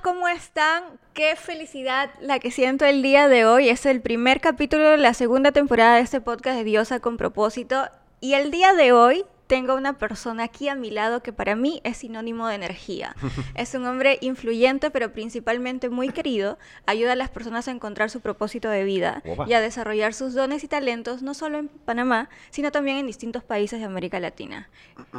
¿cómo 0.00 0.28
están? 0.28 0.84
Qué 1.12 1.36
felicidad 1.36 2.10
la 2.20 2.38
que 2.38 2.50
siento 2.50 2.84
el 2.84 3.02
día 3.02 3.28
de 3.28 3.44
hoy. 3.44 3.68
Es 3.68 3.86
el 3.86 4.00
primer 4.00 4.40
capítulo 4.40 4.90
de 4.90 4.98
la 4.98 5.14
segunda 5.14 5.52
temporada 5.52 5.96
de 5.96 6.02
este 6.02 6.20
podcast 6.20 6.56
de 6.56 6.64
Diosa 6.64 7.00
con 7.00 7.16
propósito. 7.16 7.88
Y 8.20 8.34
el 8.34 8.50
día 8.50 8.72
de 8.74 8.92
hoy 8.92 9.24
tengo 9.46 9.74
una 9.74 9.98
persona 9.98 10.44
aquí 10.44 10.68
a 10.68 10.74
mi 10.74 10.90
lado 10.90 11.22
que 11.22 11.32
para 11.32 11.54
mí 11.56 11.80
es 11.84 11.98
sinónimo 11.98 12.48
de 12.48 12.54
energía. 12.54 13.14
Es 13.54 13.74
un 13.74 13.86
hombre 13.86 14.18
influyente, 14.20 14.90
pero 14.90 15.12
principalmente 15.12 15.88
muy 15.88 16.08
querido. 16.10 16.58
Ayuda 16.86 17.12
a 17.12 17.16
las 17.16 17.30
personas 17.30 17.68
a 17.68 17.70
encontrar 17.70 18.10
su 18.10 18.20
propósito 18.20 18.68
de 18.68 18.84
vida 18.84 19.22
Opa. 19.26 19.46
y 19.48 19.52
a 19.54 19.60
desarrollar 19.60 20.14
sus 20.14 20.34
dones 20.34 20.64
y 20.64 20.68
talentos, 20.68 21.22
no 21.22 21.34
solo 21.34 21.58
en 21.58 21.68
Panamá, 21.68 22.28
sino 22.50 22.72
también 22.72 22.96
en 22.98 23.06
distintos 23.06 23.44
países 23.44 23.78
de 23.80 23.84
América 23.86 24.18
Latina. 24.20 24.68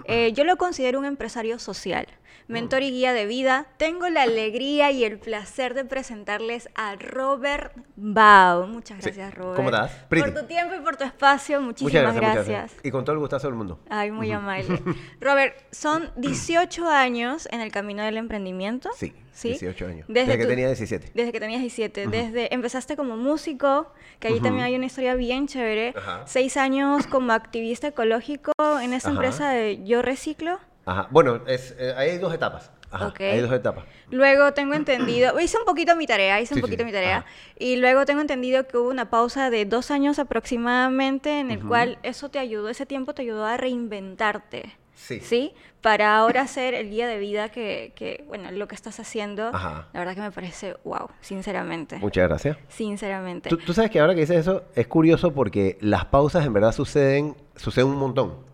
Eh, 0.06 0.34
yo 0.34 0.44
lo 0.44 0.58
considero 0.58 1.00
un 1.00 1.05
empresario 1.05 1.60
social, 1.60 2.08
mentor 2.48 2.82
y 2.84 2.92
guía 2.92 3.14
de 3.14 3.26
vida. 3.26 3.68
Tengo 3.78 4.10
la 4.10 4.24
alegría 4.24 4.92
y 4.92 5.04
el 5.04 5.18
placer 5.18 5.74
de 5.74 5.86
presentarles 5.86 6.70
a 6.76 6.96
Robert 6.96 7.74
Bau. 7.96 8.68
Muchas 8.68 8.98
Sí. 8.98 9.04
gracias, 9.05 9.34
Robert. 9.34 9.55
¿Cómo 9.55 9.70
estás? 9.70 9.92
Por 10.10 10.34
tu 10.34 10.46
tiempo 10.46 10.76
y 10.76 10.80
por 10.80 10.96
tu 10.98 11.04
espacio. 11.04 11.62
Muchas 11.62 11.82
Muchísimas 11.84 12.16
gracias, 12.16 12.22
gracias. 12.22 12.48
muchas 12.48 12.62
gracias. 12.62 12.86
Y 12.86 12.92
con 12.92 13.05
todo 13.05 13.14
el 13.14 13.20
gustazo 13.20 13.48
del 13.48 13.55
mundo. 13.55 13.80
Ay, 13.90 14.12
muy 14.16 14.32
amable. 14.32 14.82
Robert, 15.22 15.55
son 15.72 16.10
18 16.16 16.88
años 16.90 17.48
en 17.52 17.62
el 17.62 17.72
camino 17.72 18.04
del 18.04 18.18
emprendimiento. 18.18 18.90
Sí, 18.98 19.13
¿Sí? 19.34 19.49
18 19.49 19.88
años. 19.88 20.05
Desde 20.08 20.21
Desde, 20.32 20.38
que 20.38 20.44
tu- 20.46 20.49
tenía 20.49 20.68
17. 20.68 21.12
Desde 21.13 21.32
que 21.32 21.40
tenías 21.40 21.62
17. 21.62 22.08
Desde 22.08 22.54
empezaste 22.54 22.96
como 22.96 23.18
músico, 23.18 23.91
que 24.20 24.30
ahí 24.30 24.40
también 24.40 24.66
hay 24.66 24.76
una 24.76 24.86
historia 24.86 25.13
bien 25.16 25.48
chévere. 25.48 25.93
Seis 26.26 26.58
años 26.58 27.05
como 27.08 27.34
activista 27.34 27.88
ecológico 27.90 28.52
en 28.82 28.93
Ajá. 28.93 29.10
empresa 29.10 29.49
de 29.49 29.84
Yo 29.84 30.02
Reciclo. 30.02 30.60
Ajá. 30.86 31.08
Bueno, 31.12 31.41
es, 31.48 31.76
eh, 31.80 31.93
hay 31.98 32.18
dos 32.18 32.34
etapas. 32.34 32.71
Ajá. 32.96 33.07
Ok. 33.07 33.20
Hay 33.21 33.40
dos 33.41 33.51
etapas. 33.54 33.85
Luego 34.12 34.54
tengo 34.54 34.74
entendido, 34.74 35.40
hice 35.41 35.57
un 35.57 35.65
poquito 35.65 35.96
mi 35.96 36.07
tarea, 36.07 36.40
hice 36.41 36.54
un 36.54 36.57
Sí, 36.57 36.62
sí, 36.62 36.62
poquito 36.62 36.82
sí. 36.82 36.85
mi 36.85 36.91
tarea, 36.91 37.18
Ajá. 37.18 37.26
y 37.60 37.76
luego 37.77 38.05
tengo 38.05 38.21
entendido 38.21 38.68
que 38.68 38.77
hubo 38.77 38.90
una 38.90 39.10
pausa 39.10 39.49
de 39.49 39.65
dos 39.65 39.91
años 39.91 40.18
aproximadamente 40.20 41.40
en 41.40 41.52
el 41.52 41.60
cual 41.65 41.98
eso 42.04 42.29
te 42.29 42.40
ayudó, 42.40 42.70
ese 42.70 42.85
tiempo 42.85 43.13
te 43.13 43.21
ayudó 43.24 43.46
a 43.46 43.57
reinventarte. 43.57 44.76
Sí. 44.96 45.20
¿Sí? 45.20 45.54
Para 45.82 46.18
ahora 46.18 46.48
ser 46.48 46.74
el 46.74 46.90
guía 46.90 47.05
de 47.07 47.20
vida 47.20 47.49
que, 47.49 47.91
que, 47.96 48.24
bueno, 48.27 48.49
lo 48.52 48.68
que 48.68 48.74
estás 48.76 48.99
haciendo, 48.99 49.49
Ajá. 49.54 49.87
la 49.93 49.99
verdad 49.99 50.15
que 50.15 50.21
me 50.21 50.32
parece 50.32 50.77
wow, 50.85 51.09
sinceramente. 51.21 51.98
Muchas 51.98 52.27
gracias. 52.30 52.57
Sinceramente. 52.70 53.49
Tú, 53.49 53.57
tú 53.57 53.74
sabes 53.74 53.91
que 53.91 53.99
ahora 53.99 54.15
que 54.15 54.21
dices 54.21 54.37
eso 54.37 54.63
es 54.74 54.87
curioso 54.87 55.34
porque 55.34 55.77
las 55.82 56.05
pausas 56.05 56.46
en 56.46 56.54
verdad 56.54 56.71
suceden, 56.71 57.35
suceden 57.55 57.90
un 57.90 57.98
montón. 57.98 58.45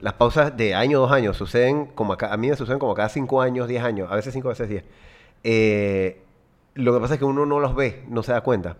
Las 0.00 0.14
pausas 0.14 0.56
de 0.56 0.74
año, 0.74 1.00
dos 1.00 1.10
años, 1.10 1.36
suceden 1.36 1.86
como 1.86 2.12
acá, 2.12 2.32
a 2.32 2.36
mí 2.36 2.48
me 2.48 2.56
suceden 2.56 2.78
como 2.78 2.94
cada 2.94 3.08
cinco 3.08 3.42
años, 3.42 3.66
diez 3.66 3.82
años, 3.82 4.10
a 4.10 4.14
veces 4.14 4.32
cinco, 4.32 4.48
a 4.48 4.52
veces 4.52 4.68
diez. 4.68 4.84
Eh, 5.42 6.22
lo 6.74 6.94
que 6.94 7.00
pasa 7.00 7.14
es 7.14 7.18
que 7.18 7.24
uno 7.24 7.46
no 7.46 7.58
los 7.58 7.74
ve, 7.74 8.04
no 8.08 8.22
se 8.22 8.32
da 8.32 8.40
cuenta. 8.42 8.76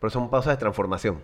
Pero 0.00 0.10
son 0.10 0.30
pausas 0.30 0.54
de 0.54 0.56
transformación. 0.56 1.20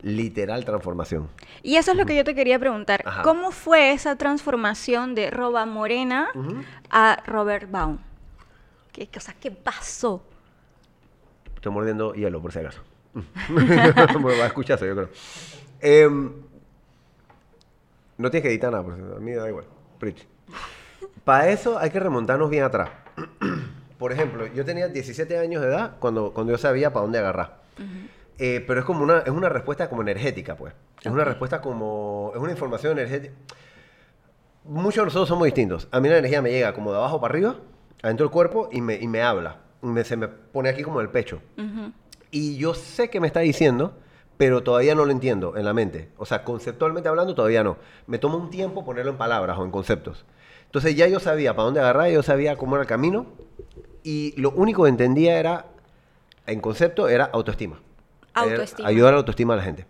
Literal 0.00 0.64
transformación. 0.64 1.28
Y 1.62 1.76
eso 1.76 1.92
es 1.92 1.96
lo 1.96 2.06
que 2.06 2.16
yo 2.16 2.24
te 2.24 2.34
quería 2.34 2.58
preguntar. 2.58 3.02
Ajá. 3.04 3.22
¿Cómo 3.22 3.52
fue 3.52 3.92
esa 3.92 4.16
transformación 4.16 5.14
de 5.14 5.30
Roba 5.30 5.64
Morena 5.66 6.30
Ujú. 6.34 6.62
a 6.90 7.22
Robert 7.26 7.70
Baum? 7.70 7.98
¿Qué, 8.92 9.08
o 9.16 9.20
sea, 9.20 9.34
¿qué 9.38 9.50
pasó? 9.50 10.22
Estoy 11.54 11.70
mordiendo 11.70 12.14
hielo, 12.14 12.42
por 12.42 12.52
si 12.52 12.58
acaso. 12.58 12.80
me 13.48 14.38
va 14.38 14.44
a 14.44 14.46
escuchar 14.46 14.76
eso, 14.76 14.86
yo 14.86 14.94
creo. 14.96 15.08
Em, 15.80 16.32
no 18.18 18.30
tienes 18.30 18.42
que 18.42 18.50
editar 18.50 18.70
nada, 18.72 18.84
por 18.84 18.94
si- 18.96 19.00
a 19.02 19.20
mí 19.20 19.32
da 19.32 19.48
igual. 19.48 19.64
Preach. 19.98 20.26
Para 21.24 21.48
eso 21.48 21.78
hay 21.78 21.90
que 21.90 22.00
remontarnos 22.00 22.50
bien 22.50 22.64
atrás. 22.64 22.90
por 23.98 24.12
ejemplo, 24.12 24.46
yo 24.48 24.64
tenía 24.64 24.88
17 24.88 25.38
años 25.38 25.62
de 25.62 25.68
edad 25.68 25.96
cuando, 25.98 26.32
cuando 26.32 26.52
yo 26.52 26.58
sabía 26.58 26.92
para 26.92 27.02
dónde 27.02 27.18
agarrar. 27.18 27.62
Eh, 28.38 28.64
pero 28.66 28.80
es 28.80 28.86
como 28.86 29.02
una, 29.04 29.18
es 29.20 29.30
una 29.30 29.48
respuesta 29.48 29.88
como 29.88 30.02
energética, 30.02 30.56
pues. 30.56 30.74
Es 31.00 31.10
una 31.12 31.24
respuesta 31.24 31.60
como... 31.60 32.32
Es 32.34 32.40
una 32.40 32.50
información 32.52 32.92
energética. 32.98 33.34
Muchos 34.64 34.96
de 35.02 35.04
nosotros 35.06 35.28
somos 35.28 35.44
distintos. 35.44 35.88
A 35.90 36.00
mí 36.00 36.08
la 36.08 36.18
energía 36.18 36.40
me 36.42 36.50
llega 36.50 36.72
como 36.72 36.90
de 36.92 36.98
abajo 36.98 37.20
para 37.20 37.32
arriba, 37.32 37.56
adentro 38.02 38.26
del 38.26 38.32
cuerpo, 38.32 38.68
y 38.72 38.80
me, 38.80 38.94
y 38.96 39.08
me 39.08 39.22
habla. 39.22 39.58
Me- 39.82 40.04
se 40.04 40.16
me 40.16 40.28
pone 40.28 40.68
aquí 40.68 40.82
como 40.82 41.00
en 41.00 41.06
el 41.06 41.12
pecho. 41.12 41.40
Y 42.30 42.56
yo 42.56 42.72
sé 42.74 43.10
que 43.10 43.20
me 43.20 43.26
está 43.26 43.40
diciendo, 43.40 43.94
pero 44.36 44.62
todavía 44.62 44.94
no 44.94 45.04
lo 45.04 45.12
entiendo 45.12 45.56
en 45.56 45.64
la 45.64 45.72
mente. 45.74 46.08
O 46.16 46.24
sea, 46.26 46.44
conceptualmente 46.44 47.08
hablando, 47.08 47.34
todavía 47.34 47.62
no. 47.62 47.76
Me 48.06 48.18
toma 48.18 48.36
un 48.36 48.50
tiempo 48.50 48.84
ponerlo 48.84 49.12
en 49.12 49.18
palabras 49.18 49.58
o 49.58 49.64
en 49.64 49.70
conceptos. 49.70 50.24
Entonces 50.66 50.96
ya 50.96 51.06
yo 51.06 51.20
sabía 51.20 51.54
para 51.54 51.64
dónde 51.66 51.80
agarrar, 51.80 52.10
yo 52.10 52.22
sabía 52.22 52.56
cómo 52.56 52.76
era 52.76 52.82
el 52.82 52.88
camino. 52.88 53.26
Y 54.02 54.34
lo 54.40 54.50
único 54.50 54.82
que 54.84 54.88
entendía 54.88 55.38
era, 55.38 55.66
en 56.46 56.60
concepto, 56.60 57.08
era 57.08 57.24
autoestima. 57.26 57.78
Era 58.34 58.42
Autoestima. 58.44 58.88
ayudar 58.88 59.10
a 59.10 59.12
la 59.12 59.18
autoestima 59.18 59.52
de 59.54 59.58
la 59.58 59.64
gente. 59.64 59.86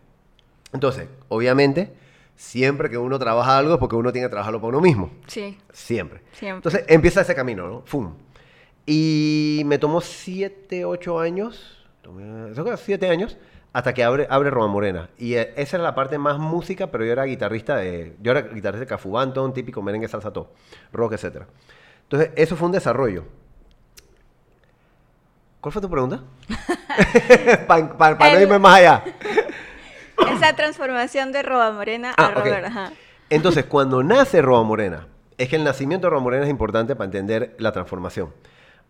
Entonces, 0.72 1.08
obviamente, 1.28 1.92
siempre 2.34 2.90
que 2.90 2.98
uno 2.98 3.18
trabaja 3.18 3.56
algo 3.56 3.74
es 3.74 3.78
porque 3.78 3.94
uno 3.96 4.12
tiene 4.12 4.26
que 4.26 4.30
trabajarlo 4.30 4.60
para 4.60 4.68
uno 4.70 4.80
mismo. 4.80 5.10
Sí, 5.28 5.56
Siempre. 5.72 6.20
siempre. 6.32 6.56
Entonces 6.56 6.84
empieza 6.88 7.20
ese 7.20 7.34
camino, 7.34 7.68
¿no? 7.68 7.82
¡Fum! 7.86 8.14
Y 8.84 9.62
me 9.66 9.78
tomó 9.78 10.00
siete, 10.00 10.84
ocho 10.84 11.20
años, 11.20 11.86
tomé- 12.02 12.50
eso 12.50 12.64
fue 12.64 12.76
siete 12.76 13.08
años, 13.08 13.36
hasta 13.72 13.94
que 13.94 14.04
abre, 14.04 14.26
abre 14.30 14.50
Roma 14.50 14.68
Morena. 14.68 15.08
Y 15.18 15.34
eh, 15.34 15.52
esa 15.56 15.76
era 15.76 15.84
la 15.84 15.94
parte 15.94 16.18
más 16.18 16.38
música, 16.38 16.88
pero 16.88 17.04
yo 17.04 17.12
era 17.12 17.24
guitarrista 17.24 17.76
de, 17.76 18.16
yo 18.20 18.32
era 18.32 18.42
guitarrista 18.42 18.80
de 18.80 18.86
Cafú 18.86 19.12
Banton, 19.12 19.52
típico 19.54 19.80
merengue, 19.82 20.08
salsa, 20.08 20.32
todo, 20.32 20.50
rock, 20.92 21.12
etc. 21.14 21.42
Entonces, 22.04 22.30
eso 22.36 22.56
fue 22.56 22.66
un 22.66 22.72
desarrollo. 22.72 23.24
¿Cuál 25.60 25.72
fue 25.72 25.80
tu 25.82 25.88
pregunta? 25.90 26.20
Para 27.66 28.14
no 28.16 28.24
El- 28.36 28.42
irme 28.42 28.58
más 28.58 28.78
allá. 28.78 29.04
Esa 30.36 30.54
transformación 30.54 31.32
de 31.32 31.42
Roba 31.42 31.70
Morena 31.72 32.14
Ah, 32.16 32.26
a 32.26 32.28
ok. 32.30 32.34
Robert. 32.44 32.64
Ajá. 32.66 32.92
Entonces, 33.30 33.64
cuando 33.64 34.02
nace 34.02 34.42
Roba 34.42 34.62
Morena, 34.62 35.06
es 35.38 35.48
que 35.48 35.56
el 35.56 35.64
nacimiento 35.64 36.06
de 36.06 36.10
Roba 36.10 36.22
Morena 36.22 36.44
es 36.44 36.50
importante 36.50 36.94
para 36.94 37.06
entender 37.06 37.54
la 37.58 37.72
transformación. 37.72 38.32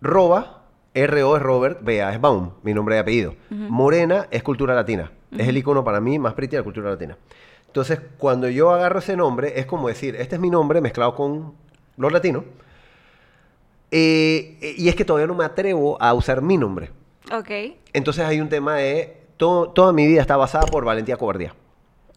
Roba, 0.01 0.62
R-O 0.95 1.37
es 1.37 1.43
Robert, 1.43 1.79
B-A 1.83 2.13
es 2.13 2.21
Baum, 2.21 2.51
mi 2.63 2.75
nombre 2.75 2.97
y 2.97 2.99
apellido. 2.99 3.35
Morena 3.51 4.27
es 4.31 4.43
cultura 4.43 4.75
latina. 4.75 5.11
Es 5.37 5.49
el 5.49 5.57
icono 5.57 5.83
para 5.85 6.01
mí 6.01 6.19
más 6.19 6.35
pretty 6.35 6.53
de 6.53 6.59
la 6.59 6.65
cultura 6.65 6.91
latina. 6.91 7.17
Entonces, 7.67 8.01
cuando 8.19 8.49
yo 8.51 8.71
agarro 8.71 8.99
ese 8.99 9.17
nombre, 9.17 9.59
es 9.59 9.65
como 9.65 9.89
decir, 9.89 10.15
este 10.17 10.35
es 10.35 10.41
mi 10.41 10.51
nombre 10.51 10.81
mezclado 10.83 11.15
con 11.15 11.55
los 11.97 12.13
latinos. 12.13 12.45
Eh, 13.91 14.75
y 14.79 14.89
es 14.89 14.95
que 14.95 15.05
todavía 15.05 15.27
no 15.27 15.35
me 15.35 15.45
atrevo 15.45 16.01
a 16.01 16.13
usar 16.15 16.43
mi 16.43 16.57
nombre. 16.57 16.91
Ok. 17.33 17.51
Entonces 17.93 18.25
hay 18.25 18.41
un 18.41 18.49
tema 18.49 18.77
de... 18.77 19.17
todo- 19.37 19.69
toda 19.71 19.93
mi 19.93 20.07
vida 20.07 20.21
está 20.21 20.37
basada 20.37 20.67
por 20.67 20.85
valentía 20.85 21.17
cobardía. 21.17 21.55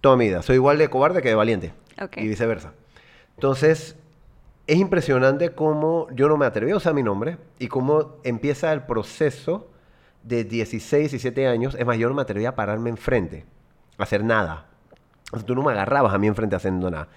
Toda 0.01 0.15
mi 0.17 0.27
vida. 0.27 0.41
Soy 0.41 0.55
igual 0.55 0.77
de 0.77 0.89
cobarde 0.89 1.21
que 1.21 1.29
de 1.29 1.35
valiente. 1.35 1.73
Ok. 2.01 2.17
Y 2.17 2.27
viceversa. 2.27 2.73
Entonces, 3.35 3.97
es 4.67 4.77
impresionante 4.77 5.51
cómo 5.51 6.07
yo 6.11 6.27
no 6.27 6.37
me 6.37 6.45
atreví 6.45 6.71
a 6.71 6.77
usar 6.77 6.93
mi 6.93 7.03
nombre 7.03 7.37
y 7.59 7.67
cómo 7.67 8.15
empieza 8.23 8.71
el 8.73 8.83
proceso 8.83 9.69
de 10.23 10.43
16, 10.43 11.11
17 11.11 11.47
años. 11.47 11.75
Es 11.77 11.85
más, 11.85 11.97
yo 11.97 12.09
no 12.09 12.15
me 12.15 12.21
atreví 12.23 12.45
a 12.45 12.55
pararme 12.55 12.89
enfrente, 12.89 13.45
a 13.97 14.03
hacer 14.03 14.23
nada. 14.23 14.67
O 15.31 15.37
sea, 15.37 15.45
tú 15.45 15.53
no 15.55 15.61
me 15.63 15.71
agarrabas 15.71 16.13
a 16.13 16.17
mí 16.17 16.27
enfrente 16.27 16.55
haciendo 16.55 16.89
nada. 16.89 17.07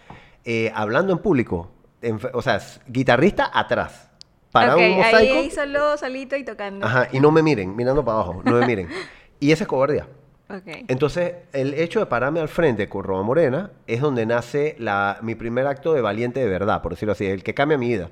Eh, 0.44 0.70
hablando 0.74 1.12
en 1.12 1.18
público, 1.20 1.70
en- 2.02 2.20
o 2.32 2.42
sea, 2.42 2.60
guitarrista 2.86 3.50
atrás. 3.52 4.10
Para 4.52 4.76
un 4.76 4.96
mosaico. 4.96 5.34
ahí 5.38 5.50
solo, 5.50 5.96
solito 5.98 6.34
y 6.36 6.44
tocando. 6.44 6.86
Ajá, 6.86 7.08
y 7.12 7.20
no 7.20 7.30
me 7.30 7.42
miren, 7.42 7.76
mirando 7.76 8.02
para 8.04 8.16
abajo, 8.18 8.42
no 8.44 8.52
me 8.56 8.66
miren. 8.66 8.88
Y 9.40 9.52
esa 9.52 9.62
es 9.64 9.68
cobardía. 9.68 10.08
Ok. 10.50 10.84
Entonces, 10.88 11.34
el 11.52 11.74
hecho 11.74 12.00
de 12.00 12.06
pararme 12.06 12.40
al 12.40 12.48
frente 12.48 12.88
con 12.88 13.04
Roba 13.04 13.22
Morena 13.22 13.70
es 13.86 14.00
donde 14.00 14.24
nace 14.26 14.76
la, 14.78 15.18
mi 15.22 15.34
primer 15.34 15.66
acto 15.66 15.92
de 15.92 16.00
valiente 16.00 16.40
de 16.40 16.48
verdad, 16.48 16.80
por 16.82 16.92
decirlo 16.92 17.12
así, 17.12 17.26
el 17.26 17.42
que 17.42 17.52
cambia 17.54 17.76
mi 17.76 17.88
vida. 17.88 18.08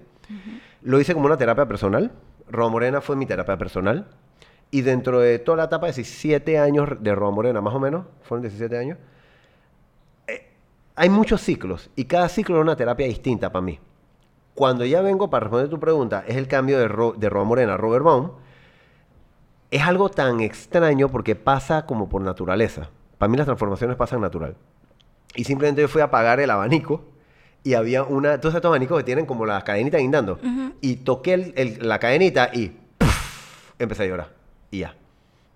Lo 0.82 1.00
hice 1.00 1.14
como 1.14 1.26
una 1.26 1.36
terapia 1.38 1.66
personal. 1.66 2.12
Roba 2.50 2.68
Morena 2.70 3.00
fue 3.00 3.16
mi 3.16 3.24
terapia 3.26 3.56
personal. 3.56 4.06
Y 4.70 4.82
dentro 4.82 5.20
de 5.20 5.38
toda 5.38 5.56
la 5.58 5.64
etapa 5.64 5.86
de 5.86 5.92
17 5.92 6.58
años 6.58 6.88
de 7.00 7.14
Roba 7.14 7.30
Morena, 7.30 7.60
más 7.60 7.74
o 7.74 7.80
menos, 7.80 8.04
fueron 8.22 8.42
17 8.42 8.76
años, 8.76 8.98
eh, 10.26 10.48
hay 10.96 11.08
muchos 11.08 11.40
ciclos 11.40 11.88
y 11.96 12.04
cada 12.06 12.28
ciclo 12.28 12.56
es 12.56 12.62
una 12.62 12.76
terapia 12.76 13.06
distinta 13.06 13.50
para 13.50 13.62
mí. 13.62 13.78
Cuando 14.54 14.84
ya 14.84 15.00
vengo 15.02 15.30
para 15.30 15.44
responder 15.44 15.68
tu 15.70 15.78
pregunta, 15.78 16.24
es 16.26 16.36
el 16.36 16.48
cambio 16.48 16.78
de, 16.78 16.88
Ro- 16.88 17.14
de 17.16 17.28
Roba 17.30 17.44
Morena 17.44 17.74
a 17.74 17.76
Robert 17.76 18.04
Baum. 18.04 18.30
Es 19.70 19.82
algo 19.82 20.08
tan 20.08 20.40
extraño 20.40 21.08
porque 21.08 21.34
pasa 21.34 21.86
como 21.86 22.08
por 22.08 22.22
naturaleza. 22.22 22.90
Para 23.18 23.28
mí 23.30 23.36
las 23.36 23.46
transformaciones 23.46 23.96
pasan 23.96 24.20
natural. 24.20 24.56
Y 25.34 25.44
simplemente 25.44 25.82
yo 25.82 25.88
fui 25.88 26.00
a 26.00 26.04
apagar 26.04 26.40
el 26.40 26.50
abanico 26.50 27.04
y 27.62 27.74
había 27.74 28.04
una... 28.04 28.34
Entonces 28.34 28.56
estos 28.56 28.68
abanicos 28.68 28.96
que 28.98 29.04
tienen 29.04 29.26
como 29.26 29.44
las 29.44 29.64
cadenitas 29.64 30.00
guindando. 30.00 30.38
Y 30.80 30.96
toqué 30.96 31.34
el- 31.34 31.52
el- 31.56 31.88
la 31.88 31.98
cadenita 31.98 32.50
y 32.52 32.68
¡puf! 32.98 33.72
empecé 33.78 34.04
a 34.04 34.06
llorar. 34.06 34.28
Y 34.70 34.80
ya. 34.80 34.94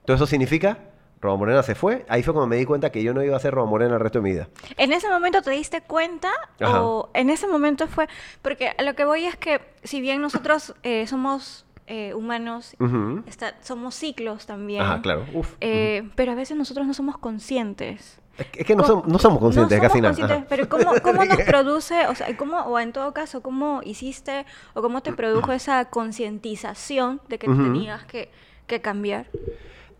Entonces 0.00 0.22
eso 0.22 0.26
significa, 0.26 0.78
Roba 1.20 1.36
Morena 1.36 1.62
se 1.62 1.74
fue. 1.74 2.04
Ahí 2.08 2.22
fue 2.22 2.34
cuando 2.34 2.48
me 2.48 2.56
di 2.56 2.64
cuenta 2.64 2.90
que 2.90 3.02
yo 3.02 3.14
no 3.14 3.22
iba 3.22 3.36
a 3.36 3.40
ser 3.40 3.54
Roba 3.54 3.68
Morena 3.70 3.94
el 3.94 4.00
resto 4.00 4.18
de 4.18 4.22
mi 4.24 4.32
vida. 4.32 4.48
¿En 4.76 4.92
ese 4.92 5.08
momento 5.08 5.40
te 5.42 5.50
diste 5.52 5.82
cuenta? 5.82 6.30
Ajá. 6.60 6.82
¿O 6.82 7.10
en 7.14 7.30
ese 7.30 7.46
momento 7.46 7.86
fue.? 7.86 8.08
Porque 8.42 8.72
lo 8.84 8.94
que 8.94 9.04
voy 9.04 9.24
es 9.26 9.36
que, 9.36 9.60
si 9.84 10.00
bien 10.00 10.20
nosotros 10.20 10.74
eh, 10.82 11.06
somos 11.06 11.64
eh, 11.90 12.14
humanos 12.14 12.74
Ujú. 12.78 13.22
está- 13.26 13.54
somos 13.62 13.94
ciclos 13.96 14.46
también. 14.46 14.80
Ajá, 14.82 15.02
claro. 15.02 15.26
Uf. 15.34 15.54
Eh, 15.60 16.08
Pero 16.14 16.32
a 16.32 16.34
veces 16.36 16.56
nosotros 16.56 16.86
no 16.86 16.94
somos 16.94 17.18
conscientes. 17.18 18.18
Es 18.38 18.46
que- 18.46 18.62
es 18.62 18.76
no, 18.76 18.84
Co- 18.84 18.88
som- 19.02 19.04
no 19.06 19.18
somos 19.18 19.38
conscientes 19.40 19.76
no 19.76 19.82
de 19.82 19.88
casi 19.88 19.98
somos 19.98 20.02
nada. 20.18 20.28
conscientes, 20.38 20.46
pero 20.48 20.68
¿cómo, 20.68 20.92
cómo 21.02 21.24
nos 21.24 21.36
produce, 21.46 22.06
o 22.06 22.14
sea, 22.14 22.34
cómo, 22.36 22.58
o 22.60 22.78
en 22.78 22.92
todo 22.92 23.12
caso, 23.12 23.42
cómo 23.42 23.80
hiciste 23.84 24.46
o 24.74 24.80
cómo 24.82 25.02
te 25.02 25.12
produjo 25.12 25.52
esa 25.52 25.90
concientización 25.90 27.20
de 27.28 27.38
que 27.38 27.50
Ujú. 27.50 27.62
tenías 27.64 28.04
que, 28.04 28.30
que 28.66 28.80
cambiar? 28.80 29.26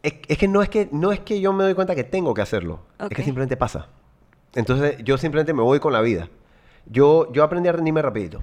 Es, 0.03 0.15
es 0.29 0.39
que 0.39 0.49
no 0.49 0.63
es 0.63 0.69
que 0.71 0.89
no 0.93 1.13
es 1.13 1.21
que 1.21 1.41
yo 1.41 1.53
me 1.53 1.65
doy 1.65 1.75
cuenta 1.75 1.95
que 1.95 2.05
tengo 2.05 2.33
que 2.33 2.41
hacerlo. 2.41 2.81
Es 2.99 3.07
Ok. 3.07 3.13
que 3.17 3.23
simplemente 3.25 3.57
pasa. 3.57 3.89
Entonces 4.55 4.97
yo 5.05 5.19
simplemente 5.19 5.53
me 5.53 5.63
voy 5.63 5.81
con 5.81 5.93
la 5.93 6.01
vida. 6.01 6.29
Yo, 6.87 7.31
yo 7.33 7.45
aprendí 7.45 7.69
a 7.69 7.73
rendirme 7.73 8.01
rapidito. 8.01 8.43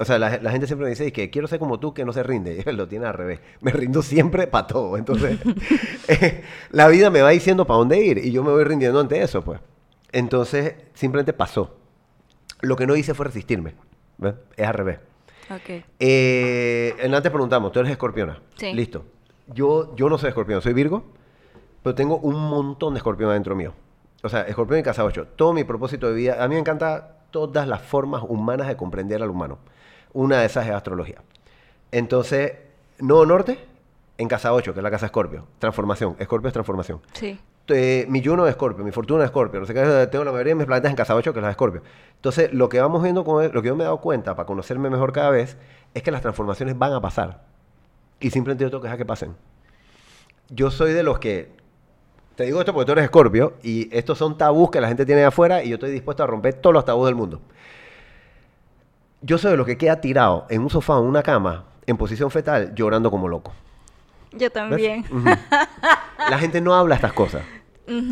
O 0.00 0.04
sea, 0.04 0.18
la, 0.18 0.38
la 0.38 0.50
gente 0.52 0.66
siempre 0.66 0.84
me 0.84 0.90
dice 0.90 1.12
que 1.12 1.28
quiero 1.28 1.48
ser 1.48 1.58
como 1.58 1.80
tú, 1.80 1.92
que 1.92 2.04
no 2.04 2.12
se 2.12 2.22
rinde. 2.22 2.64
Y 2.64 2.72
lo 2.72 2.86
tiene 2.86 3.06
al 3.06 3.14
revés. 3.14 3.40
Me 3.60 3.72
rindo 3.72 4.02
siempre 4.02 4.46
para 4.46 4.66
todo. 4.66 4.96
Entonces, 4.96 5.38
eh, 6.08 6.44
la 6.70 6.88
vida 6.88 7.10
me 7.10 7.20
va 7.22 7.30
diciendo 7.30 7.66
para 7.66 7.78
dónde 7.78 8.00
ir 8.04 8.18
y 8.18 8.30
yo 8.30 8.44
me 8.44 8.50
voy 8.50 8.64
rindiendo 8.64 9.00
ante 9.00 9.20
eso, 9.20 9.42
pues. 9.42 9.60
Entonces, 10.12 10.74
simplemente 10.94 11.32
pasó. 11.32 11.76
Lo 12.60 12.76
que 12.76 12.86
no 12.86 12.96
hice 12.96 13.14
fue 13.14 13.26
resistirme. 13.26 13.74
¿ves? 14.18 14.34
Es 14.56 14.66
al 14.66 14.74
revés. 14.74 14.98
Ok. 15.50 15.84
Eh, 15.98 16.94
antes 17.02 17.30
preguntamos, 17.30 17.72
¿tú 17.72 17.80
eres 17.80 17.92
escorpiona? 17.92 18.40
Sí. 18.56 18.72
Listo. 18.72 19.04
Yo, 19.48 19.96
yo 19.96 20.08
no 20.08 20.18
soy 20.18 20.28
escorpión, 20.28 20.60
soy 20.60 20.74
Virgo, 20.74 21.04
pero 21.82 21.94
tengo 21.94 22.18
un 22.18 22.36
montón 22.36 22.94
de 22.94 22.98
escorpión 22.98 23.30
adentro 23.30 23.56
mío. 23.56 23.72
O 24.22 24.28
sea, 24.28 24.42
escorpión 24.42 24.80
y 24.80 24.82
casa 24.82 25.04
8. 25.04 25.28
Todo 25.36 25.52
mi 25.52 25.64
propósito 25.64 26.08
de 26.08 26.14
vida, 26.14 26.42
a 26.42 26.48
mí 26.48 26.54
me 26.54 26.60
encanta 26.60 27.16
todas 27.30 27.66
las 27.66 27.82
formas 27.82 28.22
humanas 28.26 28.68
de 28.68 28.76
comprender 28.76 29.22
al 29.22 29.30
humano. 29.30 29.58
Una 30.12 30.40
de 30.40 30.46
esas 30.46 30.66
es 30.66 30.72
astrología. 30.72 31.22
Entonces, 31.92 32.52
Nodo 32.98 33.26
Norte, 33.26 33.58
en 34.18 34.28
casa 34.28 34.52
8, 34.52 34.72
que 34.74 34.80
es 34.80 34.84
la 34.84 34.90
casa 34.90 35.06
Escorpio. 35.06 35.46
Transformación. 35.58 36.16
Escorpio 36.18 36.48
es 36.48 36.52
transformación. 36.52 37.00
Sí. 37.12 37.38
Eh, 37.68 38.06
mi 38.08 38.24
Juno 38.24 38.46
es 38.46 38.50
Escorpio, 38.50 38.84
mi 38.84 38.92
Fortuna 38.92 39.24
es 39.24 39.28
Escorpio, 39.28 39.60
no 39.60 39.66
sé 39.66 39.74
qué, 39.74 40.08
tengo 40.10 40.24
la 40.24 40.32
mayoría 40.32 40.52
de 40.52 40.54
mis 40.54 40.66
planetas 40.66 40.90
en 40.90 40.96
casa 40.96 41.14
8, 41.14 41.32
que 41.32 41.38
es 41.38 41.42
la 41.42 41.48
de 41.48 41.52
Escorpio. 41.52 41.82
Entonces, 42.14 42.52
lo 42.52 42.68
que 42.68 42.80
vamos 42.80 43.02
viendo, 43.02 43.24
con 43.24 43.52
lo 43.52 43.62
que 43.62 43.68
yo 43.68 43.76
me 43.76 43.82
he 43.82 43.84
dado 43.84 44.00
cuenta 44.00 44.34
para 44.34 44.46
conocerme 44.46 44.88
mejor 44.88 45.12
cada 45.12 45.30
vez, 45.30 45.58
es 45.92 46.02
que 46.02 46.10
las 46.10 46.22
transformaciones 46.22 46.78
van 46.78 46.94
a 46.94 47.00
pasar. 47.00 47.42
Y 48.20 48.30
simplemente 48.30 48.64
yo 48.64 48.70
tengo 48.70 48.80
que 48.80 48.86
dejar 48.86 48.98
que 48.98 49.04
pasen. 49.04 49.36
Yo 50.48 50.70
soy 50.70 50.92
de 50.92 51.02
los 51.02 51.18
que, 51.18 51.52
te 52.36 52.44
digo 52.44 52.58
esto 52.58 52.72
porque 52.72 52.86
tú 52.86 52.92
eres 52.92 53.04
Escorpio, 53.04 53.54
y 53.62 53.94
estos 53.94 54.16
son 54.16 54.38
tabús 54.38 54.70
que 54.70 54.80
la 54.80 54.88
gente 54.88 55.04
tiene 55.04 55.20
de 55.20 55.26
afuera, 55.26 55.62
y 55.62 55.68
yo 55.68 55.74
estoy 55.74 55.90
dispuesto 55.90 56.22
a 56.22 56.26
romper 56.26 56.54
todos 56.54 56.72
los 56.72 56.84
tabús 56.86 57.06
del 57.06 57.16
mundo. 57.16 57.40
Yo 59.20 59.38
soy 59.38 59.50
de 59.52 59.56
los 59.56 59.66
que 59.66 59.76
queda 59.76 60.00
tirado 60.00 60.46
en 60.48 60.62
un 60.62 60.70
sofá 60.70 60.96
o 60.98 61.02
en 61.02 61.08
una 61.08 61.22
cama, 61.22 61.64
en 61.86 61.96
posición 61.96 62.30
fetal, 62.30 62.74
llorando 62.74 63.10
como 63.10 63.28
loco. 63.28 63.52
Yo 64.32 64.50
también. 64.50 65.04
La 66.30 66.38
gente 66.38 66.60
no 66.60 66.74
habla 66.74 66.94
estas 66.94 67.12
cosas. 67.12 67.42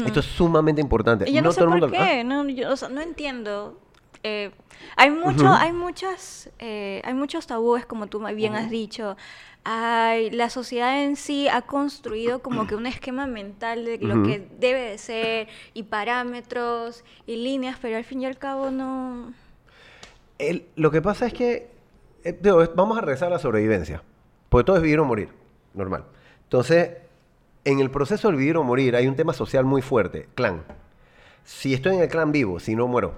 Esto 0.06 0.20
es 0.20 0.26
sumamente 0.26 0.80
importante. 0.80 1.28
Y 1.28 1.34
yo 1.34 1.42
no, 1.42 1.52
sé 1.52 1.60
por 1.60 1.68
mundo- 1.70 1.90
qué, 1.90 2.24
no, 2.24 2.48
yo, 2.48 2.72
o 2.72 2.76
sea, 2.76 2.88
no 2.88 3.00
entiendo. 3.02 3.78
Eh, 4.22 4.50
hay 4.96 5.10
mucho, 5.10 5.44
Ujú. 5.44 5.54
hay 5.54 5.72
muchas, 5.72 6.50
eh, 6.58 7.02
hay 7.04 7.12
muchos 7.14 7.46
tabúes, 7.46 7.84
como 7.84 8.06
tú 8.06 8.18
bien 8.34 8.54
has 8.54 8.70
dicho. 8.70 9.16
Hay, 9.64 10.30
la 10.30 10.48
sociedad 10.48 11.02
en 11.02 11.16
sí 11.16 11.48
ha 11.48 11.62
construido 11.62 12.40
como 12.40 12.66
que 12.66 12.74
un 12.74 12.86
esquema 12.86 13.26
mental 13.26 13.84
de 13.84 13.98
lo 13.98 14.22
que 14.22 14.48
debe 14.58 14.80
de 14.80 14.98
ser, 14.98 15.48
y 15.74 15.82
parámetros, 15.82 17.04
y 17.26 17.36
líneas, 17.36 17.76
pero 17.80 17.96
al 17.98 18.04
fin 18.04 18.22
y 18.22 18.26
al 18.26 18.38
cabo 18.38 18.70
no... 18.70 19.32
El- 20.38 20.66
lo 20.76 20.90
que 20.90 21.00
pasa 21.02 21.26
es 21.26 21.32
que, 21.32 21.70
eh, 22.24 22.38
digo, 22.40 22.62
vamos 22.74 22.98
a 22.98 23.00
regresar 23.00 23.28
a 23.28 23.32
la 23.32 23.38
sobrevivencia. 23.38 24.02
Porque 24.48 24.64
todo 24.66 24.76
es 24.76 24.82
vivir 24.82 24.98
o 25.00 25.04
morir, 25.04 25.30
normal. 25.74 26.04
Entonces, 26.44 26.90
en 27.64 27.80
el 27.80 27.90
proceso 27.90 28.28
del 28.28 28.36
vivir 28.36 28.56
o 28.56 28.62
morir 28.62 28.94
hay 28.96 29.06
un 29.08 29.16
tema 29.16 29.32
social 29.32 29.64
muy 29.64 29.82
fuerte, 29.82 30.28
clan. 30.34 30.62
Si 31.44 31.74
estoy 31.74 31.96
en 31.96 32.02
el 32.02 32.08
clan 32.08 32.32
vivo, 32.32 32.60
si 32.60 32.76
no 32.76 32.86
muero. 32.86 33.14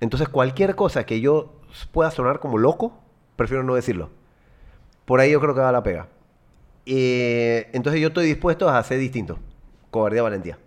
Entonces, 0.00 0.28
cualquier 0.28 0.74
cosa 0.74 1.04
que 1.06 1.20
yo 1.20 1.52
pueda 1.92 2.10
sonar 2.10 2.38
como 2.38 2.58
loco, 2.58 2.98
prefiero 3.36 3.62
no 3.62 3.74
decirlo. 3.74 4.10
Por 5.04 5.20
ahí 5.20 5.30
yo 5.32 5.40
creo 5.40 5.54
que 5.54 5.60
va 5.60 5.72
la 5.72 5.82
pega. 5.82 6.08
Eh, 6.86 7.68
entonces 7.72 8.00
yo 8.00 8.08
estoy 8.08 8.26
dispuesto 8.26 8.68
a 8.68 8.78
hacer 8.78 8.98
distinto. 8.98 9.38
Cobardía, 9.90 10.22
valentía. 10.22 10.58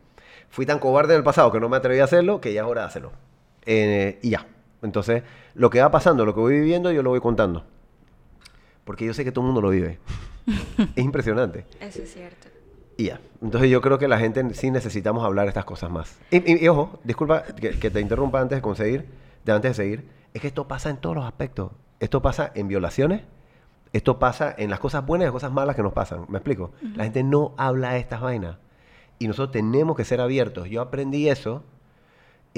Fui 0.50 0.66
tan 0.66 0.80
cobarde 0.80 1.14
en 1.14 1.20
el 1.20 1.24
pasado 1.24 1.52
que 1.52 1.60
no 1.60 1.70
me 1.70 1.78
atreví 1.78 2.00
a 2.00 2.06
hacerlo, 2.06 2.42
que 2.42 2.54
ya 2.54 2.62
es 2.62 2.68
hora 2.68 2.82
de 2.82 2.88
hacerlo. 2.88 3.12
Eh, 3.66 4.20
y 4.22 4.30
ya. 4.32 4.46
Entonces, 4.82 5.24
lo 5.56 5.70
que 5.70 5.82
va 5.82 5.90
pasando, 5.92 6.26
lo 6.26 6.34
que 6.34 6.40
voy 6.40 6.56
viviendo, 6.56 6.92
yo 6.92 7.02
lo 7.04 7.10
voy 7.12 7.20
contando. 7.22 7.64
Porque 8.84 9.06
yo 9.06 9.14
sé 9.14 9.24
que 9.24 9.32
todo 9.32 9.42
el 9.44 9.48
mundo 9.48 9.62
lo 9.62 9.70
vive. 9.70 10.00
es 10.96 11.04
impresionante. 11.04 11.66
Eso 11.80 12.02
es 12.04 12.14
cierto. 12.14 12.48
Y 12.96 13.06
ya. 13.06 13.20
Entonces 13.42 13.70
yo 13.70 13.82
creo 13.82 13.98
que 14.00 14.08
la 14.08 14.18
gente 14.18 14.54
sí 14.54 14.72
necesitamos 14.72 15.24
hablar 15.24 15.48
estas 15.48 15.66
cosas 15.66 15.92
más. 15.92 16.18
Y, 16.32 16.38
y- 16.54 16.64
y 16.64 16.68
ojo, 16.68 17.00
disculpa 17.04 17.44
que, 17.44 17.72
que 17.78 17.92
te 17.92 18.00
interrumpa 18.02 18.40
antes 18.40 18.58
de 18.58 18.62
conseguir, 18.62 19.06
de 19.46 19.52
antes 19.52 19.72
de 19.78 19.84
seguir. 19.84 20.08
Es 20.34 20.42
que 20.42 20.48
esto 20.48 20.68
pasa 20.68 20.90
en 20.90 20.98
todos 20.98 21.16
los 21.16 21.26
aspectos. 21.26 21.72
Esto 22.00 22.22
pasa 22.22 22.52
en 22.56 22.68
violaciones. 22.68 23.22
Esto 23.94 24.20
pasa 24.20 24.54
en 24.58 24.70
las 24.70 24.80
cosas 24.80 25.06
buenas 25.06 25.26
y 25.26 25.28
las 25.28 25.34
cosas 25.34 25.52
malas 25.52 25.76
que 25.76 25.84
nos 25.84 25.94
pasan. 25.94 26.26
¿Me 26.30 26.38
explico? 26.38 26.72
La 26.96 27.04
gente 27.04 27.24
no 27.24 27.54
habla 27.58 27.94
de 27.94 28.00
estas 28.00 28.22
vainas. 28.22 28.58
Y 29.20 29.28
nosotros 29.28 29.52
tenemos 29.52 29.96
que 29.98 30.04
ser 30.06 30.22
abiertos. 30.22 30.70
Yo 30.70 30.82
aprendí 30.82 31.30
eso. 31.30 31.64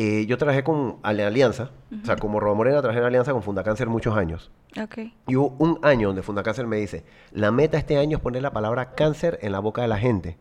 Eh, 0.02 0.26
yo 0.28 0.38
trabajé 0.38 0.64
con 0.64 0.98
Alianza. 1.04 1.72
O 2.02 2.06
sea, 2.06 2.16
como 2.16 2.40
Roba 2.40 2.56
Morena 2.56 2.80
trabajé 2.80 3.00
en 3.00 3.06
Alianza 3.06 3.34
con 3.34 3.44
Fundacáncer 3.44 3.88
muchos 3.90 4.16
años. 4.16 4.50
Ok. 4.82 4.98
Y 5.28 5.36
hubo 5.36 5.56
un 5.60 5.80
año 5.84 6.08
donde 6.08 6.22
Fundacáncer 6.22 6.68
me 6.68 6.78
dice, 6.78 7.04
la 7.32 7.52
meta 7.52 7.78
este 7.78 7.98
año 7.98 8.18
es 8.18 8.24
poner 8.24 8.42
la 8.42 8.52
palabra 8.54 8.94
cáncer 8.96 9.40
en 9.42 9.52
la 9.52 9.60
boca 9.60 9.82
de 9.82 9.88
la 9.90 9.98
gente, 9.98 10.38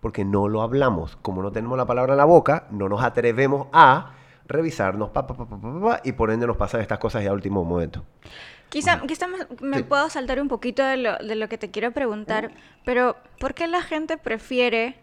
porque 0.00 0.24
no 0.24 0.46
lo 0.48 0.62
hablamos. 0.62 1.16
Como 1.22 1.42
no 1.42 1.50
tenemos 1.50 1.76
la 1.76 1.86
palabra 1.86 2.12
en 2.12 2.18
la 2.18 2.24
boca, 2.24 2.66
no 2.70 2.88
nos 2.88 3.02
atrevemos 3.02 3.66
a 3.72 4.12
revisarnos, 4.46 5.10
pa, 5.10 5.26
pa, 5.26 5.34
pa, 5.36 6.00
y 6.04 6.12
por 6.12 6.30
ende 6.30 6.46
nos 6.46 6.56
pasan 6.56 6.80
estas 6.80 6.98
cosas 6.98 7.22
ya 7.24 7.30
a 7.30 7.32
último 7.32 7.64
momento. 7.64 8.04
Quizá, 8.68 9.00
quizá 9.06 9.26
me, 9.26 9.38
me 9.60 9.78
Sí. 9.78 9.82
puedo 9.84 10.08
saltar 10.10 10.40
un 10.40 10.46
poquito 10.48 10.84
de 10.84 10.96
lo, 10.96 11.16
de 11.18 11.34
lo 11.34 11.48
que 11.48 11.58
te 11.58 11.70
quiero 11.72 11.90
preguntar, 11.92 12.52
pero 12.84 13.16
¿por 13.40 13.54
qué 13.54 13.66
la 13.66 13.82
gente 13.82 14.16
prefiere, 14.16 14.96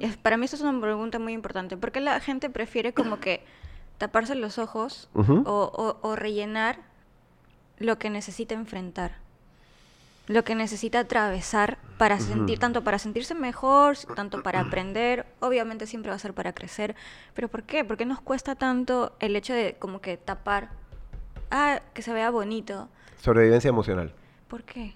es- 0.00 0.16
para 0.16 0.36
mí 0.36 0.44
esto 0.44 0.56
es 0.56 0.62
una 0.62 0.80
pregunta 0.80 1.18
muy 1.18 1.32
importante, 1.32 1.76
¿por 1.76 1.92
qué 1.92 2.00
la 2.00 2.18
gente 2.20 2.50
prefiere 2.50 2.92
como 2.94 3.18
que 3.20 3.44
taparse 3.98 4.34
los 4.34 4.58
ojos 4.58 5.08
Ujú. 5.14 5.42
o, 5.46 5.52
o- 6.02 6.08
o 6.08 6.16
rellenar 6.16 6.78
lo 7.78 7.98
que 7.98 8.10
necesita 8.10 8.54
enfrentar? 8.54 9.12
Lo 10.28 10.44
que 10.44 10.54
necesita 10.54 11.00
atravesar 11.00 11.78
para 11.98 12.20
sentir, 12.20 12.58
tanto 12.60 12.82
para 12.84 12.98
sentirse 13.00 13.34
mejor, 13.34 13.96
tanto 14.14 14.40
para 14.42 14.60
aprender, 14.60 15.26
obviamente 15.40 15.86
siempre 15.88 16.10
va 16.10 16.16
a 16.16 16.18
ser 16.20 16.32
para 16.32 16.52
crecer, 16.52 16.94
pero 17.34 17.48
¿por 17.48 17.64
qué? 17.64 17.84
¿Por 17.84 17.96
qué 17.96 18.06
nos 18.06 18.20
cuesta 18.20 18.54
tanto 18.54 19.14
el 19.18 19.34
hecho 19.34 19.52
de 19.52 19.74
como 19.80 20.00
que 20.00 20.16
tapar, 20.16 20.70
ah, 21.50 21.80
que 21.92 22.02
se 22.02 22.12
vea 22.12 22.30
bonito? 22.30 22.88
Sobrevivencia 23.20 23.68
emocional. 23.68 24.12
¿Por 24.46 24.62
qué? 24.62 24.94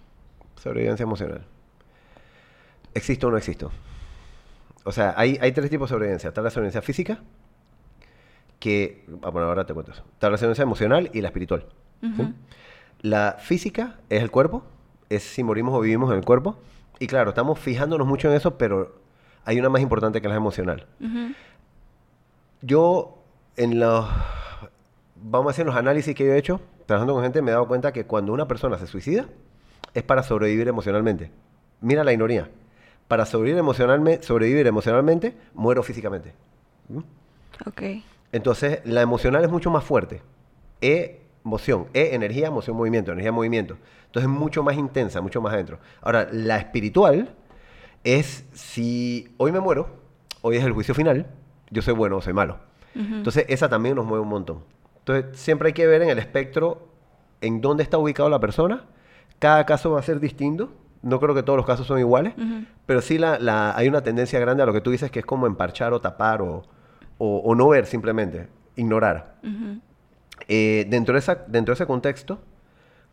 Sobrevivencia 0.62 1.02
emocional. 1.02 1.44
¿Existo 2.94 3.26
o 3.26 3.30
no 3.30 3.36
existo? 3.36 3.72
O 4.86 4.92
sea, 4.92 5.14
hay, 5.16 5.36
hay 5.40 5.50
tres 5.50 5.68
tipos 5.68 5.88
de 5.88 5.94
sobrevivencia. 5.94 6.28
Está 6.28 6.42
la 6.42 6.50
sobrevivencia 6.50 6.80
física, 6.80 7.18
que, 8.60 9.04
ah, 9.22 9.30
bueno, 9.30 9.48
ahora 9.48 9.66
te 9.66 9.74
cuento 9.74 9.90
eso. 9.90 10.04
Está 10.12 10.30
la 10.30 10.36
sobrevivencia 10.36 10.62
emocional 10.62 11.10
y 11.12 11.20
la 11.22 11.28
espiritual. 11.28 11.66
La 13.00 13.36
física 13.40 13.96
es 14.08 14.22
el 14.22 14.30
cuerpo, 14.30 14.62
es 15.10 15.24
si 15.24 15.42
morimos 15.42 15.74
o 15.74 15.80
vivimos 15.80 16.12
en 16.12 16.18
el 16.18 16.24
cuerpo. 16.24 16.56
Y 17.00 17.08
claro, 17.08 17.30
estamos 17.30 17.58
fijándonos 17.58 18.06
mucho 18.06 18.28
en 18.28 18.36
eso, 18.36 18.56
pero 18.58 19.00
hay 19.44 19.58
una 19.58 19.68
más 19.68 19.82
importante 19.82 20.22
que 20.22 20.28
la 20.28 20.36
emocional. 20.36 20.86
Yo, 22.62 23.18
en 23.56 23.80
los, 23.80 24.08
vamos 25.16 25.46
a 25.46 25.50
decir, 25.50 25.62
en 25.62 25.66
los 25.66 25.76
análisis 25.76 26.14
que 26.14 26.26
yo 26.26 26.32
he 26.32 26.38
hecho, 26.38 26.60
trabajando 26.86 27.12
con 27.12 27.24
gente, 27.24 27.42
me 27.42 27.50
he 27.50 27.54
dado 27.54 27.66
cuenta 27.66 27.92
que 27.92 28.06
cuando 28.06 28.32
una 28.32 28.46
persona 28.46 28.78
se 28.78 28.86
suicida, 28.86 29.26
es 29.94 30.04
para 30.04 30.22
sobrevivir 30.22 30.68
emocionalmente. 30.68 31.32
Mira 31.80 32.04
la 32.04 32.12
ironía. 32.12 32.48
Para 33.08 33.24
sobrevivir, 33.26 33.62
emocionalme- 33.62 34.20
sobrevivir 34.22 34.66
emocionalmente, 34.66 35.36
muero 35.54 35.82
físicamente. 35.82 36.34
¿Mm? 36.88 36.98
Ok. 37.66 37.82
Entonces, 38.32 38.80
la 38.84 39.02
emocional 39.02 39.44
es 39.44 39.50
mucho 39.50 39.70
más 39.70 39.84
fuerte. 39.84 40.22
E, 40.80 41.20
emoción. 41.44 41.86
E, 41.94 42.14
energía, 42.14 42.48
emoción, 42.48 42.76
movimiento. 42.76 43.12
Energía, 43.12 43.32
movimiento. 43.32 43.76
Entonces, 44.06 44.30
es 44.30 44.36
mucho 44.38 44.62
más 44.62 44.76
intensa, 44.76 45.20
mucho 45.20 45.40
más 45.40 45.54
adentro. 45.54 45.78
Ahora, 46.02 46.28
la 46.32 46.56
espiritual 46.58 47.34
es 48.04 48.44
si 48.52 49.32
hoy 49.36 49.52
me 49.52 49.60
muero, 49.60 49.88
hoy 50.42 50.56
es 50.56 50.64
el 50.64 50.72
juicio 50.72 50.94
final, 50.94 51.26
yo 51.70 51.82
soy 51.82 51.94
bueno 51.94 52.16
o 52.16 52.22
soy 52.22 52.32
malo. 52.32 52.58
Entonces, 52.94 53.44
esa 53.48 53.68
también 53.68 53.94
nos 53.94 54.06
mueve 54.06 54.22
un 54.22 54.28
montón. 54.30 54.64
Entonces, 55.00 55.38
siempre 55.38 55.68
hay 55.68 55.72
que 55.74 55.86
ver 55.86 56.00
en 56.02 56.08
el 56.08 56.18
espectro 56.18 56.88
en 57.42 57.60
dónde 57.60 57.82
está 57.82 57.98
ubicado 57.98 58.28
la 58.30 58.40
persona. 58.40 58.86
Cada 59.38 59.66
caso 59.66 59.90
va 59.90 60.00
a 60.00 60.02
ser 60.02 60.18
distinto. 60.18 60.70
No 61.02 61.20
creo 61.20 61.34
que 61.34 61.42
todos 61.42 61.56
los 61.56 61.66
casos 61.66 61.86
son 61.86 61.98
iguales. 61.98 62.34
Pero 62.86 63.00
sí 63.00 63.18
la, 63.18 63.38
la- 63.38 63.76
hay 63.76 63.88
una 63.88 64.02
tendencia 64.02 64.38
grande 64.40 64.62
a 64.62 64.66
lo 64.66 64.72
que 64.72 64.80
tú 64.80 64.90
dices, 64.90 65.10
que 65.10 65.20
es 65.20 65.26
como 65.26 65.46
emparchar 65.46 65.92
o 65.92 66.00
tapar 66.00 66.42
o, 66.42 66.62
o- 67.18 67.38
o 67.38 67.54
no 67.54 67.68
ver 67.68 67.86
simplemente, 67.86 68.48
ignorar. 68.76 69.36
Eh, 70.48 70.86
dentro, 70.88 71.14
de 71.14 71.18
esa, 71.20 71.34
dentro 71.46 71.72
de 71.72 71.76
ese 71.76 71.86
contexto, 71.86 72.40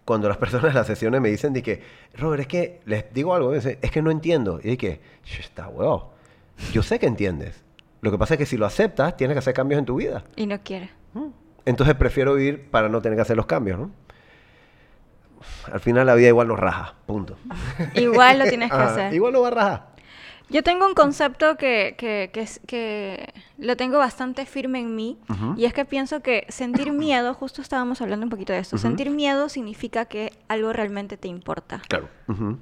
cuando 0.06 0.28
las 0.28 0.38
personas 0.44 0.68
en 0.70 0.75
las 0.75 0.88
sesiones 0.88 1.22
me 1.22 1.30
dicen 1.30 1.54
de 1.54 1.63
que, 1.63 1.82
Robert, 2.16 2.42
es 2.42 2.48
que 2.48 2.82
les 2.86 3.13
digo 3.13 3.34
algo, 3.36 3.54
es 3.54 3.78
que 3.92 4.02
no 4.02 4.12
entiendo. 4.12 4.60
Y 4.63 4.72
es 4.72 4.78
que, 4.78 5.02
está 5.40 5.68
huevo. 5.68 6.13
Yo 6.72 6.84
sé 6.84 7.00
que 7.00 7.08
entiendes. 7.08 7.63
Lo 8.02 8.12
que 8.12 8.18
pasa 8.18 8.34
es 8.34 8.38
que 8.38 8.46
si 8.46 8.58
lo 8.58 8.66
aceptas, 8.66 9.16
tienes 9.18 9.36
que 9.36 9.40
hacer 9.40 9.54
cambios 9.54 9.80
en 9.80 9.86
tu 9.86 9.96
vida. 9.96 10.24
Y 10.36 10.46
no 10.46 10.60
quieres. 10.62 10.90
Mm. 11.13 11.28
Entonces 11.66 11.96
prefiero 11.96 12.36
vivir 12.36 12.70
para 12.70 12.90
no 12.90 13.02
tener 13.02 13.16
que 13.18 13.22
hacer 13.22 13.38
los 13.38 13.46
cambios, 13.46 13.80
¿no? 13.80 13.92
Al 15.72 15.80
final 15.80 16.06
la 16.06 16.16
vida 16.16 16.28
igual 16.28 16.48
nos 16.48 16.60
raja, 16.60 16.96
punto. 17.06 17.38
Igual 17.96 18.40
lo 18.40 18.46
tienes 18.46 18.72
que 18.72 18.78
hacer. 18.78 19.14
Igual 19.14 19.34
no 19.34 19.42
va 19.42 19.48
a 19.48 19.52
rajar. 19.52 19.94
Yo 20.50 20.62
tengo 20.62 20.86
un 20.86 20.94
concepto 20.94 21.58
que, 21.58 21.96
que, 21.98 22.30
que, 22.32 22.48
que 22.68 23.34
lo 23.58 23.76
tengo 23.76 23.98
bastante 23.98 24.46
firme 24.46 24.80
en 24.82 24.96
mí 24.96 25.18
y 25.58 25.66
es 25.66 25.74
que 25.74 25.86
pienso 25.86 26.20
que 26.22 26.46
sentir 26.50 26.92
miedo, 26.94 27.34
justo 27.34 27.62
estábamos 27.62 28.02
hablando 28.02 28.26
un 28.26 28.30
poquito 28.30 28.54
de 28.54 28.60
esto, 28.60 28.78
sentir 28.78 29.10
miedo 29.10 29.50
significa 29.50 30.06
que 30.06 30.34
algo 30.48 30.74
realmente 30.74 31.18
te 31.18 31.28
importa. 31.28 31.82
Claro. 31.88 32.08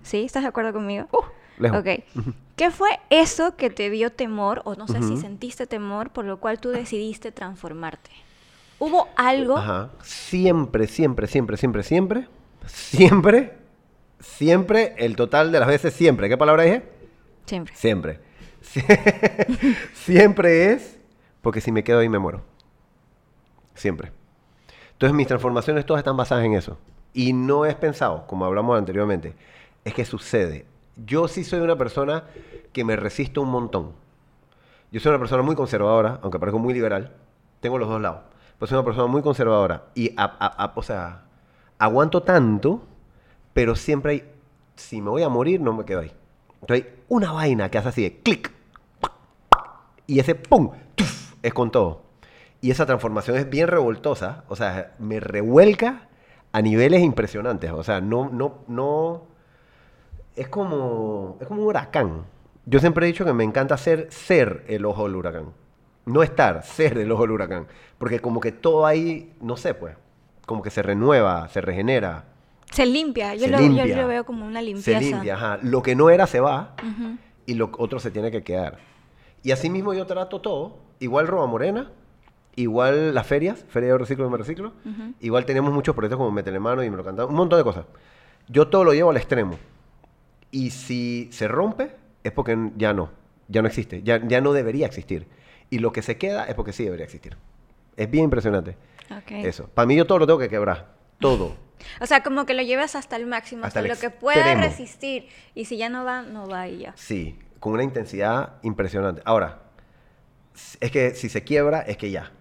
¿Sí? 0.03 0.23
¿Estás 0.23 0.43
de 0.43 0.49
acuerdo 0.49 0.73
conmigo? 0.73 1.07
Uh, 1.11 1.61
lejos. 1.61 1.79
Ok. 1.79 2.33
¿Qué 2.55 2.71
fue 2.71 2.99
eso 3.09 3.55
que 3.55 3.69
te 3.69 3.89
dio 3.89 4.11
temor 4.11 4.61
o 4.65 4.75
no 4.75 4.87
sé 4.87 5.01
si 5.01 5.17
sentiste 5.17 5.67
temor 5.67 6.11
por 6.11 6.25
lo 6.25 6.39
cual 6.39 6.59
tú 6.59 6.69
decidiste 6.69 7.31
transformarte? 7.31 8.11
¿Hubo 8.79 9.09
algo? 9.15 9.57
Ajá. 9.57 9.89
Siempre, 10.01 10.87
siempre, 10.87 11.27
siempre, 11.27 11.57
siempre, 11.57 11.83
siempre, 11.83 12.27
siempre, 12.65 13.57
siempre, 14.19 14.95
el 14.97 15.15
total 15.15 15.51
de 15.51 15.59
las 15.59 15.67
veces 15.67 15.93
siempre. 15.93 16.29
¿Qué 16.29 16.37
palabra 16.37 16.63
dije? 16.63 16.83
Siempre. 17.45 17.75
Siempre. 17.75 18.19
Siempre 19.93 20.71
es 20.71 20.99
porque 21.41 21.61
si 21.61 21.71
me 21.71 21.83
quedo 21.83 21.99
ahí 21.99 22.09
me 22.09 22.19
muero. 22.19 22.41
Siempre. 23.73 24.11
Entonces 24.93 25.15
mis 25.15 25.27
transformaciones 25.27 25.85
todas 25.85 25.99
están 26.01 26.15
basadas 26.15 26.45
en 26.45 26.53
eso. 26.53 26.77
Y 27.13 27.33
no 27.33 27.65
es 27.65 27.75
pensado, 27.75 28.27
como 28.27 28.45
hablamos 28.45 28.77
anteriormente. 28.77 29.33
Es 29.83 29.93
que 29.93 30.05
sucede. 30.05 30.65
Yo 30.95 31.27
sí 31.27 31.43
soy 31.43 31.59
una 31.59 31.75
persona 31.75 32.25
que 32.71 32.83
me 32.83 32.95
resisto 32.95 33.41
un 33.41 33.49
montón. 33.49 33.93
Yo 34.91 34.99
soy 34.99 35.09
una 35.09 35.19
persona 35.19 35.41
muy 35.41 35.55
conservadora, 35.55 36.19
aunque 36.21 36.39
parezco 36.39 36.59
muy 36.59 36.73
liberal. 36.73 37.15
Tengo 37.59 37.77
los 37.77 37.89
dos 37.89 38.01
lados. 38.01 38.21
Pero 38.59 38.67
soy 38.67 38.77
una 38.77 38.85
persona 38.85 39.07
muy 39.07 39.21
conservadora. 39.21 39.85
Y, 39.95 40.15
o 40.75 40.83
sea, 40.83 41.23
aguanto 41.81 42.21
tanto, 42.21 42.83
pero 43.53 43.75
siempre 43.75 44.11
hay... 44.11 44.23
Si 44.75 45.01
me 45.01 45.09
voy 45.09 45.23
a 45.23 45.29
morir, 45.29 45.59
no 45.59 45.73
me 45.73 45.83
quedo 45.83 46.01
ahí. 46.01 46.11
Entonces 46.61 46.85
hay 46.85 46.93
una 47.09 47.31
vaina 47.31 47.69
que 47.69 47.77
hace 47.79 47.89
así 47.89 48.03
de 48.03 48.19
clic. 48.19 48.51
Y 50.05 50.19
ese 50.19 50.35
pum, 50.35 50.71
es 51.41 51.53
con 51.53 51.71
todo. 51.71 52.03
Y 52.61 52.69
esa 52.69 52.85
transformación 52.85 53.37
es 53.37 53.49
bien 53.49 53.67
revoltosa. 53.67 54.43
O 54.47 54.55
sea, 54.55 54.93
me 54.99 55.19
revuelca 55.19 56.07
a 56.51 56.61
niveles 56.61 57.01
impresionantes. 57.01 57.71
O 57.71 57.83
sea, 57.83 57.99
no, 57.99 58.29
no, 58.29 58.59
no. 58.67 59.23
Es 60.35 60.47
como. 60.47 61.37
Es 61.41 61.47
como 61.47 61.61
un 61.61 61.67
huracán. 61.67 62.25
Yo 62.65 62.79
siempre 62.79 63.05
he 63.05 63.11
dicho 63.11 63.25
que 63.25 63.33
me 63.33 63.43
encanta 63.43 63.75
ser, 63.77 64.11
ser 64.11 64.65
el 64.67 64.85
ojo 64.85 65.05
del 65.05 65.15
huracán. 65.15 65.53
No 66.05 66.21
estar, 66.21 66.63
ser 66.63 66.99
el 66.99 67.11
ojo 67.11 67.23
del 67.23 67.31
huracán. 67.31 67.67
Porque 67.97 68.19
como 68.19 68.39
que 68.39 68.51
todo 68.51 68.85
ahí, 68.85 69.33
no 69.41 69.57
sé, 69.57 69.73
pues. 69.73 69.95
Como 70.45 70.61
que 70.61 70.69
se 70.69 70.81
renueva, 70.81 71.47
se 71.49 71.61
regenera. 71.61 72.25
Se 72.71 72.85
limpia, 72.85 73.35
yo, 73.35 73.47
lo, 73.47 73.59
yo 73.59 74.07
veo 74.07 74.23
como 74.25 74.45
una 74.45 74.61
limpieza. 74.61 74.99
Se 74.99 75.05
limpia, 75.05 75.35
ajá. 75.35 75.59
Lo 75.61 75.81
que 75.81 75.95
no 75.95 76.09
era 76.09 76.25
se 76.25 76.39
va 76.39 76.75
y 77.45 77.55
lo 77.55 77.71
otro 77.77 77.99
se 77.99 78.11
tiene 78.11 78.31
que 78.31 78.43
quedar. 78.43 78.79
Y 79.43 79.51
así 79.51 79.69
mismo 79.69 79.93
yo 79.93 80.05
trato 80.05 80.39
todo, 80.41 80.77
igual 80.99 81.27
Roba 81.27 81.47
Morena, 81.47 81.91
igual 82.55 83.13
las 83.13 83.27
ferias, 83.27 83.65
Feria 83.69 83.91
de 83.91 83.97
Reciclo 83.97 84.27
y 84.27 84.29
Me 84.29 84.37
Reciclo, 84.37 84.73
igual 85.19 85.45
tenemos 85.45 85.73
muchos 85.73 85.95
proyectos 85.95 86.17
como 86.17 86.31
Metelemano 86.31 86.83
y 86.83 86.89
Me 86.89 86.97
lo 86.97 87.03
cantaba, 87.03 87.29
un 87.29 87.35
montón 87.35 87.59
de 87.59 87.63
cosas. 87.63 87.85
Yo 88.47 88.67
todo 88.67 88.83
lo 88.83 88.93
llevo 88.93 89.09
al 89.09 89.17
extremo. 89.17 89.57
Y 90.51 90.71
si 90.71 91.29
se 91.31 91.47
rompe, 91.47 91.95
es 92.23 92.31
porque 92.31 92.71
ya 92.77 92.93
no, 92.93 93.09
ya 93.47 93.61
no 93.61 93.67
existe, 93.67 94.03
ya, 94.03 94.25
ya 94.25 94.41
no 94.41 94.53
debería 94.53 94.85
existir. 94.85 95.27
Y 95.69 95.79
lo 95.79 95.91
que 95.91 96.01
se 96.01 96.17
queda 96.17 96.45
es 96.45 96.55
porque 96.55 96.73
sí 96.73 96.83
debería 96.83 97.05
existir. 97.05 97.37
Es 97.95 98.09
bien 98.09 98.25
impresionante. 98.25 98.75
Eso. 99.27 99.67
Para 99.67 99.85
mí 99.85 99.95
yo 99.95 100.05
todo 100.05 100.19
lo 100.19 100.27
tengo 100.27 100.39
que 100.39 100.49
quebrar. 100.49 100.93
Todo. 101.19 101.55
O 101.99 102.05
sea, 102.05 102.23
como 102.23 102.45
que 102.45 102.53
lo 102.53 102.61
llevas 102.61 102.95
hasta 102.95 103.15
el 103.15 103.25
máximo, 103.25 103.65
hasta, 103.65 103.81
lo 103.81 103.95
que 103.95 104.09
pueda 104.09 104.55
resistir. 104.55 105.27
Y 105.55 105.65
si 105.65 105.77
ya 105.77 105.89
no 105.89 106.03
va, 106.03 106.21
no 106.21 106.47
va 106.47 106.67
y 106.67 106.79
ya. 106.79 106.93
Sí, 106.95 107.39
con 107.59 107.73
una 107.73 107.83
intensidad 107.83 108.55
impresionante. 108.63 109.21
Ahora, 109.25 109.59
es 110.79 110.91
que 110.91 111.15
si 111.15 111.29
se 111.29 111.43
quiebra, 111.43 111.81
es 111.81 111.97
que 111.97 112.11
ya. 112.11 112.31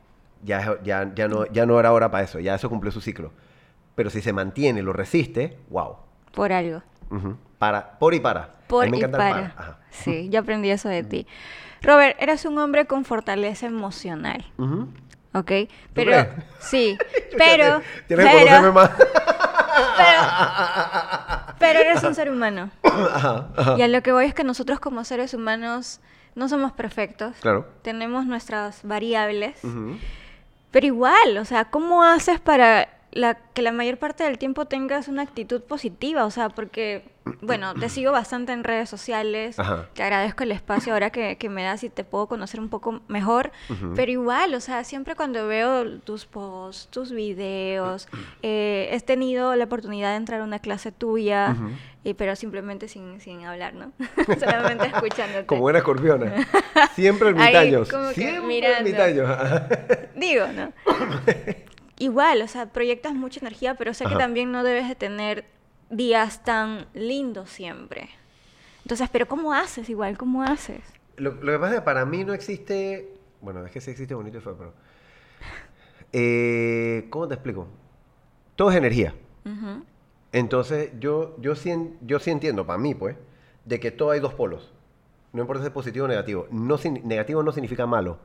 Ya, 0.42 0.78
ya, 0.82 1.12
ya, 1.14 1.28
no, 1.28 1.46
ya 1.46 1.66
no 1.66 1.78
era 1.78 1.92
hora 1.92 2.10
para 2.10 2.24
eso, 2.24 2.40
ya 2.40 2.54
eso 2.54 2.68
cumplió 2.70 2.90
su 2.90 3.00
ciclo. 3.00 3.32
Pero 3.94 4.08
si 4.08 4.22
se 4.22 4.32
mantiene 4.32 4.82
lo 4.82 4.92
resiste, 4.92 5.58
wow. 5.68 5.96
Por 6.32 6.52
algo. 6.52 6.82
Para, 7.58 7.98
por 7.98 8.14
y 8.14 8.20
para. 8.20 8.54
Por 8.66 8.94
y 8.94 9.00
para. 9.02 9.78
Sí, 9.90 10.28
yo 10.30 10.40
aprendí 10.40 10.70
eso 10.70 10.88
de 10.88 11.02
ti. 11.02 11.26
Robert, 11.82 12.16
eres 12.20 12.44
un 12.44 12.56
hombre 12.58 12.86
con 12.86 13.04
fortaleza 13.04 13.66
emocional. 13.66 14.46
¿Ok? 15.32 15.52
Pero, 15.94 16.26
sí, 16.58 16.98
pero... 17.38 17.82
Tienes 18.06 18.26
que 18.26 18.32
conocerme 18.32 18.70
más. 18.72 18.90
Pero, 21.58 21.78
eres 21.78 22.02
un 22.02 22.14
ser 22.14 22.30
humano. 22.30 22.70
Y 23.76 23.82
a 23.82 23.88
lo 23.88 24.02
que 24.02 24.12
voy 24.12 24.24
es 24.24 24.34
que 24.34 24.44
nosotros 24.44 24.80
como 24.80 25.04
seres 25.04 25.34
humanos 25.34 26.00
no 26.34 26.48
somos 26.48 26.72
perfectos. 26.72 27.36
Claro. 27.40 27.68
Tenemos 27.82 28.24
nuestras 28.24 28.80
variables. 28.82 29.58
Pero 30.70 30.86
igual, 30.86 31.38
o 31.38 31.44
sea, 31.44 31.66
¿cómo 31.66 32.02
haces 32.02 32.40
para 32.40 32.88
la, 33.12 33.34
que 33.34 33.62
la 33.62 33.72
mayor 33.72 33.98
parte 33.98 34.24
del 34.24 34.38
tiempo 34.38 34.66
tengas 34.66 35.08
una 35.08 35.22
actitud 35.22 35.62
positiva? 35.62 36.24
O 36.24 36.30
sea, 36.30 36.48
porque 36.48 37.04
bueno, 37.40 37.74
te 37.74 37.88
sigo 37.88 38.12
bastante 38.12 38.52
en 38.52 38.64
redes 38.64 38.88
sociales. 38.88 39.56
Te 39.94 40.02
agradezco 40.02 40.44
el 40.44 40.52
espacio 40.52 40.92
ahora 40.92 41.10
que, 41.10 41.36
me 41.50 41.62
das 41.62 41.84
y 41.84 41.90
te 41.90 42.04
puedo 42.04 42.26
conocer 42.26 42.60
un 42.60 42.68
poco 42.68 43.00
mejor. 43.08 43.50
Pero 43.94 44.10
igual, 44.10 44.54
o 44.54 44.60
sea, 44.60 44.84
siempre 44.84 45.14
cuando 45.14 45.46
veo 45.46 45.98
tus 46.00 46.26
posts, 46.26 46.88
tus 46.88 47.12
videos, 47.12 48.08
eh, 48.42 48.88
he 48.92 49.00
tenido 49.00 49.54
la 49.56 49.64
oportunidad 49.64 50.10
de 50.10 50.16
entrar 50.16 50.40
a 50.40 50.44
una 50.44 50.58
clase 50.58 50.92
tuya, 50.92 51.56
y, 52.02 52.14
pero 52.14 52.34
simplemente 52.34 52.88
sin, 52.88 53.20
sin 53.20 53.44
hablar, 53.44 53.74
¿no? 53.74 53.92
Solamente 54.38 54.86
escuchándote. 54.86 55.46
Como 55.46 55.62
buena 55.62 55.80
escorpiona. 55.80 56.46
Siempre 56.94 57.28
ermitaños. 57.30 57.88
Siempre 58.14 58.78
ermitaños. 58.78 59.38
Digo, 60.14 60.46
¿no? 60.48 60.72
igual, 62.00 62.42
o 62.42 62.48
sea, 62.48 62.66
proyectas 62.66 63.14
mucha 63.14 63.38
energía, 63.40 63.74
pero 63.74 63.94
sé 63.94 64.06
que 64.06 64.16
también 64.16 64.50
no 64.50 64.64
debes 64.64 64.88
de 64.88 64.96
tener 64.96 65.44
días 65.90 66.42
tan 66.42 66.86
lindos 66.94 67.50
siempre. 67.50 68.08
Entonces, 68.82 69.08
pero 69.12 69.28
¿cómo 69.28 69.52
haces 69.52 69.88
igual? 69.88 70.18
¿Cómo 70.18 70.42
haces? 70.42 70.80
Lo, 71.16 71.38
que 71.38 71.58
pasa 71.58 71.74
es 71.74 71.80
que 71.80 71.84
para 71.84 72.04
mí 72.06 72.24
no 72.24 72.32
existe, 72.32 73.14
bueno, 73.40 73.64
es 73.64 73.70
que 73.70 73.80
sí 73.80 73.90
existe 73.90 74.14
bonito 74.14 74.38
y 74.38 74.40
feo, 74.40 74.56
pero... 74.56 74.72
Eh, 76.12 77.06
¿Cómo 77.10 77.28
te 77.28 77.34
explico? 77.34 77.68
Todo 78.56 78.70
es 78.70 78.76
energía. 78.76 79.14
Entonces, 80.32 80.92
yo, 80.98 81.36
yo, 81.38 81.54
sí, 81.54 81.72
yo 82.00 82.18
sí 82.18 82.30
entiendo, 82.30 82.66
para 82.66 82.78
mí, 82.78 82.94
pues, 82.94 83.16
de 83.64 83.78
que 83.78 83.90
todo 83.90 84.10
hay 84.10 84.20
dos 84.20 84.34
polos. 84.34 84.72
No 85.32 85.42
importa 85.42 85.62
si 85.62 85.68
es 85.68 85.72
positivo 85.72 86.06
o 86.06 86.08
negativo. 86.08 86.48
No, 86.50 86.78
negativo 87.04 87.42
no 87.42 87.52
significa 87.52 87.86
malo. 87.86 88.18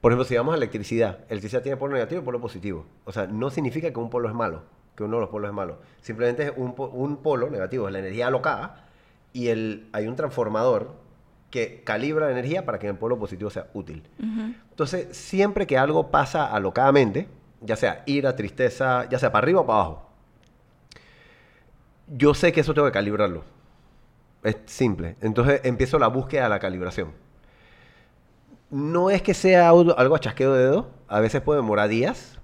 Por 0.00 0.12
ejemplo, 0.12 0.24
si 0.24 0.36
vamos 0.36 0.54
a 0.54 0.56
electricidad, 0.56 1.20
electricidad 1.28 1.62
tiene 1.62 1.76
polo 1.76 1.94
negativo 1.94 2.22
y 2.22 2.24
polo 2.24 2.40
positivo. 2.40 2.86
O 3.04 3.12
sea, 3.12 3.26
no 3.26 3.50
significa 3.50 3.90
que 3.92 3.98
un 3.98 4.10
polo 4.10 4.28
es 4.28 4.34
malo 4.34 4.62
que 4.98 5.04
uno 5.04 5.18
de 5.18 5.20
los 5.20 5.30
polos 5.30 5.48
es 5.48 5.54
malo. 5.54 5.78
Simplemente 6.00 6.42
es 6.42 6.52
un, 6.56 6.74
un 6.76 7.18
polo 7.18 7.48
negativo, 7.50 7.86
es 7.86 7.92
la 7.92 8.00
energía 8.00 8.26
alocada, 8.26 8.84
y 9.32 9.46
el, 9.46 9.88
hay 9.92 10.08
un 10.08 10.16
transformador 10.16 10.90
que 11.52 11.82
calibra 11.84 12.26
la 12.26 12.32
energía 12.32 12.66
para 12.66 12.80
que 12.80 12.88
el 12.88 12.96
polo 12.96 13.16
positivo 13.16 13.48
sea 13.48 13.68
útil. 13.74 14.02
Entonces, 14.70 15.16
siempre 15.16 15.68
que 15.68 15.78
algo 15.78 16.10
pasa 16.10 16.46
alocadamente, 16.46 17.28
ya 17.60 17.76
sea 17.76 18.02
ira, 18.06 18.34
tristeza, 18.34 19.08
ya 19.08 19.20
sea 19.20 19.30
para 19.30 19.44
arriba 19.44 19.60
o 19.60 19.66
para 19.66 19.78
abajo, 19.78 20.10
yo 22.08 22.34
sé 22.34 22.52
que 22.52 22.60
eso 22.60 22.74
tengo 22.74 22.88
que 22.88 22.92
calibrarlo. 22.92 23.44
Es 24.42 24.56
simple. 24.66 25.16
Entonces 25.20 25.60
empiezo 25.62 26.00
la 26.00 26.08
búsqueda 26.08 26.44
de 26.44 26.48
la 26.48 26.58
calibración. 26.58 27.12
No 28.70 29.10
es 29.10 29.22
que 29.22 29.34
sea 29.34 29.70
algo 29.70 30.14
a 30.14 30.18
chasqueo 30.18 30.52
de 30.52 30.64
dedo, 30.64 30.90
a 31.08 31.20
veces 31.20 31.40
puede 31.40 31.60
demorar 31.60 31.88
días, 31.88 32.38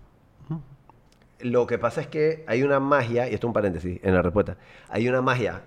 lo 1.45 1.66
que 1.66 1.78
pasa 1.78 2.00
es 2.00 2.07
que 2.07 2.43
hay 2.47 2.62
una 2.62 2.81
magia, 2.81 3.28
y 3.28 3.35
esto 3.35 3.47
es 3.47 3.49
un 3.49 3.52
paréntesis 3.52 4.00
en 4.02 4.14
la 4.14 4.23
respuesta, 4.23 4.57
hay 4.88 5.09
una 5.09 5.21
magia, 5.21 5.62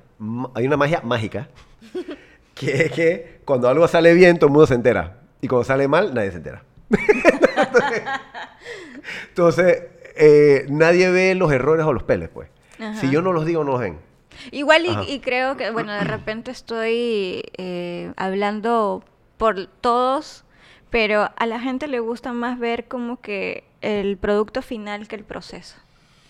hay 0.55 0.65
una 0.65 0.75
magia 0.75 1.01
mágica, 1.03 1.49
que 2.55 2.85
es 2.85 2.91
que 2.91 3.41
cuando 3.45 3.69
algo 3.69 3.87
sale 3.87 4.13
bien, 4.15 4.39
todo 4.39 4.47
el 4.47 4.53
mundo 4.53 4.65
se 4.67 4.73
entera. 4.73 5.19
Y 5.39 5.47
cuando 5.47 5.65
sale 5.65 5.87
mal, 5.87 6.15
nadie 6.15 6.31
se 6.31 6.37
entera. 6.37 6.63
Entonces, 9.29 9.83
eh, 10.15 10.65
nadie 10.69 11.11
ve 11.11 11.35
los 11.35 11.51
errores 11.51 11.85
o 11.85 11.93
los 11.93 12.03
peles, 12.03 12.29
pues. 12.29 12.49
Si 12.99 13.09
yo 13.09 13.21
no 13.21 13.33
los 13.33 13.45
digo, 13.45 13.63
no 13.63 13.73
los 13.73 13.81
ven. 13.81 13.99
Igual 14.51 14.85
y, 15.07 15.19
creo 15.19 15.57
que, 15.57 15.71
bueno, 15.71 15.93
de 15.93 16.03
repente 16.03 16.51
estoy 16.51 17.43
eh, 17.57 18.13
hablando 18.17 19.03
por 19.37 19.67
todos, 19.67 20.43
pero 20.89 21.29
a 21.35 21.45
la 21.45 21.59
gente 21.59 21.87
le 21.87 21.99
gusta 21.99 22.33
más 22.33 22.59
ver 22.59 22.87
como 22.87 23.19
que 23.21 23.63
el 23.81 24.17
producto 24.17 24.61
final 24.61 25.07
que 25.07 25.15
el 25.15 25.23
proceso. 25.23 25.75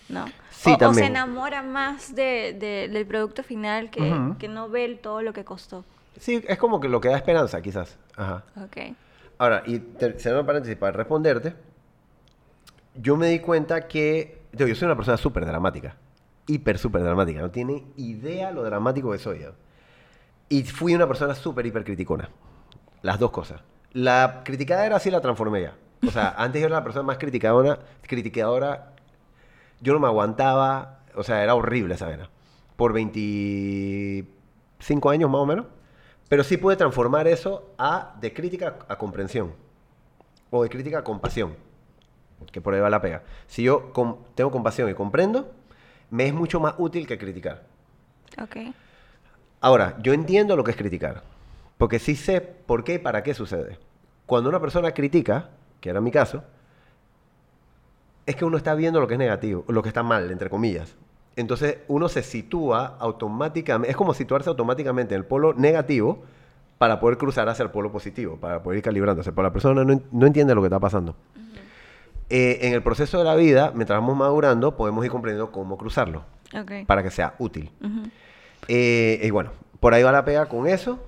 ¿no? 0.08 0.24
Sí, 0.50 0.74
o, 0.80 0.88
o 0.88 0.94
se 0.94 1.04
enamora 1.04 1.62
más 1.62 2.14
de, 2.14 2.56
de- 2.58 2.88
del 2.90 3.06
producto 3.06 3.42
final 3.42 3.90
que, 3.90 4.00
Ujú. 4.10 4.38
que 4.38 4.48
no 4.48 4.68
ve 4.70 4.86
el- 4.86 4.98
todo 4.98 5.20
lo 5.22 5.32
que 5.34 5.44
costó. 5.44 5.84
Sí, 6.18 6.42
es 6.48 6.58
como 6.58 6.80
que 6.80 6.88
lo 6.88 7.00
que 7.00 7.08
da 7.10 7.16
esperanza, 7.16 7.60
quizás. 7.60 7.98
Ajá. 8.16 8.42
Ok. 8.56 8.94
Ahora, 9.36 9.62
y 9.66 9.80
cerrando 10.16 10.46
paréntesis 10.46 10.76
para 10.78 10.92
responderte, 10.92 11.54
yo 12.94 13.16
me 13.16 13.28
di 13.28 13.38
cuenta 13.40 13.86
que 13.86 14.40
yo, 14.52 14.66
yo 14.66 14.74
soy 14.74 14.86
una 14.86 14.96
persona 14.96 15.16
súper 15.18 15.44
dramática, 15.46 15.94
hiper, 16.46 16.78
súper 16.78 17.02
dramática, 17.02 17.40
no 17.40 17.50
tiene 17.50 17.84
idea 17.96 18.50
lo 18.50 18.62
dramático 18.64 19.12
que 19.12 19.18
soy 19.18 19.40
yo. 19.40 19.52
Y 20.48 20.64
fui 20.64 20.94
una 20.94 21.06
persona 21.06 21.34
súper, 21.34 21.66
hiper 21.66 21.84
criticona. 21.84 22.30
Las 23.02 23.18
dos 23.18 23.30
cosas. 23.30 23.60
La 23.92 24.42
criticadera 24.44 24.98
sí 24.98 25.10
la 25.10 25.20
transformé 25.20 25.62
ya. 25.62 25.74
O 26.06 26.10
sea, 26.10 26.28
antes 26.38 26.60
yo 26.60 26.66
era 26.66 26.76
la 26.76 26.84
persona 26.84 27.04
más 27.04 27.18
criticadora, 27.18 27.78
criticadora, 28.02 28.92
yo 29.80 29.92
no 29.92 30.00
me 30.00 30.06
aguantaba, 30.06 31.00
o 31.14 31.22
sea, 31.22 31.42
era 31.42 31.54
horrible 31.54 31.94
esa 31.94 32.06
vena. 32.06 32.28
Por 32.76 32.92
25 32.92 35.10
años 35.10 35.30
más 35.30 35.40
o 35.40 35.46
menos. 35.46 35.66
Pero 36.28 36.44
sí 36.44 36.56
pude 36.58 36.76
transformar 36.76 37.26
eso 37.26 37.72
a 37.78 38.14
de 38.20 38.32
crítica 38.34 38.76
a 38.88 38.98
comprensión. 38.98 39.54
O 40.50 40.62
de 40.62 40.68
crítica 40.68 40.98
a 40.98 41.04
compasión. 41.04 41.56
Que 42.52 42.60
por 42.60 42.74
ahí 42.74 42.80
va 42.80 42.90
la 42.90 43.00
pega. 43.00 43.22
Si 43.46 43.62
yo 43.62 43.92
com- 43.92 44.18
tengo 44.34 44.50
compasión 44.50 44.90
y 44.90 44.94
comprendo, 44.94 45.50
me 46.10 46.26
es 46.26 46.34
mucho 46.34 46.60
más 46.60 46.74
útil 46.78 47.06
que 47.06 47.18
criticar. 47.18 47.64
Ok. 48.40 48.56
Ahora, 49.60 49.96
yo 50.02 50.12
entiendo 50.12 50.54
lo 50.54 50.62
que 50.64 50.72
es 50.72 50.76
criticar. 50.76 51.22
Porque 51.78 51.98
sí 51.98 52.16
sé 52.16 52.40
por 52.40 52.84
qué 52.84 52.94
y 52.94 52.98
para 52.98 53.22
qué 53.22 53.34
sucede. 53.34 53.78
Cuando 54.26 54.50
una 54.50 54.60
persona 54.60 54.92
critica, 54.92 55.50
que 55.80 55.90
era 55.90 56.00
mi 56.00 56.10
caso, 56.10 56.42
es 58.26 58.36
que 58.36 58.44
uno 58.44 58.56
está 58.56 58.74
viendo 58.74 59.00
lo 59.00 59.06
que 59.06 59.14
es 59.14 59.18
negativo, 59.18 59.64
lo 59.68 59.82
que 59.82 59.88
está 59.88 60.02
mal, 60.02 60.30
entre 60.30 60.50
comillas. 60.50 60.94
Entonces 61.36 61.78
uno 61.88 62.08
se 62.08 62.22
sitúa 62.22 62.96
automáticamente, 62.98 63.90
es 63.90 63.96
como 63.96 64.12
situarse 64.12 64.48
automáticamente 64.50 65.14
en 65.14 65.20
el 65.20 65.24
polo 65.26 65.54
negativo 65.54 66.22
para 66.78 67.00
poder 67.00 67.16
cruzar 67.16 67.48
hacia 67.48 67.62
el 67.62 67.70
polo 67.70 67.90
positivo, 67.90 68.36
para 68.36 68.62
poder 68.62 68.78
ir 68.78 68.84
calibrándose. 68.84 69.32
Pero 69.32 69.44
la 69.44 69.52
persona 69.52 69.84
no, 69.84 69.92
en- 69.92 70.02
no 70.12 70.26
entiende 70.26 70.54
lo 70.54 70.60
que 70.60 70.66
está 70.66 70.80
pasando. 70.80 71.14
Eh, 72.28 72.58
en 72.62 72.74
el 72.74 72.82
proceso 72.82 73.18
de 73.18 73.24
la 73.24 73.34
vida, 73.36 73.72
mientras 73.74 73.98
vamos 74.00 74.16
madurando, 74.16 74.76
podemos 74.76 75.02
ir 75.04 75.10
comprendiendo 75.10 75.50
cómo 75.50 75.78
cruzarlo 75.78 76.24
Ok. 76.54 76.86
para 76.86 77.02
que 77.02 77.10
sea 77.10 77.34
útil. 77.38 77.70
Eh, 78.66 79.20
y 79.22 79.30
bueno, 79.30 79.52
por 79.80 79.94
ahí 79.94 80.02
va 80.02 80.12
la 80.12 80.24
pega 80.24 80.46
con 80.46 80.66
eso. 80.66 80.98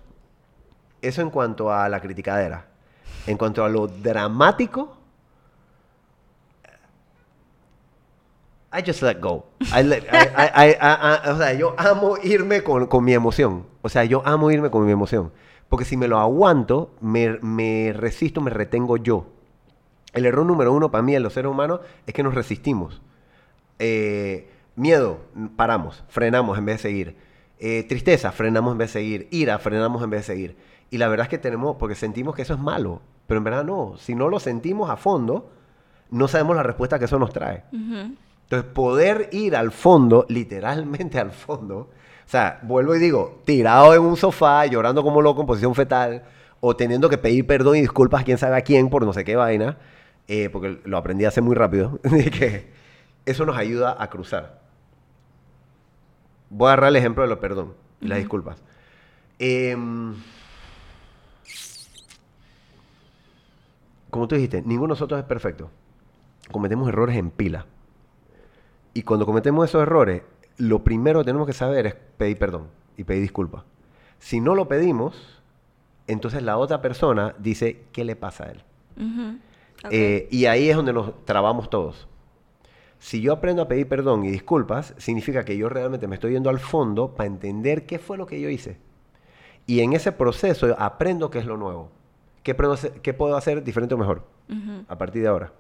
Eso 1.03 1.23
en 1.23 1.31
cuanto 1.31 1.73
a 1.73 1.89
la 1.89 2.01
criticadera. 2.01 2.67
En 3.27 3.37
cuanto 3.37 3.65
a 3.65 3.69
lo 3.69 3.87
dramático, 3.87 4.97
I 8.73 8.83
just 8.87 9.03
let 9.03 9.21
go. 9.21 9.47
I 9.77 9.83
let- 9.83 10.05
I- 10.05 10.77
o 11.31 11.37
sea, 11.39 11.53
yo 11.55 11.75
amo 11.77 12.17
irme 12.23 12.63
con, 12.63 12.87
con 12.87 13.05
mi 13.05 13.13
emoción. 13.15 13.67
O 13.83 13.89
sea, 13.89 14.05
yo 14.05 14.23
amo 14.25 14.51
irme 14.51 14.71
con 14.71 14.87
mi 14.87 14.93
emoción. 14.93 15.33
Porque 15.69 15.85
si 15.85 15.97
me 15.97 16.07
lo 16.09 16.19
aguanto, 16.19 16.93
me, 17.01 17.39
me 17.43 17.93
resisto, 17.95 18.41
me 18.41 18.51
retengo 18.51 18.97
yo. 18.97 19.27
El 20.13 20.27
error 20.27 20.45
número 20.47 20.73
uno 20.73 20.91
para 20.91 21.03
mí 21.03 21.15
en 21.17 21.23
los 21.23 21.33
seres 21.33 21.51
humanos 21.51 21.81
es 22.07 22.15
que 22.15 22.23
nos 22.23 22.35
resistimos. 22.35 23.01
Eh, 23.79 24.51
miedo, 24.77 25.19
paramos, 25.57 26.05
frenamos 26.09 26.59
en 26.59 26.67
vez 26.67 26.77
de 26.77 26.83
seguir. 26.83 27.17
Eh, 27.59 27.85
tristeza, 27.89 28.31
frenamos 28.33 28.73
en 28.73 28.79
vez 28.79 28.89
de 28.93 29.01
seguir. 29.01 29.29
Ira, 29.31 29.59
frenamos 29.59 30.03
en 30.03 30.11
vez 30.11 30.21
de 30.21 30.25
seguir. 30.33 30.57
Y 30.91 30.99
la 30.99 31.09
verdad 31.09 31.27
es 31.27 31.31
que 31.31 31.39
tenemos, 31.39 31.77
porque 31.77 31.95
sentimos 31.95 32.35
que 32.35 32.43
eso 32.43 32.55
es 32.55 32.61
malo, 32.61 33.01
pero 33.27 33.39
en 33.39 33.45
verdad 33.45 33.65
no. 33.65 33.95
Si 33.97 34.15
no 34.15 34.29
lo 34.29 34.41
sentimos 34.41 34.91
a 34.91 34.97
fondo, 34.97 35.51
no 36.11 36.29
sabemos 36.29 36.57
la 36.57 36.63
respuesta 36.63 36.99
que 36.99 37.05
eso 37.05 37.19
nos 37.19 37.33
trae. 37.33 37.65
Entonces, 37.73 38.71
poder 38.73 39.29
ir 39.33 39.55
al 39.55 39.71
fondo, 39.71 40.27
literalmente 40.29 41.19
al 41.21 41.31
fondo, 41.31 41.77
o 41.79 42.29
sea, 42.31 42.59
vuelvo 42.63 42.95
y 42.95 42.99
digo, 42.99 43.41
tirado 43.45 43.95
en 43.95 44.03
un 44.03 44.17
sofá, 44.17 44.67
llorando 44.67 45.03
como 45.03 45.23
loco 45.23 45.41
en 45.41 45.47
posición 45.47 45.75
fetal, 45.75 46.25
o 46.61 46.77
teniendo 46.77 47.09
que 47.09 47.19
pedir 47.19 47.47
perdón 47.47 47.77
y 47.77 47.81
disculpas 47.81 48.21
a 48.23 48.25
quién 48.25 48.39
sabe 48.39 48.57
a 48.57 48.61
quién 48.61 48.91
por 48.91 49.05
no 49.05 49.13
sé 49.13 49.25
qué 49.25 49.37
vaina, 49.37 49.79
eh, 50.29 50.49
porque 50.51 50.81
lo 50.85 50.97
aprendí 50.97 51.25
hace 51.25 51.41
muy 51.41 51.55
rápido, 51.55 51.99
que 52.03 52.71
eso 53.27 53.47
nos 53.47 53.57
ayuda 53.57 53.97
a 53.99 54.11
cruzar. 54.11 54.61
Voy 56.51 56.69
a 56.69 56.73
agarrar 56.73 56.91
el 56.91 56.97
ejemplo 56.97 57.23
de 57.23 57.29
lo 57.29 57.41
perdón 57.41 57.75
y 58.01 58.09
las 58.09 58.19
disculpas. 58.19 58.63
Em, 59.39 60.15
como 64.11 64.29
tú 64.29 64.35
dijiste, 64.35 64.63
ninguno 64.63 64.89
de 64.89 64.99
nosotros 64.99 65.21
es 65.21 65.27
perfecto. 65.27 65.71
Cometemos 66.51 66.89
errores 66.89 67.17
en 67.17 67.31
pila. 67.31 67.67
Y 68.93 69.03
cuando 69.03 69.27
cometemos 69.27 69.69
esos 69.69 69.83
errores, 69.83 70.23
lo 70.57 70.83
primero 70.85 71.21
que 71.21 71.27
tenemos 71.27 71.47
que 71.47 71.53
saber 71.53 71.87
es 71.87 71.95
pedir 71.95 72.39
perdón 72.39 72.69
y 72.97 73.05
pedir 73.05 73.23
disculpas. 73.23 73.65
Si 74.19 74.41
no 74.41 74.55
lo 74.55 74.69
pedimos, 74.69 75.43
entonces 76.07 76.43
la 76.43 76.59
otra 76.59 76.83
persona 76.83 77.35
dice, 77.39 77.85
¿qué 77.93 78.05
le 78.05 78.17
pasa 78.17 78.45
a 78.45 78.51
él? 78.51 78.63
Eh, 79.91 80.29
y 80.31 80.47
ahí 80.47 80.69
es 80.69 80.77
donde 80.77 80.93
nos 80.93 81.25
trabamos 81.25 81.71
todos. 81.71 82.09
Si 82.99 83.23
yo 83.23 83.33
aprendo 83.33 83.63
a 83.63 83.69
pedir 83.69 83.89
perdón 83.89 84.25
y 84.27 84.31
disculpas, 84.31 84.95
significa 84.99 85.45
que 85.45 85.57
yo 85.57 85.71
realmente 85.71 86.07
me 86.07 86.17
estoy 86.17 86.33
yendo 86.33 86.51
al 86.51 86.59
fondo 86.59 87.15
para 87.15 87.29
entender 87.29 87.87
qué 87.87 87.99
fue 87.99 88.19
lo 88.19 88.27
que 88.27 88.41
yo 88.41 88.51
hice. 88.51 88.79
Y 89.67 89.81
en 89.81 89.95
ese 89.95 90.13
proceso 90.13 90.75
aprendo 90.79 91.31
qué 91.31 91.39
es 91.39 91.47
lo 91.47 91.57
nuevo. 91.57 91.91
¿Qué, 92.43 92.55
puedo 92.55 92.73
hacer, 92.73 92.93
qué 93.03 93.13
puedo 93.13 93.37
hacer 93.37 93.63
diferente 93.63 93.95
o 93.95 93.99
mejor 93.99 94.25
Ujú. 94.49 94.85
a 94.89 94.97
partir 94.97 95.23
de 95.23 95.29
ahora? 95.29 95.53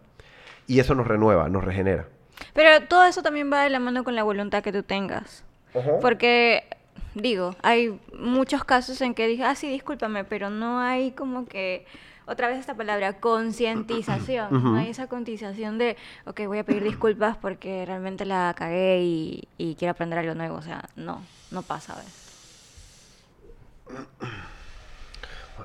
Y 0.66 0.80
eso 0.80 0.94
nos 0.94 1.06
renueva, 1.06 1.48
nos 1.48 1.64
regenera. 1.64 2.06
Pero 2.54 2.86
todo 2.86 3.04
eso 3.04 3.22
también 3.22 3.52
va 3.52 3.62
de 3.62 3.70
la 3.70 3.78
mano 3.78 4.04
con 4.04 4.14
la 4.14 4.22
voluntad 4.22 4.62
que 4.62 4.72
tú 4.72 4.82
tengas. 4.82 5.44
Porque, 6.00 6.64
digo, 7.14 7.54
hay 7.62 8.00
muchos 8.18 8.64
casos 8.64 9.00
en 9.02 9.14
que 9.14 9.26
dije, 9.26 9.44
ah, 9.44 9.54
sí, 9.54 9.68
discúlpame, 9.68 10.24
pero 10.24 10.50
no 10.50 10.80
hay 10.80 11.12
como 11.12 11.46
que, 11.46 11.86
otra 12.26 12.48
vez 12.48 12.58
esta 12.58 12.74
palabra, 12.74 13.20
concientización. 13.20 14.54
Ujú. 14.56 14.68
No 14.70 14.78
hay 14.78 14.88
esa 14.88 15.06
concientización 15.06 15.78
de, 15.78 15.96
ok, 16.26 16.40
voy 16.46 16.58
a 16.58 16.64
pedir 16.64 16.82
disculpas 16.82 17.36
porque 17.36 17.84
realmente 17.84 18.24
la 18.24 18.54
cagué 18.56 19.02
y, 19.02 19.48
y 19.58 19.74
quiero 19.74 19.92
aprender 19.92 20.18
algo 20.18 20.34
nuevo. 20.34 20.56
O 20.56 20.62
sea, 20.62 20.88
no, 20.96 21.22
no 21.50 21.62
pasa, 21.62 21.96
¿ves? 21.96 22.20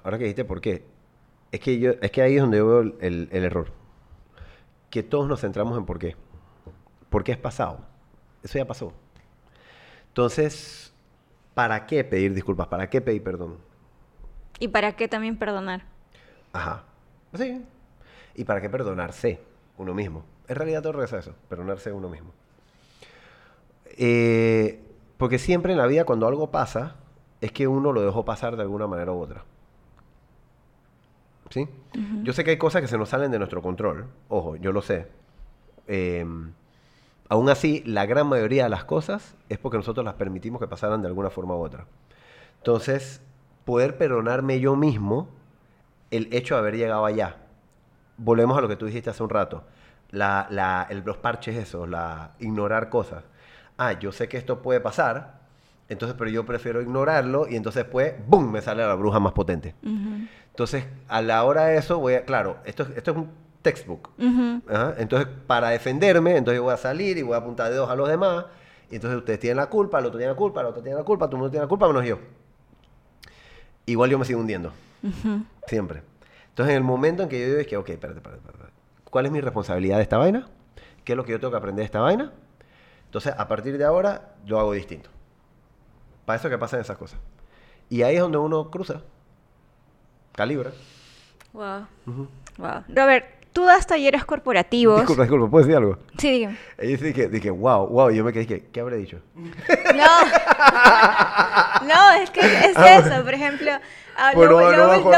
Ahora 0.04 0.18
que 0.18 0.26
dijiste 0.26 0.46
por 0.46 0.62
qué, 0.62 0.84
es 1.52 1.60
que, 1.60 1.80
yo, 1.80 1.92
es 2.02 2.12
que 2.12 2.22
ahí 2.22 2.36
es 2.36 2.42
donde 2.42 2.58
yo 2.58 2.68
veo 2.68 2.80
el, 2.82 2.96
el- 3.02 3.30
el 3.32 3.44
error. 3.44 3.72
Que 4.90 5.04
todos 5.04 5.28
nos 5.28 5.42
centramos 5.42 5.78
en 5.78 5.86
por 5.86 6.00
qué. 6.00 6.16
¿Por 7.10 7.24
qué 7.24 7.32
es 7.34 7.38
pasado? 7.38 7.80
Eso 8.44 8.58
ya 8.58 8.66
pasó. 8.66 8.94
Entonces, 10.10 10.94
¿para 11.54 11.86
qué 11.86 12.04
pedir 12.04 12.34
disculpas? 12.34 12.68
¿Para 12.68 12.90
qué 12.90 13.02
pedir 13.02 13.24
perdón? 13.24 13.58
¿Y 14.60 14.68
para 14.70 14.96
qué 14.96 15.08
también 15.08 15.38
perdonar? 15.38 15.84
Ajá. 16.54 16.84
Sí. 17.34 17.62
¿Y 18.36 18.44
para 18.46 18.62
qué 18.62 18.70
perdonarse 18.70 19.40
uno 19.78 19.94
mismo? 19.94 20.24
En 20.48 20.56
realidad 20.56 20.82
todo 20.82 20.94
regresa 20.94 21.18
a 21.18 21.20
eso, 21.20 21.34
perdonarse 21.50 21.92
uno 21.92 22.08
mismo. 22.08 22.32
Eh, 23.98 24.82
porque 25.18 25.40
siempre 25.40 25.72
en 25.72 25.78
la 25.78 25.88
vida 25.88 26.06
cuando 26.06 26.28
algo 26.28 26.52
pasa, 26.52 26.96
es 27.42 27.52
que 27.52 27.68
uno 27.68 27.92
lo 27.94 28.02
dejó 28.02 28.26
pasar 28.26 28.56
de 28.56 28.62
alguna 28.62 28.88
manera 28.88 29.12
u 29.12 29.20
otra. 29.22 29.44
¿Sí? 31.50 31.68
Yo 32.24 32.34
sé 32.34 32.44
que 32.44 32.52
hay 32.52 32.58
cosas 32.58 32.82
que 32.82 32.88
se 32.88 32.98
nos 32.98 33.10
salen 33.10 33.32
de 33.32 33.38
nuestro 33.38 33.62
control. 33.62 34.08
Ojo, 34.30 34.56
yo 34.56 34.72
lo 34.72 34.82
sé. 34.82 35.08
Eh, 35.88 36.26
aún 37.30 37.50
así, 37.50 37.84
la 37.86 38.06
gran 38.06 38.28
mayoría 38.28 38.64
de 38.64 38.70
las 38.70 38.84
cosas 38.86 39.36
es 39.50 39.58
porque 39.58 39.78
nosotros 39.78 40.04
las 40.06 40.16
permitimos 40.16 40.60
que 40.60 40.68
pasaran 40.68 41.02
de 41.02 41.08
alguna 41.08 41.30
forma 41.30 41.56
u 41.56 41.60
otra. 41.64 41.86
Entonces, 42.58 43.22
poder 43.64 43.98
perdonarme 43.98 44.60
yo 44.60 44.76
mismo 44.76 45.30
el 46.12 46.28
hecho 46.34 46.56
de 46.56 46.60
haber 46.62 46.78
llegado 46.78 47.06
allá. 47.06 47.38
Volvemos 48.18 48.58
a 48.58 48.62
lo 48.62 48.68
que 48.68 48.76
tú 48.76 48.86
dijiste 48.88 49.10
hace 49.10 49.24
un 49.24 49.30
rato. 49.30 49.64
La, 50.12 50.48
la- 50.50 50.88
el- 50.90 51.04
los 51.06 51.18
parches 51.18 51.56
esos, 51.56 51.88
la, 51.88 52.32
ignorar 52.40 52.90
cosas. 52.90 53.24
Ah, 53.78 53.94
yo 53.94 54.12
sé 54.12 54.28
que 54.30 54.38
esto 54.38 54.62
puede 54.62 54.80
pasar, 54.80 55.42
entonces, 55.90 56.16
pero 56.18 56.30
yo 56.30 56.46
prefiero 56.46 56.82
ignorarlo 56.82 57.48
y 57.48 57.56
entonces 57.56 57.84
pues, 57.86 58.14
¡boom!, 58.28 58.52
me 58.52 58.62
sale 58.62 58.86
la 58.86 58.96
bruja 58.96 59.20
más 59.20 59.34
potente. 59.34 59.76
Entonces, 60.50 60.86
a 61.08 61.22
la 61.22 61.44
hora 61.44 61.66
de 61.66 61.78
eso, 61.78 62.00
voy 62.00 62.14
a, 62.16 62.26
claro, 62.26 62.58
esto, 62.66 62.84
es- 62.84 62.90
esto 62.98 63.12
es 63.12 63.18
un 63.18 63.30
textbook. 63.62 64.10
Ajá, 64.70 64.96
Entonces, 64.98 65.28
para 65.48 65.70
defenderme, 65.70 66.38
entonces 66.38 66.58
yo 66.60 66.64
voy 66.64 66.74
a 66.74 66.78
salir 66.78 67.18
y 67.18 67.22
voy 67.24 67.34
a 67.34 67.38
apuntar 67.38 67.72
dedos 67.72 67.90
a 67.90 67.96
los 67.96 68.08
demás. 68.08 68.46
Y 68.90 68.96
entonces 68.96 69.18
ustedes 69.18 69.40
tienen 69.40 69.58
la 69.58 69.68
culpa, 69.68 70.00
el 70.00 70.06
otro 70.06 70.18
tiene 70.18 70.32
la 70.32 70.38
culpa, 70.38 70.62
el 70.62 70.68
otro 70.68 70.82
tiene 70.82 70.98
la 70.98 71.04
culpa, 71.04 71.26
todo 71.26 71.36
el 71.36 71.40
mundo 71.40 71.52
tiene 71.52 71.66
la 71.66 71.68
culpa, 71.70 71.88
menos 71.88 72.06
yo. 72.06 72.20
Igual 73.86 74.10
yo 74.10 74.20
me 74.20 74.26
sigo 74.26 74.40
hundiendo. 74.40 74.72
Siempre. 75.68 76.02
Entonces, 76.50 76.72
en 76.72 76.78
el 76.78 76.84
momento 76.84 77.24
en 77.24 77.30
que 77.30 77.40
yo 77.40 77.48
digo, 77.48 77.60
es 77.60 77.68
que, 77.68 77.78
ok, 77.78 77.90
espérate, 77.90 78.20
espérate, 78.20 78.42
espérate. 78.48 78.74
¿Cuál 79.10 79.26
es 79.26 79.32
mi 79.32 79.42
responsabilidad 79.42 79.98
de 79.98 80.04
esta 80.04 80.18
vaina? 80.18 80.48
¿Qué 81.04 81.14
es 81.14 81.18
lo 81.18 81.26
que 81.26 81.32
yo 81.34 81.40
tengo 81.40 81.52
que 81.52 81.58
aprender 81.58 81.82
de 81.82 81.86
esta 81.86 82.00
vaina? 82.00 82.32
Entonces, 83.06 83.34
a 83.38 83.48
partir 83.48 83.78
de 83.78 83.84
ahora, 83.84 84.36
lo 84.46 84.60
hago 84.60 84.74
distinto. 84.74 85.10
Para 86.26 86.40
eso 86.40 86.50
que 86.50 86.58
pasan 86.58 86.80
esas 86.82 86.98
cosas. 86.98 87.20
Y 87.90 88.02
ahí 88.02 88.16
es 88.16 88.22
donde 88.22 88.38
uno 88.38 88.70
cruza, 88.72 89.02
calibra. 90.34 90.72
Wow. 91.54 91.88
Ujú. 92.08 92.28
Wow. 92.58 92.84
Robert, 92.90 93.26
tú 93.54 93.64
das 93.66 93.86
talleres 93.88 94.26
corporativos. 94.26 95.00
Disculpa, 95.00 95.24
disculpa, 95.24 95.50
¿puedes 95.50 95.68
decir 95.68 95.78
algo? 95.78 95.98
Sí, 96.18 96.32
dígame. 96.32 96.58
Ella 96.78 97.14
que, 97.14 97.28
dije, 97.30 97.50
wow, 97.52 97.88
wow, 97.88 98.10
y 98.10 98.18
yo 98.18 98.24
me 98.24 98.34
quedé, 98.34 98.46
dije, 98.46 98.68
¿qué 98.74 98.80
habré 98.80 98.98
dicho? 98.98 99.22
No. 99.36 99.46
No, 101.86 102.12
es 102.14 102.30
que 102.32 102.40
es 102.40 102.78
Ah, 102.78 102.96
eso. 102.98 103.24
Por 103.24 103.34
ejemplo, 103.34 103.72
ah, 104.18 104.34
lo, 104.34 104.46
lo- 104.46 104.72
no 104.72 104.72
lo 104.72 104.92
último, 104.96 105.12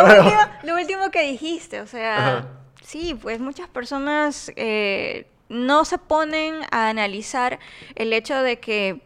lo 0.64 0.76
último 0.76 1.12
que 1.12 1.24
dijiste, 1.24 1.82
o 1.82 1.88
sea, 1.88 2.18
Ajá. 2.18 2.48
sí, 2.84 3.18
pues 3.22 3.40
muchas 3.40 3.68
personas 3.70 4.52
eh, 4.56 5.28
no 5.50 5.86
se 5.86 5.98
ponen 5.98 6.56
a 6.72 6.90
analizar 6.90 7.60
el 7.96 8.12
hecho 8.12 8.42
de 8.42 8.60
que 8.60 9.02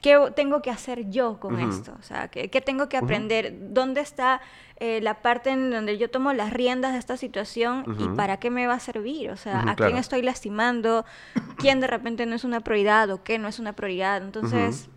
qué 0.00 0.18
tengo 0.34 0.62
que 0.62 0.70
hacer 0.70 1.10
yo 1.10 1.38
con 1.38 1.58
esto, 1.60 1.92
o 1.98 2.02
sea, 2.02 2.28
qué, 2.28 2.48
qué 2.50 2.60
tengo 2.60 2.88
que 2.88 2.96
aprender, 2.96 3.54
dónde 3.60 4.00
está 4.00 4.40
eh, 4.76 5.00
la 5.02 5.20
parte 5.20 5.50
en 5.50 5.70
donde 5.70 5.98
yo 5.98 6.10
tomo 6.10 6.32
las 6.32 6.52
riendas 6.52 6.92
de 6.94 6.98
esta 6.98 7.16
situación 7.18 7.84
y 7.98 8.08
para 8.16 8.38
qué 8.38 8.48
me 8.50 8.66
va 8.66 8.74
a 8.74 8.80
servir, 8.80 9.30
o 9.30 9.36
sea, 9.36 9.60
a 9.60 9.62
claro. 9.62 9.86
quién 9.86 9.96
estoy 9.98 10.22
lastimando, 10.22 11.04
quién 11.58 11.80
de 11.80 11.86
repente 11.86 12.24
no 12.24 12.34
es 12.34 12.44
una 12.44 12.60
prioridad 12.60 13.10
o 13.10 13.22
qué 13.22 13.38
no 13.38 13.46
es 13.48 13.58
una 13.58 13.74
prioridad, 13.74 14.22
entonces 14.22 14.88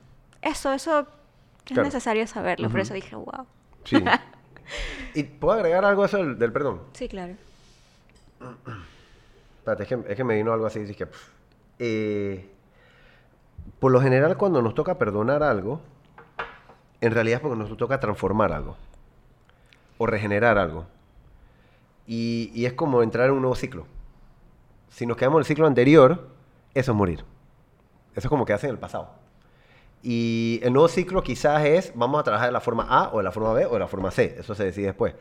eso, 0.42 0.72
eso 0.74 1.00
es 1.02 1.08
Claro. 1.66 1.84
necesario 1.84 2.28
saberlo, 2.28 2.70
por 2.70 2.82
eso 2.82 2.94
dije, 2.94 3.16
wow. 3.16 3.46
Sí. 3.86 3.96
¿Y 5.16 5.24
puedo 5.24 5.54
agregar 5.54 5.86
algo 5.86 6.04
a 6.04 6.08
eso 6.08 6.18
del, 6.18 6.38
del 6.38 6.52
perdón? 6.52 6.82
Sí, 6.94 7.08
claro. 7.08 7.36
Espérate, 9.60 9.84
es 9.84 9.90
que, 9.90 10.12
es 10.12 10.18
que 10.18 10.24
me 10.26 10.36
vino 10.36 10.52
algo 10.52 10.66
así, 10.66 10.80
dije, 10.80 11.08
eh, 11.80 12.50
por 13.84 13.92
lo 13.92 14.00
general 14.00 14.38
cuando 14.38 14.62
nos 14.62 14.76
toca 14.76 14.98
perdonar 14.98 15.44
algo, 15.44 15.82
en 17.02 17.12
realidad 17.12 17.36
es 17.36 17.42
porque 17.42 17.58
nos 17.58 17.76
toca 17.76 18.00
transformar 18.00 18.54
algo 18.54 18.78
o 19.98 20.06
regenerar 20.06 20.58
algo. 20.58 20.86
Y, 22.08 22.64
es 22.66 22.72
como 22.72 23.04
entrar 23.04 23.28
en 23.28 23.34
un 23.34 23.42
nuevo 23.42 23.56
ciclo. 23.56 23.86
Si 24.88 25.06
nos 25.06 25.18
quedamos 25.18 25.40
en 25.40 25.40
el 25.42 25.46
ciclo 25.48 25.68
anterior, 25.68 26.30
eso 26.74 26.94
es 26.94 26.98
morir. 26.98 27.26
Eso 28.16 28.28
es 28.28 28.30
como 28.30 28.46
que 28.46 28.54
en 28.54 28.70
el 28.70 28.80
pasado. 28.80 29.10
Y 30.02 30.62
el 30.64 30.72
nuevo 30.72 30.88
ciclo 30.88 31.22
quizás 31.22 31.66
es, 31.66 31.92
vamos 31.94 32.22
a 32.22 32.24
trabajar 32.24 32.48
de 32.48 32.54
la 32.54 32.62
forma 32.62 32.88
A 32.90 33.10
o 33.12 33.18
de 33.18 33.24
la 33.26 33.34
forma 33.34 33.52
B 33.52 33.66
o 33.66 33.74
de 33.74 33.80
la 33.80 33.88
forma 33.90 34.12
C. 34.12 34.38
Eso 34.40 34.56
se 34.56 34.64
decide 34.64 34.86
después. 34.86 35.14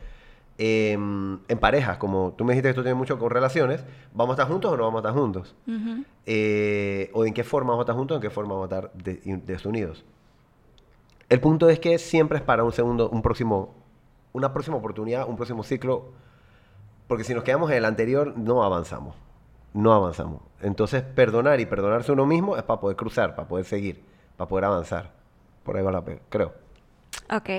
Em, 0.58 1.38
en 1.48 1.58
parejas, 1.58 1.96
como 1.96 2.34
tú 2.36 2.44
me 2.44 2.52
dijiste 2.52 2.68
que 2.70 2.74
tú 2.74 2.82
tienes 2.82 2.96
mucho 2.98 3.18
con 3.18 3.30
relaciones, 3.30 3.84
¿vamos 4.12 4.34
a 4.34 4.42
estar 4.42 4.52
juntos 4.52 4.72
o 4.72 4.76
no 4.76 4.84
vamos 4.84 4.98
a 5.04 5.08
estar 5.08 5.20
juntos? 5.20 5.54
Ujú. 5.66 6.04
Eh, 6.26 7.10
o 7.14 7.24
en 7.24 7.32
qué 7.34 7.42
forma 7.42 7.70
vamos 7.70 7.82
a 7.82 7.84
estar 7.84 7.96
juntos, 7.96 8.16
en 8.16 8.22
qué 8.22 8.30
forma 8.30 8.54
vamos 8.54 8.70
a 8.70 8.76
estar 8.76 8.92
de- 8.92 9.20
desunidos. 9.46 10.04
El 11.28 11.40
punto 11.40 11.68
es 11.70 11.78
que 11.80 11.98
siempre 11.98 12.38
es 12.38 12.44
para 12.44 12.62
un 12.64 12.72
segundo, 12.72 13.08
un 13.08 13.22
próximo, 13.22 13.74
una 14.34 14.52
próxima 14.52 14.76
oportunidad, 14.76 15.26
un 15.28 15.36
próximo 15.36 15.62
ciclo, 15.64 16.12
porque 17.08 17.24
si 17.24 17.34
nos 17.34 17.42
quedamos 17.44 17.70
en 17.70 17.78
el 17.78 17.84
anterior, 17.86 18.34
no 18.36 18.62
avanzamos, 18.62 19.16
no 19.72 19.92
avanzamos. 19.94 20.42
Entonces, 20.60 21.02
perdonar 21.02 21.58
y 21.60 21.66
perdonarse 21.66 22.12
uno 22.12 22.26
mismo 22.26 22.56
es 22.56 22.62
para 22.62 22.80
poder 22.80 22.96
cruzar, 22.96 23.34
para 23.34 23.48
poder 23.48 23.64
seguir, 23.64 24.02
para 24.36 24.48
poder 24.48 24.66
avanzar. 24.66 25.10
Por 25.64 25.76
ahí 25.76 25.82
va 25.82 25.90
la 25.92 26.04
pena, 26.04 26.20
creo. 26.28 26.52
Ok. 27.34 27.50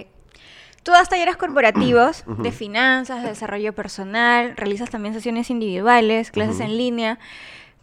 Tú 0.83 0.91
das 0.91 1.07
talleres 1.07 1.37
corporativos 1.37 2.25
de 2.27 2.51
finanzas, 2.51 3.23
de 3.23 3.29
desarrollo 3.29 3.73
personal, 3.73 4.53
realizas 4.57 4.89
también 4.89 5.13
sesiones 5.13 5.49
individuales, 5.49 6.29
clases 6.29 6.59
en 6.59 6.77
línea, 6.77 7.19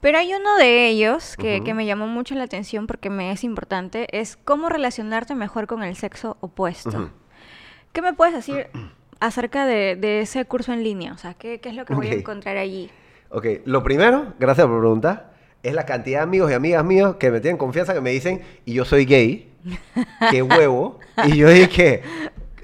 pero 0.00 0.18
hay 0.18 0.34
uno 0.34 0.56
de 0.56 0.88
ellos 0.88 1.36
que, 1.36 1.60
me 1.74 1.86
llamó 1.86 2.06
mucho 2.06 2.34
la 2.34 2.44
atención 2.44 2.86
porque 2.86 3.08
me 3.08 3.32
es 3.32 3.42
importante, 3.42 4.06
es 4.18 4.36
cómo 4.36 4.68
relacionarte 4.68 5.34
mejor 5.34 5.66
con 5.66 5.82
el 5.82 5.96
sexo 5.96 6.36
opuesto. 6.40 7.10
¿Qué 7.92 8.02
me 8.02 8.12
puedes 8.12 8.34
decir 8.34 8.68
acerca 9.18 9.66
de, 9.66 9.96
de 9.96 10.20
ese 10.20 10.44
curso 10.44 10.72
en 10.72 10.82
línea? 10.82 11.12
O 11.12 11.18
sea, 11.18 11.34
¿qué, 11.34 11.58
qué 11.60 11.70
es 11.70 11.74
lo 11.74 11.86
que 11.86 11.94
voy 11.94 12.08
a 12.08 12.14
encontrar 12.14 12.58
allí? 12.58 12.90
Ok, 13.30 13.46
lo 13.64 13.82
primero, 13.82 14.34
gracias 14.38 14.66
por 14.66 14.80
preguntar, 14.80 15.32
es 15.62 15.74
la 15.74 15.86
cantidad 15.86 16.18
de 16.18 16.24
amigos 16.24 16.50
y 16.50 16.54
amigas 16.54 16.84
míos 16.84 17.16
que 17.16 17.30
me 17.30 17.40
tienen 17.40 17.56
confianza, 17.56 17.94
que 17.94 18.00
me 18.00 18.10
dicen, 18.10 18.42
y 18.64 18.74
yo 18.74 18.84
soy 18.84 19.04
gay, 19.04 19.52
qué 20.30 20.42
huevo. 20.42 20.98
Y 21.26 21.36
yo 21.36 21.48
dije, 21.48 22.02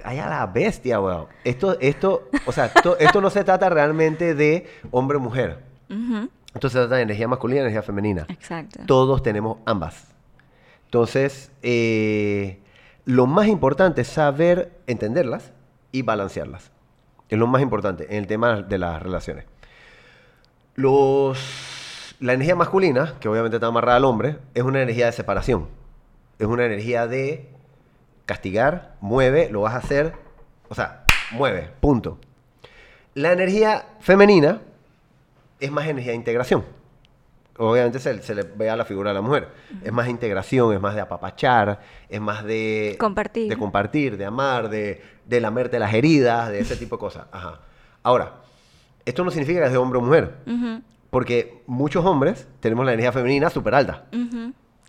ay, 0.07 0.19
a 0.21 0.29
la 0.29 0.47
bestia, 0.47 1.01
weón. 1.01 1.27
Esto, 1.45 1.77
esto, 1.81 2.29
o 2.47 2.53
sea, 2.53 2.67
esto, 2.67 2.97
esto 2.99 3.21
no 3.21 3.29
se 3.29 3.45
trata 3.45 3.69
realmente 3.69 4.35
de 4.35 4.67
hombre 4.93 5.19
o 5.19 5.21
mujer. 5.21 5.59
Ujú, 5.91 6.29
Esto 6.55 6.69
se 6.69 6.79
trata 6.79 6.97
de 6.97 7.03
energía 7.03 7.29
masculina 7.29 7.59
y 7.59 7.63
energía 7.63 7.83
femenina. 7.83 8.27
Exacto. 8.29 8.81
Todos 8.87 9.23
tenemos 9.23 9.59
ambas. 9.67 10.15
Entonces, 10.85 11.51
eh, 11.63 12.61
lo 13.05 13.27
más 13.27 13.49
importante 13.49 14.03
es 14.03 14.09
saber 14.09 14.73
entenderlas 14.87 15.53
y 15.93 16.03
balancearlas. 16.03 16.71
Es 17.29 17.39
lo 17.39 17.49
más 17.49 17.61
importante 17.61 18.07
en 18.09 18.17
el 18.19 18.27
tema 18.29 18.63
de 18.63 18.79
las 18.79 19.03
relaciones. 19.03 19.45
Los, 20.77 22.15
la 22.21 22.35
energía 22.35 22.55
masculina, 22.55 23.15
que 23.19 23.29
obviamente 23.29 23.57
está 23.57 23.67
amarrada 23.67 23.97
al 23.97 24.05
hombre, 24.05 24.39
es 24.55 24.63
una 24.63 24.81
energía 24.83 25.07
de 25.07 25.13
separación. 25.13 25.67
Es 26.39 26.47
una 26.47 26.65
energía 26.67 27.07
de 27.07 27.51
castigar, 28.27 28.95
mueve, 29.01 29.49
lo 29.51 29.63
vas 29.63 29.75
a 29.75 29.79
hacer, 29.79 30.13
o 30.69 30.75
sea, 30.75 31.05
mueve, 31.33 31.71
punto. 31.81 32.19
La 33.15 33.33
energía 33.33 33.87
femenina 34.01 34.61
es 35.59 35.71
más 35.71 35.87
energía 35.87 36.13
de 36.13 36.17
integración. 36.17 36.65
Obviamente 37.59 37.99
se, 37.99 38.23
se 38.23 38.35
le 38.35 38.43
ve 38.43 38.69
a 38.69 38.77
la 38.77 38.85
figura 38.85 39.11
de 39.11 39.15
la 39.15 39.23
mujer. 39.23 39.49
Es 39.83 39.91
más 39.91 40.09
integración, 40.09 40.75
es 40.75 40.81
más 40.81 40.95
de 40.95 41.01
apapachar, 41.01 41.81
es 42.11 42.21
más 42.21 42.45
de... 42.45 42.97
Compartir. 42.99 43.49
De 43.49 43.57
compartir, 43.57 44.19
de 44.19 44.27
amar, 44.27 44.69
de, 44.69 45.03
de 45.25 45.41
lamerte 45.41 45.79
las 45.79 45.95
heridas, 45.95 46.51
de 46.51 46.59
ese 46.61 46.77
tipo 46.77 46.97
de 46.97 47.01
cosas. 47.01 47.27
Ajá. 47.33 47.61
Ahora, 48.03 48.35
esto 49.07 49.25
no 49.25 49.31
significa 49.31 49.61
que 49.61 49.67
es 49.67 49.73
de 49.73 49.79
hombre 49.79 49.99
o 49.99 50.03
mujer. 50.03 50.35
Porque 51.09 51.63
muchos 51.67 52.05
hombres 52.05 52.47
tenemos 52.61 52.85
la 52.85 52.93
energía 52.93 53.13
femenina 53.13 53.49
súper 53.49 53.75
alta. 53.75 54.05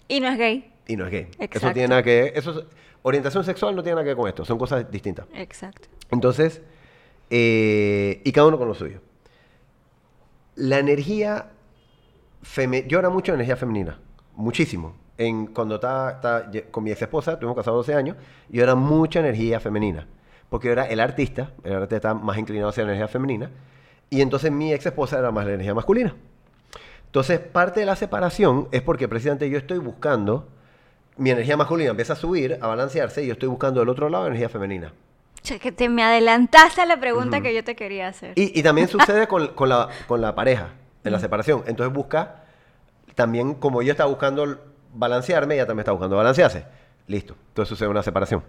Y 0.10 0.19
no 0.19 0.28
es 0.28 0.38
gay. 0.38 0.73
Y 0.88 0.97
no 0.97 1.06
es 1.06 1.12
gay. 1.12 1.28
Eso 1.32 1.43
Exacto. 1.43 1.73
tiene 1.73 1.88
nada 1.88 2.04
que 2.04 2.34
Eso 2.36 2.52
es- 2.60 2.65
orientación 3.03 3.43
sexual 3.43 3.75
no 3.75 3.83
tiene 3.83 3.95
nada 3.95 4.03
que 4.03 4.10
ver 4.10 4.17
con 4.17 4.27
esto. 4.27 4.45
Son 4.45 4.57
cosas 4.57 4.89
distintas. 4.91 5.25
Exacto. 5.33 5.88
Entonces, 6.12 6.62
eh, 7.29 8.21
y 8.23 8.31
cada 8.31 8.47
uno 8.47 8.57
con 8.57 8.67
lo 8.67 8.73
suyo. 8.73 9.01
La 10.55 10.79
energía 10.79 11.51
femenina, 12.41 12.88
yo 12.88 12.99
era 12.99 13.10
mucho 13.10 13.33
energía 13.33 13.55
femenina, 13.55 13.99
muchísimo. 14.36 14.95
En, 15.17 15.47
cuando 15.47 15.75
estaba, 15.75 16.12
estaba 16.12 16.51
con 16.71 16.83
mi 16.83 16.91
ex 16.91 17.01
esposa, 17.01 17.38
tuvimos 17.39 17.55
casados 17.55 17.86
12 17.86 17.97
años, 17.97 18.17
yo 18.49 18.63
era 18.63 18.75
mucha 18.75 19.19
energía 19.19 19.60
femenina, 19.60 20.07
porque 20.49 20.67
yo 20.67 20.73
era 20.73 20.86
el 20.86 20.99
artista, 20.99 21.51
el 21.63 21.73
artista 21.73 22.13
más 22.13 22.38
inclinado 22.38 22.69
hacia 22.69 22.83
la 22.83 22.91
energía 22.91 23.07
femenina, 23.07 23.49
y 24.10 24.21
entonces 24.21 24.51
mi 24.51 24.73
ex 24.73 24.86
esposa 24.86 25.17
era 25.19 25.31
más 25.31 25.45
la 25.45 25.53
energía 25.53 25.73
masculina. 25.73 26.15
Entonces, 27.07 27.39
parte 27.39 27.79
de 27.79 27.86
la 27.86 27.95
separación 27.95 28.67
es 28.71 28.81
porque 28.81 29.07
precisamente 29.07 29.49
yo 29.49 29.57
estoy 29.57 29.79
buscando, 29.79 30.47
mi 31.17 31.32
energía 31.32 31.58
masculina 31.58 31.91
empieza 31.91 32.13
a 32.13 32.15
subir, 32.15 32.58
a 32.62 32.67
balancearse, 32.67 33.23
y 33.23 33.27
yo 33.27 33.34
estoy 33.34 33.49
buscando 33.49 33.80
del 33.80 33.89
otro 33.89 34.10
lado 34.10 34.27
energía 34.27 34.49
femenina. 34.49 34.93
Che, 35.41 35.60
que 35.60 35.71
te 35.71 35.89
me 35.89 36.03
adelantaste 36.03 36.82
a 36.82 36.86
la 36.86 36.99
pregunta 36.99 37.41
que 37.41 37.53
yo 37.53 37.63
te 37.63 37.75
quería 37.75 38.08
hacer. 38.08 38.34
Y, 38.36 38.58
y 38.60 38.63
también 38.63 38.88
sucede 38.89 39.27
con, 39.27 39.47
con 39.49 39.69
la, 39.69 39.89
con 40.08 40.21
la 40.21 40.36
pareja, 40.36 40.69
en 41.03 41.12
la 41.12 41.19
separación. 41.19 41.63
Entonces 41.67 41.93
busca, 41.93 42.43
también 43.15 43.56
como 43.56 43.82
yo 43.82 43.91
estaba 43.91 44.10
buscando 44.10 44.60
balancearme, 44.93 45.56
ella 45.56 45.65
también 45.65 45.82
está 45.82 45.91
buscando 45.91 46.17
balancearse. 46.17 46.65
Listo. 47.08 47.36
Entonces 47.49 47.69
sucede 47.69 47.88
una 47.88 48.03
separación. 48.03 48.43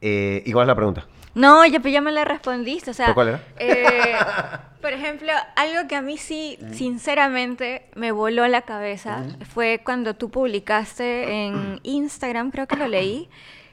Eh, 0.00 0.42
¿Y 0.46 0.52
cuál 0.52 0.64
es 0.64 0.68
la 0.68 0.74
pregunta? 0.74 1.06
No, 1.36 1.66
ya, 1.66 1.80
pues 1.80 1.92
ya 1.92 2.00
me 2.00 2.12
la 2.12 2.24
respondiste. 2.24 2.90
O 2.90 2.94
sea, 2.94 3.06
¿Por 3.06 3.14
cuál 3.14 3.28
era? 3.28 3.40
eh, 3.58 4.16
por 4.80 4.94
ejemplo, 4.94 5.30
algo 5.54 5.86
que 5.86 5.94
a 5.94 6.00
mí 6.00 6.16
sí, 6.16 6.58
sinceramente, 6.72 7.90
me 7.94 8.10
voló 8.10 8.48
la 8.48 8.62
cabeza 8.62 9.22
fue 9.52 9.82
cuando 9.84 10.14
tú 10.14 10.30
publicaste 10.30 11.44
en 11.46 11.78
Instagram, 11.82 12.50
creo 12.50 12.66
que 12.66 12.76
lo 12.76 12.88
leí, 12.88 13.28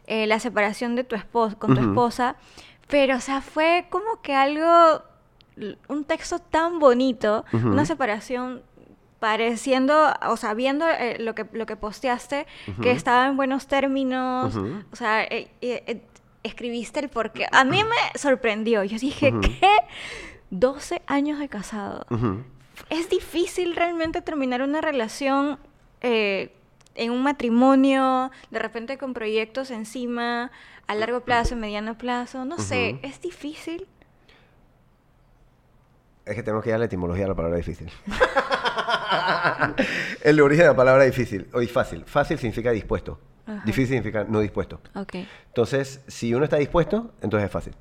eh, 0.08 0.28
la 0.28 0.40
separación 0.40 0.96
de 0.96 1.06
tu 1.06 1.16
esposo, 1.16 1.58
con 1.58 1.74
tu 1.74 1.80
esposa. 1.80 2.36
Pero, 2.90 3.16
o 3.16 3.22
sea, 3.22 3.40
fue 3.40 3.86
como 3.90 4.22
que 4.22 4.36
algo, 4.36 5.02
un 5.88 6.04
texto 6.04 6.40
tan 6.40 6.80
bonito, 6.80 7.46
una 7.54 7.86
separación 7.86 8.62
pareciendo, 9.22 10.14
o 10.28 10.36
sea, 10.36 10.54
viendo 10.54 10.86
eh, 10.90 11.16
lo, 11.18 11.34
que, 11.34 11.46
lo 11.54 11.66
que 11.66 11.78
posteaste, 11.78 12.46
que 12.82 12.92
estaba 12.92 13.26
en 13.28 13.38
buenos 13.38 13.68
términos, 13.68 14.54
o 14.92 14.96
sea, 14.98 15.24
eh, 15.24 15.48
escribiste 16.44 17.00
el 17.00 17.10
porqué. 17.10 17.48
A 17.52 17.64
mí 17.64 17.84
me 17.84 18.20
sorprendió. 18.20 18.84
Yo 18.84 19.00
dije. 19.00 19.34
¿qué? 19.42 19.70
12 20.54 21.02
años 21.08 21.40
de 21.40 21.50
casado. 21.50 22.06
Es 22.90 23.10
difícil 23.10 23.76
realmente 23.76 24.22
terminar 24.22 24.62
una 24.62 24.82
relación 24.82 25.58
eh, 26.02 26.54
en 26.96 27.12
un 27.12 27.24
matrimonio, 27.24 28.30
de 28.52 28.60
repente 28.60 29.00
con 29.00 29.14
proyectos 29.14 29.72
encima, 29.72 30.52
a 30.86 30.96
largo 30.96 31.22
plazo, 31.22 31.56
mediano 31.56 31.98
plazo. 31.98 32.46
No 32.46 32.60
sé, 32.60 33.00
es 33.02 33.20
difícil. 33.20 33.88
Es 36.26 36.36
que 36.36 36.44
tenemos 36.44 36.64
que 36.64 36.70
ir 36.70 36.76
a 36.76 36.78
la 36.78 36.86
etimología 36.86 37.24
de 37.24 37.30
la 37.30 37.36
palabra 37.36 37.58
difícil. 37.58 37.92
el 40.22 40.40
origen 40.40 40.64
de 40.64 40.70
la 40.70 40.76
palabra 40.76 41.04
difícil. 41.04 41.50
Hoy 41.54 41.68
fácil. 41.68 42.06
Fácil 42.06 42.38
significa 42.38 42.72
dispuesto. 42.72 43.20
Ajá. 43.46 43.62
Difícil 43.66 43.88
significa 43.88 44.24
no 44.24 44.40
dispuesto. 44.40 44.80
Ok. 44.96 45.16
Entonces, 45.48 46.02
si 46.08 46.34
uno 46.34 46.44
está 46.46 46.58
dispuesto, 46.58 47.12
entonces 47.22 47.46
es 47.48 47.52
fácil. 47.52 47.74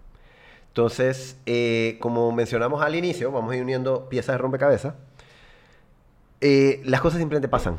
Entonces, 0.68 1.38
eh, 1.46 1.98
como 2.00 2.32
mencionamos 2.32 2.82
al 2.82 2.94
inicio, 2.94 3.30
vamos 3.30 3.52
a 3.52 3.56
ir 3.56 3.62
uniendo 3.62 4.08
piezas 4.08 4.34
de 4.34 4.38
rompecabezas. 4.38 4.94
eh, 6.40 6.80
las 6.84 7.00
cosas 7.00 7.18
simplemente 7.18 7.48
pasan. 7.48 7.76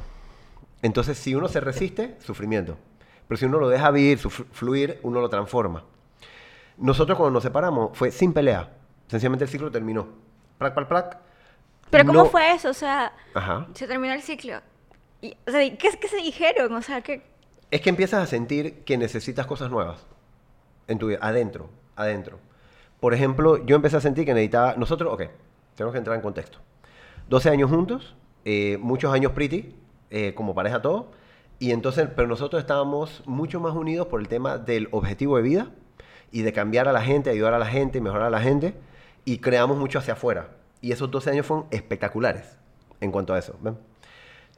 Entonces, 0.82 1.18
si 1.18 1.36
uno 1.36 1.48
se 1.48 1.60
resiste, 1.60 2.16
sufrimiento. 2.20 2.78
Pero 3.28 3.38
si 3.38 3.46
uno 3.46 3.60
lo 3.60 3.70
deja 3.70 3.90
vivir, 3.92 4.20
fluir, 4.20 5.00
uno 5.04 5.20
lo 5.22 5.30
transforma. 5.30 5.84
Nosotros 6.78 7.18
cuando 7.18 7.34
nos 7.34 7.44
separamos 7.44 7.98
fue 7.98 8.12
sin 8.12 8.34
pelea. 8.34 8.70
Sencillamente 9.08 9.46
el 9.46 9.50
ciclo 9.50 9.72
terminó. 9.72 10.08
Plac, 10.58 10.74
plac, 10.74 10.88
plac. 10.88 11.18
Pero 11.90 12.06
¿cómo 12.06 12.26
fue 12.26 12.52
eso? 12.54 12.70
O 12.70 12.74
sea, 12.74 13.14
Ajá. 13.34 13.68
se 13.74 13.88
terminó 13.88 14.14
el 14.14 14.22
ciclo. 14.22 14.62
Y, 15.22 15.36
o 15.48 15.52
sea, 15.52 15.64
¿y 15.64 15.78
¿qué, 15.78 15.90
que 16.00 16.08
se 16.08 16.18
dijeron? 16.18 16.74
O 16.74 16.82
sea, 16.82 17.02
que... 17.02 17.22
Es 17.74 17.82
que 17.82 17.90
empiezas 17.90 18.22
a 18.22 18.28
sentir 18.28 18.84
que 18.84 19.00
necesitas 19.00 19.48
cosas 19.48 19.72
nuevas 19.72 20.06
en 20.88 21.00
tu 21.00 21.08
vida, 21.08 21.18
adentro, 21.24 21.72
adentro. 21.96 22.38
Por 23.00 23.16
ejemplo, 23.16 23.66
yo 23.66 23.76
empecé 23.76 23.98
a 23.98 24.00
sentir 24.00 24.26
que 24.26 24.34
necesitaba, 24.36 24.76
nosotros, 24.76 25.12
ok, 25.12 25.24
tenemos 25.74 25.92
que 25.92 25.98
entrar 25.98 26.16
en 26.16 26.22
contexto. 26.22 26.60
12 27.30 27.50
años 27.50 27.72
juntos, 27.72 28.16
eh, 28.46 28.78
muchos 28.80 29.12
años 29.12 29.32
pretty, 29.32 29.76
eh, 30.12 30.36
como 30.36 30.54
pareja 30.54 30.84
todo, 30.84 31.10
y 31.58 31.72
entonces, 31.72 32.08
pero 32.16 32.28
nosotros 32.28 32.62
estábamos 32.62 33.24
mucho 33.26 33.60
más 33.60 33.74
unidos 33.74 34.06
por 34.06 34.22
el 34.22 34.28
tema 34.28 34.60
del 34.60 34.88
objetivo 34.92 35.38
de 35.38 35.42
vida 35.42 35.72
y 36.32 36.44
de 36.44 36.54
cambiar 36.54 36.88
a 36.88 36.94
la 36.94 37.02
gente, 37.02 37.32
ayudar 37.32 37.56
a 37.56 37.58
la 37.58 37.66
gente, 37.66 38.02
mejorar 38.02 38.28
a 38.28 38.30
la 38.30 38.40
gente, 38.40 38.76
y 39.26 39.40
creamos 39.40 39.78
mucho 39.78 39.98
hacia 39.98 40.14
afuera. 40.14 40.50
Y 40.80 40.92
esos 40.92 41.10
12 41.10 41.32
años 41.32 41.48
fueron 41.48 41.66
espectaculares 41.72 42.56
en 43.02 43.12
cuanto 43.12 43.34
a 43.34 43.40
eso. 43.40 43.58
¿ven? 43.64 43.80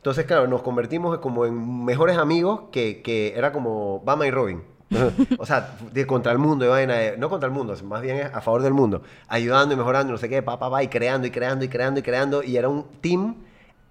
Entonces, 0.05 0.25
claro, 0.25 0.45
nos 0.45 0.61
convertimos 0.61 1.17
como 1.17 1.47
en 1.47 1.83
mejores 1.83 2.15
amigos 2.19 2.65
que, 2.71 3.01
que 3.01 3.33
era 3.35 3.51
como 3.51 4.01
Bama 4.01 4.27
y 4.27 4.29
Robin. 4.29 4.61
o 5.39 5.47
sea, 5.47 5.77
de 5.93 6.05
contra 6.05 6.31
el 6.31 6.37
mundo, 6.37 6.63
y 6.63 6.67
vaina 6.67 6.93
de- 6.93 7.17
no 7.17 7.27
contra 7.27 7.47
el 7.47 7.53
mundo, 7.55 7.75
más 7.85 8.03
bien 8.03 8.29
a 8.31 8.39
favor 8.39 8.61
del 8.61 8.75
mundo, 8.75 9.01
ayudando 9.27 9.73
y 9.73 9.77
mejorando, 9.77 10.11
y 10.11 10.11
no 10.11 10.19
sé 10.19 10.29
qué, 10.29 10.43
pa, 10.43 10.59
pa, 10.59 10.69
pa, 10.69 10.83
y 10.83 10.89
creando 10.89 11.25
y 11.25 11.31
creando 11.31 11.65
y 11.65 11.69
creando 11.69 11.99
y 12.01 12.03
creando, 12.03 12.43
y 12.43 12.55
era 12.55 12.69
un 12.69 12.85
team 13.01 13.37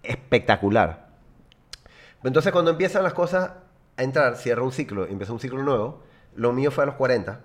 espectacular. 0.04 1.08
Entonces, 2.22 2.52
cuando 2.52 2.70
empiezan 2.70 3.02
las 3.02 3.12
cosas 3.12 3.50
a 3.96 4.02
entrar, 4.04 4.36
cierra 4.36 4.62
un 4.62 4.70
ciclo, 4.70 5.06
empieza 5.08 5.32
un 5.32 5.40
ciclo 5.40 5.64
nuevo. 5.64 6.00
Lo 6.36 6.52
mío 6.52 6.70
fue 6.70 6.84
a 6.84 6.86
los 6.86 6.94
40, 6.94 7.40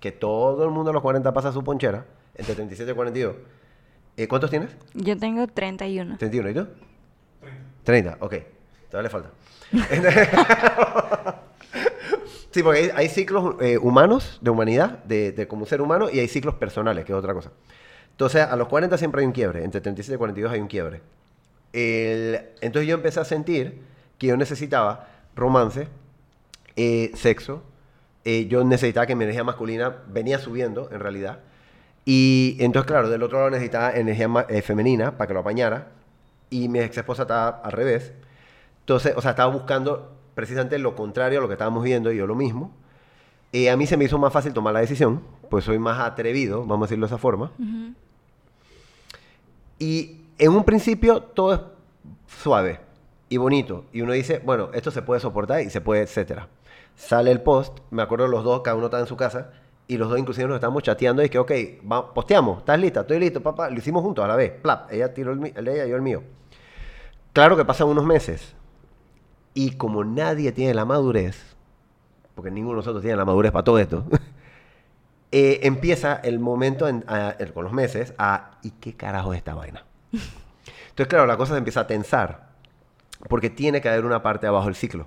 que 0.00 0.10
todo 0.10 0.64
el 0.64 0.70
mundo 0.70 0.90
a 0.90 0.92
los 0.92 1.02
40 1.02 1.32
pasa 1.32 1.52
su 1.52 1.62
ponchera, 1.62 2.04
entre 2.34 2.56
37 2.56 2.90
y 2.90 2.94
42. 2.96 3.34
Eh, 4.16 4.26
¿Cuántos 4.26 4.50
tienes? 4.50 4.76
Yo 4.94 5.16
tengo 5.16 5.46
31. 5.46 6.18
31, 6.18 6.50
¿y 6.50 6.54
tú? 6.54 6.66
30. 7.88 8.18
ok. 8.20 8.34
Todavía 8.90 9.02
le 9.02 9.08
falta. 9.08 9.30
sí, 12.50 12.62
porque 12.62 12.80
hay, 12.80 12.90
hay 12.94 13.08
ciclos 13.08 13.56
eh, 13.60 13.78
humanos, 13.78 14.38
de 14.42 14.50
humanidad, 14.50 15.02
de, 15.04 15.32
de 15.32 15.48
como 15.48 15.64
ser 15.64 15.80
humano, 15.80 16.08
y 16.10 16.18
hay 16.18 16.28
ciclos 16.28 16.54
personales, 16.56 17.06
que 17.06 17.12
es 17.12 17.18
otra 17.18 17.32
cosa. 17.32 17.50
Entonces, 18.10 18.42
a 18.42 18.56
los 18.56 18.68
40 18.68 18.98
siempre 18.98 19.22
hay 19.22 19.26
un 19.26 19.32
quiebre, 19.32 19.64
entre 19.64 19.80
37 19.80 20.14
y 20.16 20.18
42 20.18 20.52
hay 20.52 20.60
un 20.60 20.66
quiebre. 20.68 21.00
El- 21.72 22.40
entonces 22.60 22.86
yo 22.88 22.94
empecé 22.94 23.20
a 23.20 23.24
sentir 23.24 23.80
que 24.18 24.26
yo 24.26 24.36
necesitaba 24.36 25.08
romance, 25.34 25.88
eh, 26.76 27.10
sexo, 27.14 27.62
eh, 28.26 28.48
yo 28.48 28.64
necesitaba 28.64 29.06
que 29.06 29.14
mi 29.14 29.24
energía 29.24 29.44
masculina 29.44 29.96
venía 30.08 30.38
subiendo, 30.38 30.90
en 30.92 31.00
realidad. 31.00 31.38
Y 32.04 32.56
entonces, 32.60 32.86
claro, 32.86 33.08
del 33.08 33.22
otro 33.22 33.38
lado 33.38 33.50
necesitaba 33.50 33.92
energía 33.94 34.28
eh, 34.50 34.60
femenina 34.60 35.16
para 35.16 35.28
que 35.28 35.32
lo 35.34 35.40
apañara. 35.40 35.88
Y 36.50 36.68
mi 36.68 36.80
ex 36.80 36.96
esposa 36.96 37.22
estaba 37.22 37.60
al 37.62 37.72
revés. 37.72 38.12
Entonces, 38.80 39.14
o 39.16 39.20
sea, 39.20 39.32
estaba 39.32 39.52
buscando 39.52 40.12
precisamente 40.34 40.78
lo 40.78 40.94
contrario 40.94 41.40
a 41.40 41.42
lo 41.42 41.48
que 41.48 41.54
estábamos 41.54 41.84
viendo 41.84 42.12
y 42.12 42.16
yo 42.16 42.26
lo 42.26 42.34
mismo. 42.34 42.72
Eh, 43.52 43.70
a 43.70 43.76
mí 43.76 43.86
se 43.86 43.96
me 43.96 44.04
hizo 44.04 44.18
más 44.18 44.32
fácil 44.32 44.52
tomar 44.52 44.74
la 44.74 44.80
decisión, 44.80 45.22
pues 45.50 45.64
soy 45.64 45.78
más 45.78 45.98
atrevido, 46.00 46.60
vamos 46.60 46.84
a 46.84 46.86
decirlo 46.86 47.06
de 47.06 47.14
esa 47.14 47.18
forma. 47.18 47.50
Y 49.78 50.20
en 50.38 50.52
un 50.52 50.64
principio 50.64 51.22
todo 51.22 51.54
es 51.54 51.60
suave 52.26 52.80
y 53.28 53.36
bonito. 53.36 53.84
Y 53.92 54.02
uno 54.02 54.12
dice, 54.12 54.40
bueno, 54.44 54.70
esto 54.74 54.90
se 54.90 55.02
puede 55.02 55.20
soportar 55.20 55.62
y 55.62 55.70
se 55.70 55.80
puede, 55.80 56.02
etcétera. 56.02 56.48
Sale 56.94 57.30
el 57.30 57.40
post, 57.40 57.78
me 57.90 58.02
acuerdo 58.02 58.26
los 58.28 58.44
dos, 58.44 58.62
cada 58.62 58.76
uno 58.76 58.86
estaba 58.86 59.02
en 59.02 59.08
su 59.08 59.16
casa, 59.16 59.52
y 59.88 59.96
los 59.96 60.08
dos 60.10 60.18
inclusive 60.18 60.46
nos 60.46 60.56
estábamos 60.56 60.82
chateando 60.82 61.22
y 61.24 61.28
que, 61.30 61.38
ok, 61.38 61.50
va, 61.90 62.12
posteamos, 62.14 62.58
¿estás 62.58 62.78
lista? 62.78 63.00
Estoy 63.00 63.18
listo, 63.18 63.42
papá. 63.42 63.70
Lo 63.70 63.78
hicimos 63.78 64.02
juntos 64.02 64.24
a 64.24 64.28
la 64.28 64.36
vez. 64.36 64.52
Plap, 64.52 64.92
ella 64.92 65.12
tiró 65.14 65.32
el, 65.32 65.52
el 65.56 65.66
ella, 65.68 65.86
yo 65.86 65.96
el 65.96 66.02
mío. 66.02 66.22
Claro 67.32 67.56
que 67.56 67.64
pasan 67.64 67.88
unos 67.88 68.04
meses. 68.04 68.54
Y 69.54 69.72
como 69.72 70.04
nadie 70.04 70.52
tiene 70.52 70.74
la 70.74 70.84
madurez, 70.84 71.56
porque 72.34 72.50
ninguno 72.50 72.74
de 72.74 72.80
nosotros 72.80 73.02
tiene 73.02 73.16
la 73.16 73.24
madurez 73.24 73.50
para 73.50 73.64
todo 73.64 73.78
esto, 73.78 74.04
eh, 75.32 75.60
empieza 75.62 76.16
el 76.16 76.38
momento 76.38 76.86
en- 76.88 77.04
a- 77.08 77.34
con 77.54 77.64
los 77.64 77.72
meses 77.72 78.14
a 78.18 78.58
¿y 78.62 78.70
qué 78.72 78.94
carajo 78.94 79.32
es 79.32 79.38
esta 79.38 79.54
vaina? 79.54 79.84
Entonces, 80.12 81.06
claro, 81.08 81.26
la 81.26 81.36
cosa 81.36 81.52
se 81.54 81.58
empieza 81.58 81.80
a 81.80 81.86
tensar 81.86 82.48
porque 83.28 83.50
tiene 83.50 83.80
que 83.80 83.88
haber 83.88 84.04
una 84.04 84.22
parte 84.22 84.46
abajo 84.46 84.66
del 84.66 84.74
ciclo. 84.74 85.06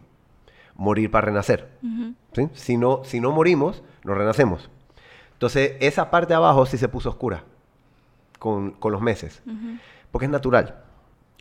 Morir 0.76 1.12
para 1.12 1.26
renacer. 1.28 1.70
Ujú. 1.84 2.13
¿sí? 2.34 2.50
Si, 2.54 2.78
no, 2.78 3.04
si 3.04 3.20
no 3.20 3.32
morimos, 3.32 3.84
no 4.03 4.13
renacemos. 4.13 4.69
Entonces, 5.33 5.73
esa 5.79 6.09
parte 6.11 6.29
de 6.33 6.35
abajo 6.35 6.65
sí 6.65 6.77
se 6.77 6.87
puso 6.87 7.09
oscura 7.09 7.43
con, 8.39 8.71
con 8.71 8.91
los 8.91 9.01
meses, 9.01 9.41
porque 10.11 10.25
es 10.25 10.31
natural. 10.31 10.83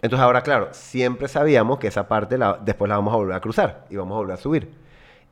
Entonces, 0.03 0.25
ahora, 0.25 0.43
claro, 0.43 0.69
siempre 0.73 1.29
sabíamos 1.29 1.79
que 1.79 1.87
esa 1.89 2.09
parte 2.09 2.39
la- 2.39 2.59
después 2.65 2.89
la 2.89 2.97
vamos 2.97 3.13
a 3.13 3.17
volver 3.19 3.35
a 3.37 3.41
cruzar 3.41 3.85
y 3.91 3.97
vamos 3.97 4.15
a 4.15 4.19
volver 4.19 4.35
a 4.35 4.39
subir. 4.39 4.73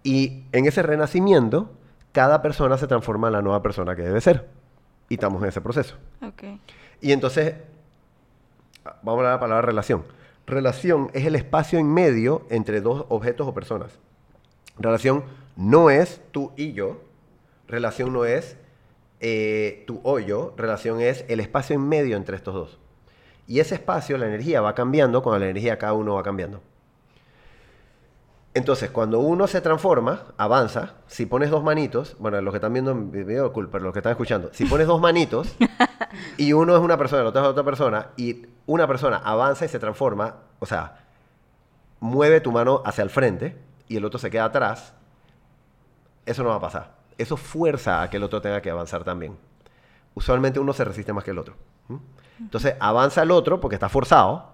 Y 0.03 0.45
en 0.53 0.67
ese 0.67 0.83
renacimiento, 0.83 1.71
cada 2.13 2.43
persona 2.43 2.77
se 2.77 2.87
transforma 2.87 3.29
en 3.29 3.33
la 3.35 3.43
nueva 3.43 3.63
persona 3.63 3.97
que 3.97 4.03
debe 4.03 4.21
ser. 4.21 4.49
Y 5.09 5.15
estamos 5.15 5.43
en 5.43 5.49
ese 5.49 5.61
proceso. 5.63 5.97
Ok. 6.23 6.43
Y 7.01 7.13
entonces, 7.13 7.55
vamos 9.03 9.07
a 9.07 9.11
hablar 9.13 9.31
de 9.33 9.37
la 9.37 9.41
palabra 9.41 9.63
relación. 9.63 10.05
Relación 10.47 11.11
es 11.15 11.25
el 11.27 11.35
espacio 11.35 11.79
en 11.79 11.93
medio 11.93 12.47
entre 12.51 12.81
dos 12.83 13.07
objetos 13.09 13.47
o 13.47 13.55
personas. 13.55 13.99
Relación 14.79 15.25
no 15.57 15.89
es 15.91 16.21
tú 16.33 16.53
y 16.57 16.73
yo. 16.73 17.01
Relación 17.69 18.13
no 18.13 18.25
es 18.25 18.57
eh, 19.21 19.85
tú 19.87 20.01
o 20.03 20.19
yo. 20.19 20.55
Relación 20.57 21.01
es 21.01 21.25
el 21.29 21.41
espacio 21.41 21.77
en 21.77 21.89
medio 21.89 22.17
entre 22.17 22.37
estos 22.37 22.55
dos. 22.55 22.79
Y 23.47 23.61
ese 23.61 23.77
espacio, 23.77 24.19
la 24.19 24.27
energía 24.27 24.61
va 24.61 24.75
cambiando 24.75 25.23
cuando 25.23 25.41
la 25.41 25.51
energía 25.51 25.79
cada 25.79 25.93
uno 25.93 26.15
va 26.15 26.23
cambiando. 26.23 26.61
Entonces, 28.55 28.91
cuando 28.91 29.21
uno 29.21 29.47
se 29.47 29.61
transforma, 29.61 30.23
avanza, 30.37 30.95
si 31.07 31.27
pones 31.27 31.51
dos 31.51 31.63
manitos, 31.63 32.17
bueno, 32.19 32.41
los 32.41 32.53
que 32.53 32.57
están 32.57 32.73
viendo 32.73 32.91
en 32.91 33.13
video, 33.13 33.53
cool, 33.53 33.69
pero 33.71 33.85
los 33.85 33.93
que 33.93 34.01
están 34.01 34.13
escuchando, 34.13 34.51
si 34.53 34.65
pones 34.65 34.87
dos 34.87 35.01
manitos 35.01 35.55
y 36.37 36.53
uno 36.53 36.75
es 36.75 36.83
una 36.83 36.97
persona 36.99 37.23
el 37.23 37.29
otro 37.29 37.43
es 37.43 37.49
otra 37.49 37.63
persona, 37.63 38.09
y 38.17 38.47
una 38.67 38.87
persona 38.89 39.19
avanza 39.19 39.65
y 39.65 39.69
se 39.69 39.79
transforma, 39.79 40.37
o 40.59 40.67
sea, 40.67 41.05
mueve 42.01 42.41
tu 42.41 42.51
mano 42.51 42.83
hacia 42.85 43.05
el 43.05 43.11
frente 43.11 43.57
y 43.87 43.97
el 43.97 44.05
otro 44.05 44.19
se 44.19 44.31
queda 44.31 44.47
atrás, 44.47 44.93
eso 46.27 46.43
no 46.43 46.49
va 46.49 46.57
a 46.57 46.61
pasar. 46.61 46.98
Eso 47.19 47.37
fuerza 47.37 48.03
a 48.03 48.09
que 48.09 48.17
el 48.17 48.23
otro 48.23 48.41
tenga 48.41 48.63
que 48.63 48.71
avanzar 48.71 49.05
también. 49.05 49.37
Usualmente 50.15 50.59
uno 50.59 50.73
se 50.73 50.85
resiste 50.85 51.13
más 51.13 51.25
que 51.25 51.33
el 51.33 51.39
otro. 51.39 51.55
Entonces 52.41 52.75
avanza 52.81 53.23
el 53.23 53.31
otro 53.31 53.61
porque 53.61 53.75
está 53.77 53.89
forzado 53.89 54.53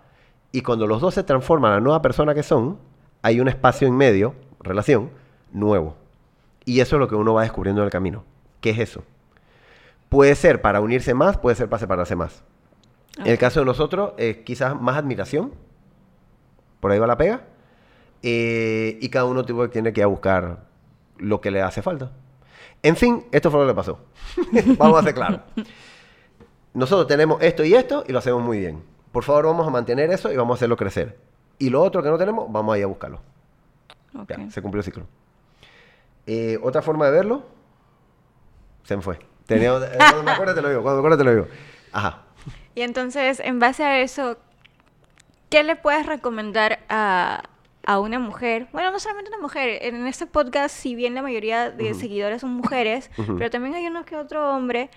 y 0.52 0.62
cuando 0.62 0.86
los 0.86 1.00
dos 1.00 1.14
se 1.14 1.22
transforman 1.22 1.72
a 1.72 1.74
la 1.74 1.80
nueva 1.80 2.00
persona 2.00 2.34
que 2.34 2.42
son, 2.42 2.78
hay 3.22 3.40
un 3.40 3.48
espacio 3.48 3.86
en 3.86 3.96
medio, 3.96 4.34
relación, 4.60 5.10
nuevo. 5.52 5.96
Y 6.64 6.80
eso 6.80 6.96
es 6.96 7.00
lo 7.00 7.08
que 7.08 7.14
uno 7.14 7.34
va 7.34 7.42
descubriendo 7.42 7.82
en 7.82 7.86
el 7.86 7.90
camino. 7.90 8.24
¿Qué 8.60 8.70
es 8.70 8.78
eso? 8.78 9.04
Puede 10.08 10.34
ser 10.34 10.62
para 10.62 10.80
unirse 10.80 11.12
más, 11.12 11.36
puede 11.36 11.56
ser 11.56 11.68
para 11.68 11.80
separarse 11.80 12.16
más. 12.16 12.42
En 13.18 13.26
el 13.26 13.38
caso 13.38 13.60
de 13.60 13.66
nosotros, 13.66 14.12
es 14.16 14.38
quizás 14.38 14.80
más 14.80 14.96
admiración. 14.96 15.52
Por 16.80 16.90
ahí 16.90 16.98
va 16.98 17.06
la 17.06 17.16
pega. 17.16 17.42
Eh, 18.22 18.98
y 19.00 19.08
cada 19.08 19.26
uno 19.26 19.44
tiene 19.44 19.92
que 19.92 20.00
ir 20.00 20.04
a 20.04 20.08
buscar 20.08 20.64
lo 21.18 21.40
que 21.40 21.50
le 21.50 21.62
hace 21.62 21.82
falta. 21.82 22.12
En 22.84 22.96
fin, 22.96 23.24
esto 23.32 23.50
fue 23.50 23.60
lo 23.60 23.66
que 23.66 23.72
le 23.72 23.74
pasó. 23.74 23.98
vamos 24.78 25.00
a 25.00 25.02
ser 25.02 25.14
claros. 25.14 25.40
Nosotros 26.74 27.06
tenemos 27.06 27.42
esto 27.42 27.64
y 27.64 27.74
esto 27.74 28.04
y 28.06 28.12
lo 28.12 28.18
hacemos 28.18 28.42
muy 28.42 28.58
bien. 28.58 28.84
Por 29.10 29.24
favor, 29.24 29.46
vamos 29.46 29.66
a 29.66 29.70
mantener 29.70 30.10
eso 30.10 30.30
y 30.30 30.36
vamos 30.36 30.56
a 30.56 30.58
hacerlo 30.58 30.76
crecer. 30.76 31.18
Y 31.58 31.70
lo 31.70 31.80
otro 31.82 32.02
que 32.02 32.10
no 32.10 32.18
tenemos, 32.18 32.52
vamos 32.52 32.74
a 32.74 32.78
ir 32.78 32.84
a 32.84 32.86
buscarlo. 32.88 33.22
Ya, 34.28 34.50
se 34.50 34.60
cumplió 34.60 34.80
el 34.80 34.84
ciclo. 34.84 35.06
Eh, 36.26 36.58
Otra 36.62 36.82
forma 36.82 37.06
de 37.06 37.12
verlo, 37.12 37.44
se 38.82 38.96
me 38.96 39.02
fue. 39.02 39.18
Tenía, 39.46 39.74
eh, 39.78 39.96
cuando 39.96 40.22
me 40.22 40.30
acuerdo 40.32 40.54
te 40.54 40.60
lo 40.60 40.68
digo, 40.68 40.82
cuando 40.82 41.00
me 41.00 41.06
acuerdo 41.06 41.18
te 41.18 41.24
lo 41.24 41.30
digo. 41.30 41.46
Ajá. 41.90 42.22
Y 42.74 42.82
entonces, 42.82 43.40
en 43.40 43.60
base 43.60 43.82
a 43.82 44.00
eso, 44.00 44.36
¿qué 45.48 45.62
le 45.62 45.74
puedes 45.74 46.04
recomendar 46.04 46.80
a, 46.90 47.44
a 47.86 48.00
una 48.00 48.18
mujer? 48.18 48.68
Bueno, 48.72 48.90
no 48.90 48.98
solamente 48.98 49.30
una 49.30 49.40
mujer. 49.40 49.78
En 49.82 50.06
este 50.06 50.26
podcast, 50.26 50.74
si 50.74 50.94
bien 50.94 51.14
la 51.14 51.22
mayoría 51.22 51.70
de 51.70 51.94
seguidores 51.94 52.40
son 52.40 52.50
mujeres, 52.54 53.10
pero 53.38 53.50
también 53.50 53.74
hay 53.74 53.86
uno 53.86 54.04
que 54.04 54.16
otro 54.16 54.54
hombre. 54.54 54.90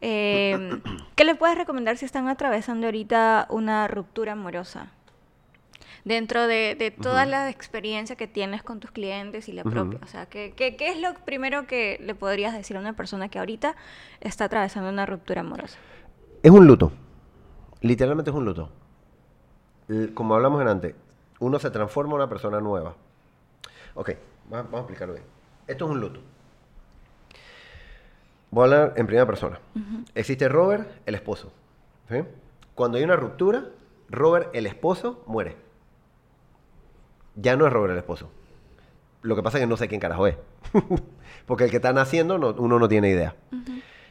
eh, 0.00 0.80
¿Qué 1.16 1.24
le 1.24 1.34
puedes 1.34 1.56
recomendar 1.56 1.96
si 1.96 2.04
están 2.04 2.28
atravesando 2.28 2.86
ahorita 2.86 3.46
una 3.50 3.88
ruptura 3.88 4.32
amorosa? 4.32 4.90
dentro 6.04 6.46
de, 6.46 6.76
de 6.78 6.90
todas 6.90 7.26
las 7.26 7.50
experiencias 7.50 8.18
que 8.18 8.26
tienes 8.26 8.62
con 8.62 8.78
tus 8.78 8.90
clientes 8.90 9.48
y 9.48 9.52
la 9.52 9.64
propia. 9.64 9.98
O 10.02 10.06
sea, 10.06 10.26
¿qué, 10.26 10.52
¿qué, 10.54 10.76
qué 10.76 10.90
es 10.90 11.00
lo 11.00 11.14
primero 11.24 11.66
que 11.66 11.98
le 11.98 12.14
podrías 12.14 12.52
decir 12.52 12.76
a 12.76 12.80
una 12.80 12.92
persona 12.92 13.30
que 13.30 13.38
ahorita 13.38 13.74
está 14.20 14.44
atravesando 14.44 14.90
una 14.90 15.06
ruptura 15.06 15.40
amorosa? 15.40 15.78
Es 16.42 16.50
un 16.50 16.66
luto. 16.66 16.92
Literalmente 17.80 18.30
es 18.30 18.36
un 18.36 18.44
luto. 18.44 18.70
Como 20.12 20.34
hablamos 20.34 20.60
en 20.60 20.68
antes, 20.68 20.94
uno 21.40 21.58
se 21.58 21.70
transforma 21.70 22.12
en 22.12 22.16
una 22.16 22.28
persona 22.28 22.60
nueva. 22.60 22.94
Ok, 23.94 24.10
va- 24.52 24.62
vamos 24.62 24.74
a 24.74 24.78
explicarlo 24.80 25.14
bien. 25.14 25.26
Esto 25.66 25.84
es 25.86 25.90
un 25.90 26.00
luto. 26.00 26.20
Voy 28.50 28.62
a 28.62 28.64
hablar 28.64 28.92
en 28.96 29.06
primera 29.06 29.26
persona. 29.26 29.58
Existe 30.14 30.48
Robert, 30.48 30.88
el 31.06 31.14
esposo. 31.14 31.52
¿sí? 32.08 32.22
Cuando 32.74 32.98
hay 32.98 33.04
una 33.04 33.16
ruptura, 33.16 33.64
Robert, 34.08 34.50
el 34.54 34.66
esposo, 34.66 35.22
muere. 35.26 35.56
Ya 37.36 37.56
no 37.56 37.66
es 37.66 37.72
Robert 37.72 37.92
el 37.92 37.98
esposo. 37.98 38.30
Lo 39.22 39.34
que 39.34 39.42
pasa 39.42 39.58
es 39.58 39.62
que 39.62 39.66
no 39.66 39.76
sé 39.76 39.88
quién 39.88 40.00
carajo 40.00 40.26
es. 40.26 40.36
Porque 41.46 41.64
el 41.64 41.70
que 41.70 41.76
está 41.76 41.92
naciendo 41.92 42.38
no- 42.38 42.50
uno 42.58 42.78
no 42.78 42.88
tiene 42.88 43.08
idea. 43.10 43.34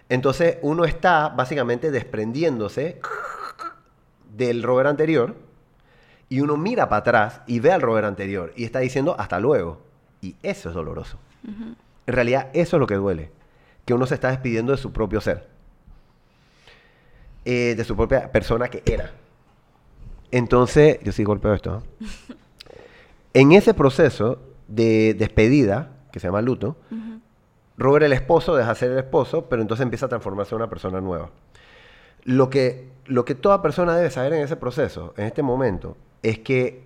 Entonces 0.10 0.58
uno 0.62 0.84
está 0.84 1.30
básicamente 1.30 1.90
desprendiéndose 1.92 3.00
del 4.36 4.62
Robert 4.64 4.90
anterior 4.90 5.36
y 6.34 6.42
uno 6.42 6.58
mira 6.58 6.90
para 6.90 7.02
atrás 7.02 7.42
y 7.46 7.60
ve 7.60 7.72
al 7.72 7.84
Robert 7.84 8.08
anterior 8.08 8.54
y 8.56 8.64
está 8.64 8.80
diciendo 8.80 9.16
hasta 9.20 9.40
luego. 9.40 9.84
Y 10.20 10.36
eso 10.42 10.70
es 10.70 10.74
doloroso. 10.74 11.20
En 11.44 11.76
realidad 12.08 12.50
eso 12.54 12.78
es 12.78 12.80
lo 12.80 12.88
que 12.88 12.96
duele. 12.96 13.30
Que 13.86 13.94
uno 13.94 14.08
se 14.08 14.16
está 14.16 14.32
despidiendo 14.32 14.72
de 14.72 14.80
su 14.80 14.92
propio 14.92 15.22
ser. 15.22 15.48
Eh, 17.46 17.76
de 17.78 17.84
su 17.84 17.96
propia 17.96 18.32
persona 18.32 18.68
que 18.68 18.82
era. 18.84 19.12
Entonces, 20.32 20.98
yo 21.04 21.12
sí 21.12 21.24
golpeo 21.24 21.54
esto. 21.54 21.84
¿eh? 22.02 22.34
En 23.36 23.52
ese 23.52 23.76
proceso 23.76 24.42
de 24.68 25.14
despedida, 25.14 25.92
que 26.12 26.20
se 26.20 26.30
llama 26.30 26.42
luto, 26.42 26.78
Robert 27.78 28.06
el 28.06 28.14
esposo 28.14 28.56
deja 28.56 28.70
de 28.70 28.76
ser 28.76 28.92
el 28.92 28.98
esposo, 28.98 29.50
pero 29.50 29.62
entonces 29.62 29.84
empieza 29.84 30.08
a 30.08 30.10
transformarse 30.10 30.56
en 30.56 30.62
una 30.62 30.70
persona 30.72 31.00
nueva. 31.00 31.30
Lo 32.24 32.50
que, 32.50 32.90
lo 33.06 33.24
que 33.24 33.36
toda 33.36 33.62
persona 33.62 33.96
debe 33.96 34.10
saber 34.10 34.34
en 34.34 34.42
ese 34.42 34.56
proceso, 34.56 35.14
en 35.16 35.26
este 35.28 35.44
momento, 35.44 35.96
es 36.24 36.40
que 36.40 36.84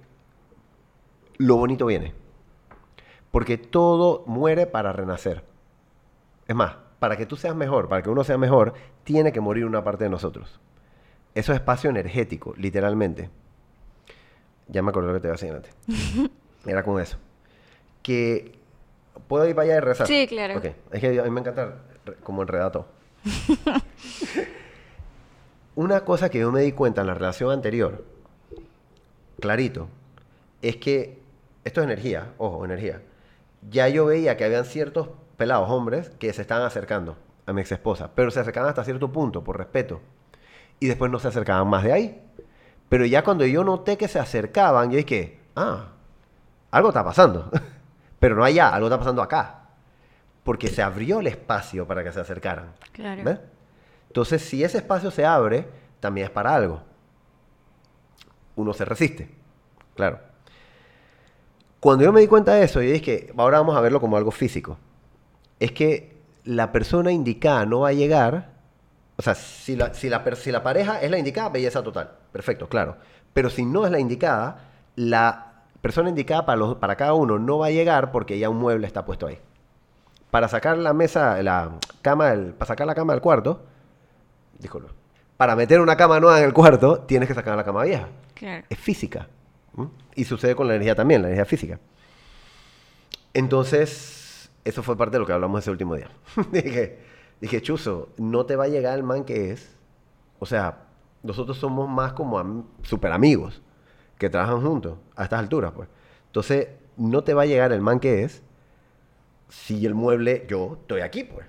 lo 1.37 1.55
bonito 1.55 1.85
viene. 1.85 2.13
Porque 3.31 3.57
todo 3.57 4.23
muere 4.25 4.65
para 4.65 4.91
renacer. 4.91 5.43
Es 6.47 6.55
más, 6.55 6.75
para 6.99 7.15
que 7.17 7.25
tú 7.25 7.35
seas 7.35 7.55
mejor, 7.55 7.87
para 7.87 8.01
que 8.01 8.09
uno 8.09 8.23
sea 8.23 8.37
mejor, 8.37 8.73
tiene 9.03 9.31
que 9.31 9.39
morir 9.39 9.65
una 9.65 9.83
parte 9.83 10.05
de 10.05 10.09
nosotros. 10.09 10.59
Eso 11.35 11.53
es 11.53 11.59
espacio 11.59 11.89
energético, 11.89 12.53
literalmente. 12.57 13.29
Ya 14.67 14.81
me 14.81 14.89
acordé 14.89 15.07
lo 15.07 15.13
que 15.13 15.19
te 15.19 15.27
iba 15.27 15.33
a 15.33 15.37
decir 15.37 15.53
antes. 15.53 15.73
Era 16.65 16.83
con 16.83 16.99
eso. 16.99 17.17
Que... 18.01 18.57
¿Puedo 19.27 19.47
ir 19.47 19.55
para 19.55 19.65
allá 19.65 19.77
y 19.77 19.79
rezar? 19.79 20.07
Sí, 20.07 20.27
claro. 20.27 20.57
Ok. 20.57 20.65
Es 20.91 21.01
que 21.01 21.19
a 21.19 21.23
mí 21.23 21.29
me 21.29 21.41
encanta 21.41 21.75
como 22.23 22.41
enredar 22.43 22.71
todo. 22.71 22.87
Una 25.75 26.01
cosa 26.05 26.29
que 26.29 26.39
yo 26.39 26.51
me 26.51 26.61
di 26.61 26.71
cuenta 26.71 27.01
en 27.01 27.07
la 27.07 27.13
relación 27.13 27.51
anterior, 27.51 28.03
clarito, 29.39 29.89
es 30.61 30.77
que 30.77 31.21
esto 31.63 31.81
es 31.81 31.85
energía, 31.85 32.33
ojo, 32.37 32.63
energía. 32.65 33.01
Ya 33.69 33.89
yo 33.89 34.05
veía 34.05 34.37
que 34.37 34.45
habían 34.45 34.65
ciertos 34.65 35.09
pelados 35.35 35.69
hombres 35.69 36.09
que 36.19 36.31
se 36.33 36.41
estaban 36.41 36.65
acercando 36.65 37.17
a 37.45 37.53
mi 37.53 37.61
ex 37.61 37.71
esposa, 37.71 38.11
pero 38.13 38.31
se 38.31 38.39
acercaban 38.39 38.69
hasta 38.69 38.83
cierto 38.83 39.11
punto, 39.11 39.43
por 39.43 39.57
respeto. 39.57 40.01
Y 40.79 40.87
después 40.87 41.11
no 41.11 41.19
se 41.19 41.27
acercaban 41.27 41.67
más 41.67 41.83
de 41.83 41.93
ahí. 41.93 42.21
Pero 42.89 43.05
ya 43.05 43.23
cuando 43.23 43.45
yo 43.45 43.63
noté 43.63 43.97
que 43.97 44.07
se 44.07 44.19
acercaban, 44.19 44.91
yo 44.91 44.97
dije, 44.97 45.39
ah, 45.55 45.87
algo 46.71 46.89
está 46.89 47.03
pasando. 47.03 47.51
pero 48.19 48.35
no 48.35 48.43
allá, 48.43 48.69
algo 48.69 48.87
está 48.87 48.99
pasando 48.99 49.21
acá. 49.21 49.69
Porque 50.43 50.67
se 50.67 50.81
abrió 50.81 51.19
el 51.19 51.27
espacio 51.27 51.87
para 51.87 52.03
que 52.03 52.11
se 52.11 52.19
acercaran. 52.19 52.73
Claro. 52.93 53.23
¿Ves? 53.23 53.39
Entonces, 54.07 54.41
si 54.41 54.63
ese 54.63 54.77
espacio 54.77 55.11
se 55.11 55.25
abre, 55.25 55.67
también 55.99 56.27
es 56.27 56.31
para 56.31 56.55
algo. 56.55 56.81
Uno 58.57 58.73
se 58.73 58.83
resiste, 58.85 59.29
claro. 59.95 60.19
Cuando 61.79 62.03
yo 62.03 62.11
me 62.11 62.21
di 62.21 62.27
cuenta 62.27 62.55
de 62.55 62.63
eso, 62.63 62.81
yo 62.81 62.91
dije, 62.91 63.31
ahora 63.37 63.59
vamos 63.59 63.77
a 63.77 63.81
verlo 63.81 64.01
como 64.01 64.17
algo 64.17 64.31
físico. 64.31 64.77
Es 65.59 65.71
que 65.71 66.17
la 66.43 66.71
persona 66.71 67.11
indicada 67.11 67.65
no 67.65 67.81
va 67.81 67.89
a 67.89 67.93
llegar, 67.93 68.49
o 69.15 69.21
sea, 69.21 69.35
si 69.35 69.75
la, 69.75 70.63
pareja 70.63 71.01
es 71.01 71.11
la 71.11 71.19
indicada, 71.19 71.49
belleza 71.49 71.83
total, 71.83 72.11
perfecto, 72.31 72.67
claro. 72.67 72.97
Pero 73.33 73.49
si 73.51 73.63
no 73.63 73.85
es 73.85 73.91
la 73.91 73.99
indicada, 73.99 74.65
la 74.95 75.53
persona 75.81 76.09
indicada 76.09 76.45
para, 76.45 76.95
cada 76.95 77.13
uno 77.13 77.37
no 77.37 77.59
va 77.59 77.67
a 77.67 77.71
llegar 77.71 78.11
porque 78.11 78.39
ya 78.39 78.49
un 78.49 78.57
mueble 78.57 78.87
está 78.87 79.05
puesto 79.05 79.27
ahí. 79.27 79.37
Para 80.31 80.47
sacar 80.47 80.77
la 80.79 80.93
mesa, 80.93 81.41
la 81.43 81.71
cama, 82.01 82.31
del- 82.31 82.53
para 82.53 82.67
sacar 82.69 82.87
la 82.87 82.95
cama 82.95 83.13
del 83.13 83.21
cuarto, 83.21 83.61
disculpa, 84.57 84.89
para 85.37 85.55
meter 85.55 85.79
una 85.79 85.95
cama 85.95 86.19
nueva 86.19 86.39
en 86.39 86.45
el 86.45 86.53
cuarto, 86.53 86.99
tienes 86.99 87.27
que 87.27 87.35
sacar 87.35 87.55
la 87.55 87.63
cama 87.63 87.83
vieja. 87.83 88.07
Claro. 88.33 88.65
Es 88.69 88.77
física. 88.77 89.27
Y 90.15 90.25
sucede 90.25 90.55
con 90.55 90.67
la 90.67 90.73
energía 90.73 90.95
también, 90.95 91.21
la 91.21 91.27
energía 91.27 91.45
física. 91.45 91.79
Entonces, 93.33 94.49
eso 94.65 94.81
fue 94.83 94.97
parte 94.97 95.13
de 95.15 95.19
lo 95.19 95.25
que 95.25 95.33
hablamos 95.33 95.61
ese 95.61 95.71
último 95.71 95.95
día. 95.95 96.09
dije, 96.51 96.99
dije, 97.39 97.61
Chuzo, 97.61 98.09
no 98.17 98.45
te 98.45 98.55
va 98.55 98.65
a 98.65 98.67
llegar 98.67 98.97
el 98.97 99.03
man 99.03 99.23
que 99.23 99.51
es. 99.51 99.75
O 100.39 100.45
sea, 100.45 100.79
nosotros 101.23 101.57
somos 101.57 101.87
más 101.87 102.13
como 102.13 102.39
am- 102.39 102.65
super 102.83 103.11
amigos 103.11 103.61
que 104.17 104.29
trabajan 104.29 104.61
juntos 104.61 104.97
a 105.15 105.23
estas 105.25 105.39
alturas, 105.39 105.71
pues. 105.75 105.87
Entonces, 106.27 106.69
no 106.95 107.23
te 107.23 107.33
va 107.35 107.43
a 107.43 107.45
llegar 107.45 107.71
el 107.71 107.81
man 107.81 107.99
que 107.99 108.23
es 108.23 108.41
si 109.49 109.85
el 109.85 109.93
mueble, 109.93 110.45
yo 110.49 110.77
estoy 110.81 111.01
aquí, 111.01 111.23
pues. 111.23 111.45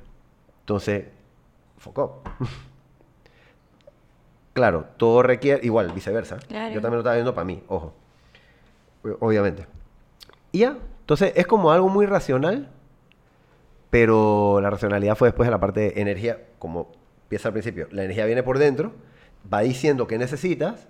Entonces, 0.60 1.06
foco. 1.78 2.22
claro, 4.58 4.86
todo 4.96 5.22
requiere, 5.22 5.64
igual, 5.64 5.92
viceversa. 5.92 6.36
Claro. 6.48 6.74
Yo 6.74 6.80
también 6.80 6.94
lo 6.96 7.00
estaba 7.00 7.14
viendo 7.14 7.32
para 7.32 7.44
mí, 7.44 7.62
ojo. 7.68 7.94
Obviamente. 9.20 9.66
Y 10.50 10.60
ya, 10.60 10.76
entonces 11.00 11.32
es 11.36 11.46
como 11.46 11.70
algo 11.70 11.88
muy 11.88 12.06
racional, 12.06 12.68
pero 13.90 14.60
la 14.60 14.68
racionalidad 14.70 15.14
fue 15.14 15.28
después 15.28 15.46
de 15.46 15.52
la 15.52 15.60
parte 15.60 15.80
de 15.80 16.00
energía, 16.00 16.38
como 16.58 16.90
empieza 17.22 17.48
al 17.48 17.52
principio. 17.52 17.86
La 17.92 18.02
energía 18.02 18.26
viene 18.26 18.42
por 18.42 18.58
dentro, 18.58 18.92
va 19.52 19.60
diciendo 19.60 20.08
qué 20.08 20.18
necesitas, 20.18 20.88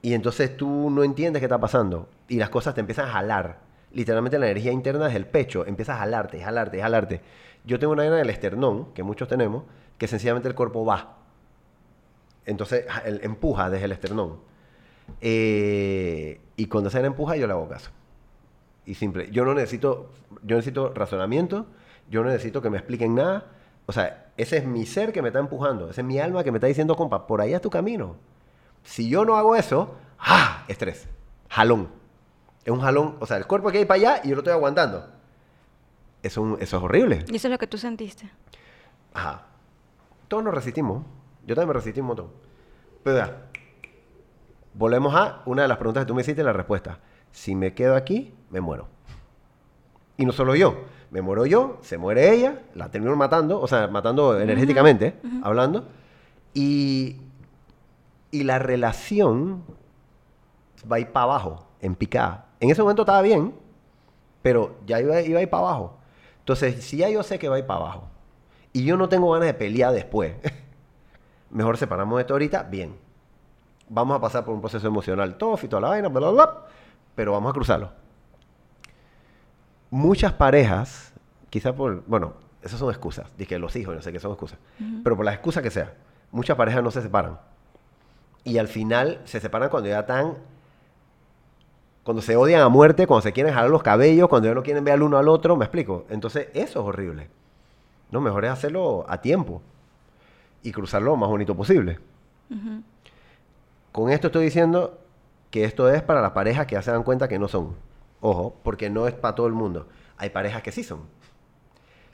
y 0.00 0.14
entonces 0.14 0.56
tú 0.56 0.88
no 0.88 1.02
entiendes 1.02 1.40
qué 1.40 1.46
está 1.46 1.58
pasando, 1.58 2.08
y 2.28 2.36
las 2.36 2.50
cosas 2.50 2.74
te 2.74 2.80
empiezan 2.80 3.06
a 3.08 3.12
jalar. 3.12 3.58
Literalmente 3.92 4.38
la 4.38 4.46
energía 4.46 4.70
interna 4.70 5.06
desde 5.06 5.18
el 5.18 5.26
pecho 5.26 5.66
empieza 5.66 5.94
a 5.94 5.98
jalarte, 5.98 6.40
jalarte, 6.40 6.80
jalarte. 6.80 7.20
Yo 7.64 7.80
tengo 7.80 7.92
una 7.94 8.04
vena 8.04 8.16
del 8.16 8.30
esternón, 8.30 8.92
que 8.94 9.02
muchos 9.02 9.26
tenemos, 9.26 9.64
que 9.98 10.06
sencillamente 10.06 10.48
el 10.48 10.54
cuerpo 10.54 10.84
va. 10.84 11.21
Entonces 12.46 12.86
el- 13.04 13.20
empuja 13.24 13.70
desde 13.70 13.84
el 13.86 13.92
esternón. 13.92 14.38
Eh, 15.20 16.40
y 16.56 16.66
cuando 16.66 16.90
se 16.90 16.98
empuja, 17.00 17.36
yo 17.36 17.46
le 17.46 17.52
hago 17.52 17.68
caso. 17.68 17.90
Y 18.84 18.94
simple. 18.94 19.30
Yo 19.30 19.44
no 19.44 19.54
necesito, 19.54 20.10
yo 20.42 20.56
necesito 20.56 20.92
razonamiento, 20.92 21.66
yo 22.10 22.22
no 22.22 22.30
necesito 22.30 22.60
que 22.62 22.70
me 22.70 22.78
expliquen 22.78 23.14
nada. 23.14 23.46
O 23.86 23.92
sea, 23.92 24.32
ese 24.36 24.56
es 24.58 24.66
mi 24.66 24.86
ser 24.86 25.12
que 25.12 25.22
me 25.22 25.28
está 25.28 25.38
empujando, 25.40 25.90
ese 25.90 26.00
es 26.00 26.06
mi 26.06 26.18
alma 26.18 26.42
que 26.44 26.50
me 26.50 26.58
está 26.58 26.66
diciendo, 26.66 26.96
compa, 26.96 27.26
por 27.26 27.40
ahí 27.40 27.52
es 27.54 27.60
tu 27.60 27.70
camino. 27.70 28.16
Si 28.82 29.08
yo 29.08 29.24
no 29.24 29.36
hago 29.36 29.54
eso, 29.56 29.94
¡ah! 30.18 30.64
Estrés. 30.68 31.08
Jalón. 31.48 31.88
Es 32.64 32.72
un 32.72 32.80
jalón, 32.80 33.16
o 33.20 33.26
sea, 33.26 33.36
el 33.36 33.46
cuerpo 33.46 33.70
que 33.70 33.78
hay 33.78 33.84
para 33.84 33.98
allá 33.98 34.20
y 34.24 34.28
yo 34.28 34.34
lo 34.36 34.40
estoy 34.40 34.52
aguantando. 34.54 35.08
Eso, 36.22 36.40
es 36.40 36.46
un- 36.52 36.62
eso 36.62 36.76
es 36.78 36.82
horrible. 36.82 37.24
Y 37.28 37.36
eso 37.36 37.48
es 37.48 37.52
lo 37.52 37.58
que 37.58 37.66
tú 37.66 37.78
sentiste. 37.78 38.30
Ajá. 39.14 39.46
Todos 40.28 40.44
nos 40.44 40.54
resistimos. 40.54 41.04
Yo 41.46 41.54
también 41.54 41.68
me 41.68 41.74
resistí 41.74 42.00
un 42.00 42.06
montón. 42.06 42.28
Pero 43.02 43.16
ya. 43.16 43.46
Volvemos 44.74 45.14
a 45.14 45.42
una 45.46 45.62
de 45.62 45.68
las 45.68 45.76
preguntas 45.76 46.04
que 46.04 46.08
tú 46.08 46.14
me 46.14 46.22
hiciste, 46.22 46.42
la 46.42 46.52
respuesta. 46.52 47.00
Si 47.30 47.54
me 47.54 47.74
quedo 47.74 47.94
aquí, 47.94 48.34
me 48.50 48.60
muero. 48.60 48.88
Y 50.16 50.24
no 50.24 50.32
solo 50.32 50.54
yo. 50.54 50.84
Me 51.10 51.20
muero 51.20 51.44
yo, 51.44 51.78
se 51.82 51.98
muere 51.98 52.32
ella, 52.32 52.62
la 52.74 52.90
termino 52.90 53.14
matando, 53.16 53.60
o 53.60 53.68
sea, 53.68 53.86
matando 53.86 54.40
energéticamente, 54.40 55.14
hablando. 55.42 55.86
Y, 56.54 57.18
y 58.30 58.44
la 58.44 58.58
relación 58.58 59.62
va 60.90 60.96
a 60.96 61.00
ir 61.00 61.08
para 61.08 61.24
abajo, 61.24 61.66
en 61.82 61.96
picada. 61.96 62.46
En 62.60 62.70
ese 62.70 62.80
momento 62.80 63.02
estaba 63.02 63.20
bien, 63.20 63.52
pero 64.40 64.76
ya 64.86 65.02
iba, 65.02 65.20
iba 65.20 65.38
a 65.40 65.42
ir 65.42 65.50
para 65.50 65.64
abajo. 65.64 65.98
Entonces, 66.38 66.82
si 66.82 66.96
ya 66.96 67.10
yo 67.10 67.22
sé 67.22 67.38
que 67.38 67.50
va 67.50 67.56
a 67.56 67.58
ir 67.58 67.66
para 67.66 67.80
abajo, 67.80 68.04
y 68.72 68.84
yo 68.84 68.96
no 68.96 69.10
tengo 69.10 69.30
ganas 69.32 69.48
de 69.48 69.54
pelear 69.54 69.92
después, 69.92 70.32
mejor 71.52 71.76
separamos 71.76 72.20
esto 72.20 72.34
ahorita, 72.34 72.64
bien. 72.64 72.96
Vamos 73.88 74.16
a 74.16 74.20
pasar 74.20 74.44
por 74.44 74.54
un 74.54 74.60
proceso 74.60 74.86
emocional, 74.86 75.36
todo 75.36 75.58
y 75.62 75.68
toda 75.68 75.82
la 75.82 75.88
vaina, 75.88 76.08
bla, 76.08 76.20
bla, 76.20 76.30
bla, 76.30 76.66
pero 77.14 77.32
vamos 77.32 77.50
a 77.50 77.52
cruzarlo. 77.52 77.90
Muchas 79.90 80.32
parejas, 80.32 81.12
quizá 81.50 81.74
por, 81.74 82.02
bueno, 82.06 82.34
esas 82.62 82.78
son 82.78 82.88
excusas, 82.88 83.26
dije 83.36 83.58
los 83.58 83.76
hijos, 83.76 83.94
no 83.94 84.00
sé 84.00 84.12
qué 84.12 84.20
son 84.20 84.32
excusas, 84.32 84.58
pero 85.04 85.16
por 85.16 85.24
la 85.24 85.34
excusa 85.34 85.60
que 85.60 85.70
sea, 85.70 85.94
muchas 86.30 86.56
parejas 86.56 86.82
no 86.82 86.90
se 86.90 87.02
separan. 87.02 87.38
Y 88.44 88.58
al 88.58 88.68
final 88.68 89.20
se 89.24 89.38
separan 89.38 89.68
cuando 89.68 89.88
ya 89.88 90.00
están 90.00 90.36
Cuando 92.02 92.22
se 92.22 92.34
odian 92.34 92.62
a 92.62 92.68
muerte, 92.68 93.06
cuando 93.06 93.22
se 93.22 93.32
quieren 93.32 93.54
jalar 93.54 93.70
los 93.70 93.82
cabellos, 93.82 94.28
cuando 94.28 94.48
ya 94.48 94.54
no 94.54 94.62
quieren 94.64 94.82
ver 94.84 94.94
al 94.94 95.02
uno 95.02 95.18
al 95.18 95.28
otro, 95.28 95.56
¿me 95.56 95.64
explico? 95.64 96.04
Entonces, 96.08 96.48
eso 96.54 96.80
es 96.80 96.86
horrible. 96.86 97.28
No, 98.10 98.20
mejor 98.20 98.44
es 98.44 98.50
hacerlo 98.50 99.04
a 99.08 99.20
tiempo 99.20 99.62
y 100.62 100.72
cruzarlo 100.72 101.10
lo 101.10 101.16
más 101.16 101.28
bonito 101.28 101.56
posible. 101.56 101.98
Con 103.92 104.10
esto 104.10 104.28
estoy 104.28 104.44
diciendo 104.44 104.98
que 105.50 105.64
esto 105.64 105.90
es 105.90 106.02
para 106.02 106.20
las 106.20 106.32
parejas 106.32 106.66
que 106.66 106.74
ya 106.74 106.82
se 106.82 106.90
dan 106.90 107.02
cuenta 107.02 107.28
que 107.28 107.38
no 107.38 107.48
son. 107.48 107.74
Ojo, 108.20 108.56
porque 108.62 108.88
no 108.88 109.06
es 109.06 109.14
para 109.14 109.34
todo 109.34 109.46
el 109.46 109.52
mundo. 109.52 109.88
Hay 110.16 110.30
parejas 110.30 110.62
que 110.62 110.72
sí 110.72 110.82
son. 110.82 111.00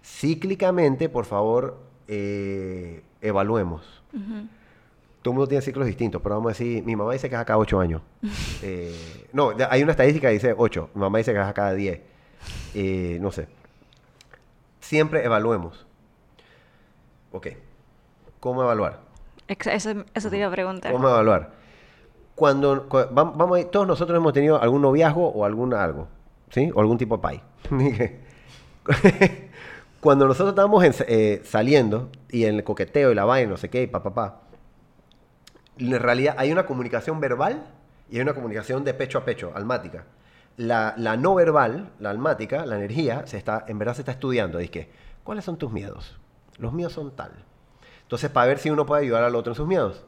Cíclicamente, 0.02 1.08
por 1.08 1.24
favor, 1.24 1.78
eh, 2.08 3.02
evaluemos. 3.20 4.02
Todo 5.22 5.32
el 5.32 5.34
mundo 5.34 5.48
tiene 5.48 5.62
ciclos 5.62 5.86
distintos, 5.86 6.22
pero 6.22 6.36
vamos 6.36 6.50
a 6.50 6.52
decir, 6.52 6.82
mi 6.84 6.96
mamá 6.96 7.12
dice 7.12 7.28
que 7.28 7.34
es 7.34 7.40
a 7.40 7.44
cada 7.44 7.58
8 7.58 7.80
años. 7.80 8.02
Eh, 8.60 9.28
no, 9.32 9.52
hay 9.70 9.84
una 9.84 9.92
estadística 9.92 10.26
que 10.26 10.34
dice 10.34 10.52
8, 10.56 10.90
mi 10.94 11.00
mamá 11.00 11.18
dice 11.18 11.32
que 11.32 11.38
es 11.38 11.46
a 11.46 11.54
cada 11.54 11.74
10. 11.74 12.00
Eh, 12.74 13.18
no 13.20 13.30
sé. 13.30 13.46
Siempre 14.80 15.24
evaluemos. 15.24 15.86
Ok. 17.30 17.48
¿Cómo 18.40 18.62
evaluar? 18.62 19.00
Eso, 19.48 19.90
eso 20.14 20.30
te 20.30 20.38
iba 20.38 20.46
a 20.46 20.50
preguntar. 20.50 20.92
¿Cómo 20.92 21.08
evaluar? 21.08 21.52
Cuando, 22.34 22.86
vamos 23.10 23.60
a 23.60 23.70
todos 23.70 23.86
nosotros 23.86 24.16
hemos 24.16 24.32
tenido 24.32 24.60
algún 24.60 24.82
noviazgo 24.82 25.28
o 25.28 25.44
algún 25.44 25.74
algo, 25.74 26.06
¿sí? 26.50 26.70
O 26.74 26.80
algún 26.80 26.98
tipo 26.98 27.16
de 27.16 27.22
pay. 27.22 27.42
Cuando 30.00 30.26
nosotros 30.26 30.50
estábamos 30.50 30.84
eh, 30.84 31.42
saliendo 31.44 32.10
y 32.30 32.44
en 32.44 32.56
el 32.56 32.64
coqueteo 32.64 33.10
y 33.10 33.14
la 33.14 33.24
vaina, 33.24 33.50
no 33.50 33.56
sé 33.56 33.68
qué, 33.68 33.82
y 33.82 33.86
pa, 33.88 34.02
pa, 34.02 34.14
pa, 34.14 34.40
en 35.78 35.98
realidad 35.98 36.36
hay 36.38 36.52
una 36.52 36.66
comunicación 36.66 37.20
verbal 37.20 37.66
y 38.10 38.16
hay 38.16 38.22
una 38.22 38.34
comunicación 38.34 38.84
de 38.84 38.94
pecho 38.94 39.18
a 39.18 39.24
pecho, 39.24 39.52
almática. 39.54 40.04
La, 40.56 40.94
la 40.96 41.16
no 41.16 41.34
verbal, 41.34 41.90
la 41.98 42.10
almática, 42.10 42.66
la 42.66 42.76
energía, 42.76 43.26
se 43.26 43.38
está, 43.38 43.64
en 43.68 43.78
verdad 43.78 43.94
se 43.94 44.02
está 44.02 44.12
estudiando. 44.12 44.58
Es 44.58 44.70
que, 44.70 44.90
¿cuáles 45.24 45.44
son 45.44 45.56
tus 45.56 45.72
miedos? 45.72 46.18
Los 46.58 46.72
míos 46.72 46.92
son 46.92 47.14
tal. 47.14 47.32
Entonces, 48.08 48.30
para 48.30 48.46
ver 48.46 48.58
si 48.58 48.70
uno 48.70 48.86
puede 48.86 49.02
ayudar 49.02 49.22
al 49.22 49.34
otro 49.34 49.52
en 49.52 49.54
sus 49.54 49.66
miedos. 49.66 50.02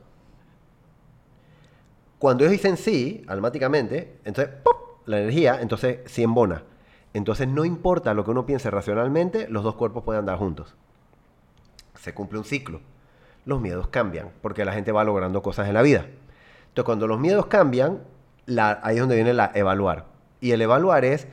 Cuando 2.18 2.44
ellos 2.44 2.52
dicen 2.52 2.78
sí, 2.78 3.22
almáticamente, 3.28 4.16
entonces, 4.24 4.54
¡pop! 4.62 5.02
la 5.04 5.20
energía, 5.20 5.60
entonces 5.60 5.98
sí 6.06 6.22
embona. 6.22 6.62
Entonces, 7.12 7.46
no 7.46 7.66
importa 7.66 8.14
lo 8.14 8.24
que 8.24 8.30
uno 8.30 8.46
piense 8.46 8.70
racionalmente, 8.70 9.48
los 9.48 9.64
dos 9.64 9.74
cuerpos 9.74 10.02
pueden 10.02 10.20
andar 10.20 10.38
juntos. 10.38 10.74
Se 11.94 12.14
cumple 12.14 12.38
un 12.38 12.46
ciclo. 12.46 12.80
Los 13.44 13.60
miedos 13.60 13.88
cambian, 13.88 14.30
porque 14.40 14.64
la 14.64 14.72
gente 14.72 14.92
va 14.92 15.04
logrando 15.04 15.42
cosas 15.42 15.68
en 15.68 15.74
la 15.74 15.82
vida. 15.82 16.06
Entonces, 16.68 16.84
cuando 16.86 17.06
los 17.06 17.20
miedos 17.20 17.48
cambian, 17.48 18.00
ahí 18.82 18.94
es 18.94 19.00
donde 19.00 19.16
viene 19.16 19.34
la 19.34 19.50
evaluar. 19.54 20.06
Y 20.40 20.52
el 20.52 20.62
evaluar 20.62 21.04
es, 21.04 21.28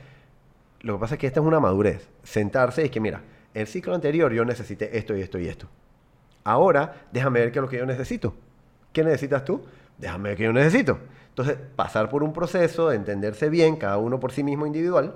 lo 0.82 0.96
que 0.96 1.00
pasa 1.00 1.14
es 1.14 1.20
que 1.20 1.28
esta 1.28 1.40
es 1.40 1.46
una 1.46 1.60
madurez. 1.60 2.10
Sentarse 2.24 2.82
y 2.82 2.84
es 2.84 2.90
que, 2.90 3.00
mira, 3.00 3.22
el 3.54 3.66
ciclo 3.66 3.94
anterior 3.94 4.34
yo 4.34 4.44
necesité 4.44 4.98
esto 4.98 5.16
y 5.16 5.22
esto 5.22 5.38
y 5.38 5.48
esto. 5.48 5.66
Ahora, 6.48 7.06
déjame 7.12 7.40
ver 7.40 7.52
qué 7.52 7.58
es 7.58 7.62
lo 7.62 7.68
que 7.68 7.78
yo 7.78 7.86
necesito. 7.86 8.34
¿Qué 8.92 9.04
necesitas 9.04 9.44
tú? 9.44 9.62
déjame 9.98 10.30
ver 10.30 10.38
qué 10.38 10.44
yo 10.44 10.52
necesito. 10.52 10.98
Entonces, 11.28 11.58
pasar 11.76 12.08
por 12.08 12.22
un 12.22 12.32
proceso 12.32 12.88
de 12.88 12.96
entenderse 12.96 13.48
bien, 13.48 13.76
cada 13.76 13.98
uno 13.98 14.18
por 14.18 14.32
sí 14.32 14.42
mismo 14.42 14.66
individual, 14.66 15.14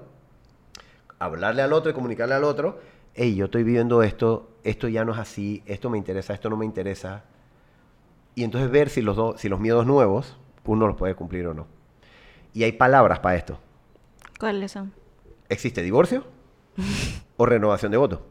hablarle 1.18 1.62
al 1.62 1.72
otro 1.72 1.91
y 1.91 1.95
comunicarle 1.95 2.35
al 2.35 2.45
otro, 2.45 2.80
hey, 3.14 3.35
yo 3.35 3.47
estoy 3.47 3.62
viviendo 3.62 4.03
esto, 4.03 4.51
esto 4.62 4.89
ya 4.89 5.05
no 5.05 5.12
es 5.12 5.18
así, 5.18 5.62
esto 5.66 5.89
me 5.89 5.99
interesa, 5.99 6.35
esto 6.35 6.51
no 6.51 6.57
me 6.57 6.64
interesa. 6.64 7.24
Y 8.35 8.45
entonces 8.45 8.70
ver 8.70 8.89
si 8.89 9.03
los, 9.03 9.16
dos, 9.16 9.41
si 9.41 9.49
los 9.49 9.61
miedos 9.61 9.87
nuevos 9.87 10.37
uno 10.64 10.87
los 10.87 10.97
puede 10.97 11.14
cumplir 11.14 11.47
o 11.47 11.55
no. 11.55 11.66
Y 12.53 12.64
hay 12.64 12.72
palabras 12.72 13.20
para 13.20 13.37
esto. 13.37 13.59
¿Cuáles 14.39 14.72
son? 14.72 14.93
¿Existe 15.49 15.83
divorcio 15.83 16.24
o 17.37 17.47
renovación 17.47 17.91
de 17.91 17.99
voto? 17.99 18.26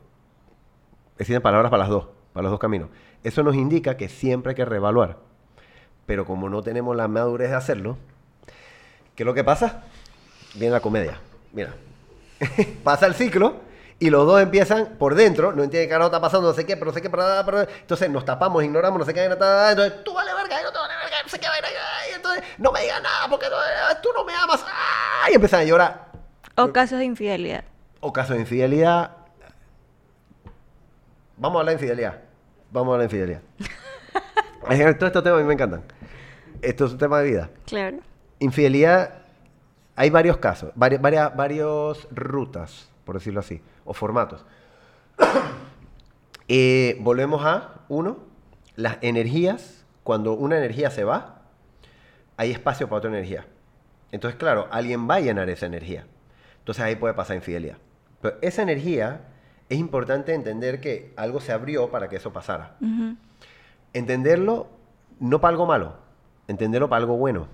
Existen 1.17 1.41
palabras 1.41 1.69
para 1.69 1.83
las 1.83 1.89
dos, 1.89 2.07
para 2.33 2.43
los 2.43 2.51
dos 2.51 2.59
caminos. 2.59 2.89
Eso 3.23 3.43
nos 3.43 3.55
indica 3.55 3.97
que 3.97 4.09
siempre 4.09 4.51
hay 4.51 4.55
que 4.55 4.65
reevaluar 4.65 5.17
pero 6.11 6.25
como 6.25 6.49
no 6.49 6.61
tenemos 6.61 6.93
la 6.93 7.07
madurez 7.07 7.51
de 7.51 7.55
hacerlo, 7.55 7.97
¿qué 9.15 9.23
es 9.23 9.25
lo 9.25 9.33
que 9.33 9.45
pasa? 9.45 9.83
Viene 10.55 10.73
la 10.73 10.81
comedia. 10.81 11.17
Mira, 11.53 11.73
pasa 12.83 13.05
el 13.05 13.15
ciclo 13.15 13.61
y 13.97 14.09
los 14.09 14.25
dos 14.25 14.41
empiezan 14.41 14.97
por 14.99 15.15
dentro, 15.15 15.53
no 15.53 15.63
entienden 15.63 15.89
qué 15.89 15.97
no 15.97 16.07
está 16.07 16.19
pasando, 16.19 16.49
no 16.49 16.53
sé 16.53 16.65
qué, 16.65 16.75
pero 16.75 16.87
no 16.87 16.93
sé 16.93 17.01
qué, 17.01 17.09
pero, 17.09 17.23
pero, 17.45 17.61
entonces 17.61 18.09
nos 18.09 18.25
tapamos, 18.25 18.61
ignoramos, 18.61 18.99
no 18.99 19.05
sé 19.05 19.13
qué, 19.13 19.23
entonces 19.23 20.03
tú 20.03 20.13
vale 20.13 20.33
verga, 20.33 20.59
yo 20.59 20.65
no 20.65 20.73
te 20.73 20.79
vale 20.79 20.95
verga, 21.01 21.17
no 21.23 21.29
sé 21.29 21.39
qué, 21.39 21.47
y 22.11 22.15
entonces 22.15 22.43
no 22.57 22.71
me 22.73 22.81
digas 22.81 23.01
nada 23.01 23.29
porque 23.29 23.45
tú 24.01 24.09
no 24.13 24.25
me 24.25 24.33
amas, 24.33 24.65
y 25.29 25.33
empiezan 25.33 25.61
a 25.61 25.63
llorar. 25.63 26.07
O 26.55 26.73
casos 26.73 26.99
de 26.99 27.05
infidelidad. 27.05 27.63
O 28.01 28.11
casos 28.11 28.35
de 28.35 28.41
infidelidad. 28.41 29.20
Vamos 31.41 31.57
a 31.57 31.59
hablar 31.61 31.75
de 31.75 31.81
infidelidad. 31.81 32.21
Vamos 32.71 32.91
a 32.91 32.93
hablar 32.93 33.09
de 33.09 33.17
infidelidad. 33.17 33.41
Todos 34.99 35.07
estos 35.07 35.23
temas 35.23 35.39
a 35.39 35.41
mí 35.41 35.47
me 35.47 35.55
encantan. 35.55 35.83
Esto 36.61 36.85
es 36.85 36.91
un 36.91 36.99
tema 36.99 37.19
de 37.19 37.31
vida. 37.31 37.49
Claro. 37.65 37.97
Infidelidad, 38.37 39.23
hay 39.95 40.11
varios 40.11 40.37
casos, 40.37 40.71
varias, 40.75 41.01
varias, 41.01 42.07
rutas, 42.11 42.91
por 43.03 43.15
decirlo 43.15 43.39
así, 43.39 43.61
o 43.83 43.93
formatos. 43.93 44.45
Eh, 46.53 46.97
volvemos 46.99 47.45
a, 47.45 47.85
uno, 47.87 48.17
las 48.75 48.97
energías. 48.99 49.85
Cuando 50.03 50.33
una 50.33 50.57
energía 50.57 50.91
se 50.91 51.05
va, 51.05 51.43
hay 52.35 52.51
espacio 52.51 52.89
para 52.89 52.97
otra 52.97 53.09
energía. 53.09 53.45
Entonces, 54.11 54.37
claro, 54.37 54.67
alguien 54.69 55.09
va 55.09 55.15
a 55.15 55.19
llenar 55.21 55.49
esa 55.49 55.65
energía. 55.65 56.05
Entonces 56.59 56.83
ahí 56.83 56.97
puede 56.97 57.13
pasar 57.13 57.37
infidelidad. 57.37 57.77
Pero 58.21 58.35
esa 58.41 58.63
energía 58.63 59.21
es 59.71 59.79
importante 59.79 60.33
entender 60.33 60.81
que 60.81 61.13
algo 61.15 61.39
se 61.39 61.51
abrió 61.51 61.89
para 61.89 62.09
que 62.09 62.17
eso 62.17 62.31
pasara 62.31 62.77
entenderlo 63.93 64.67
no 65.19 65.39
para 65.39 65.51
algo 65.51 65.65
malo, 65.65 65.95
entenderlo 66.47 66.89
para 66.89 67.01
algo 67.01 67.17
bueno. 67.17 67.47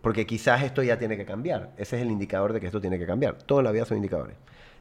Porque 0.00 0.26
quizás 0.26 0.62
esto 0.62 0.82
ya 0.82 0.98
tiene 0.98 1.16
que 1.16 1.26
cambiar. 1.26 1.72
Ese 1.76 1.96
es 1.96 2.02
el 2.02 2.10
indicador 2.10 2.52
de 2.52 2.60
que 2.60 2.66
esto 2.66 2.80
tiene 2.80 2.98
que 2.98 3.06
cambiar. 3.06 3.42
Toda 3.42 3.62
la 3.62 3.72
vida 3.72 3.84
son 3.84 3.96
indicadores. 3.96 4.36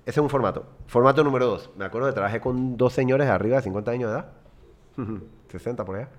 Ese 0.06 0.20
es 0.20 0.24
un 0.24 0.30
formato. 0.30 0.68
Formato 0.86 1.24
número 1.24 1.48
dos. 1.48 1.72
Me 1.76 1.86
acuerdo 1.86 2.08
que 2.08 2.14
trabajé 2.14 2.40
con 2.40 2.78
dos 2.78 2.94
señores 2.94 3.28
arriba 3.28 3.58
de 3.58 3.64
50 3.64 3.92
años 3.92 4.12
de 4.12 4.18
edad. 4.18 4.30
60 5.52 5.84
por 5.84 5.96
allá. 5.96 6.10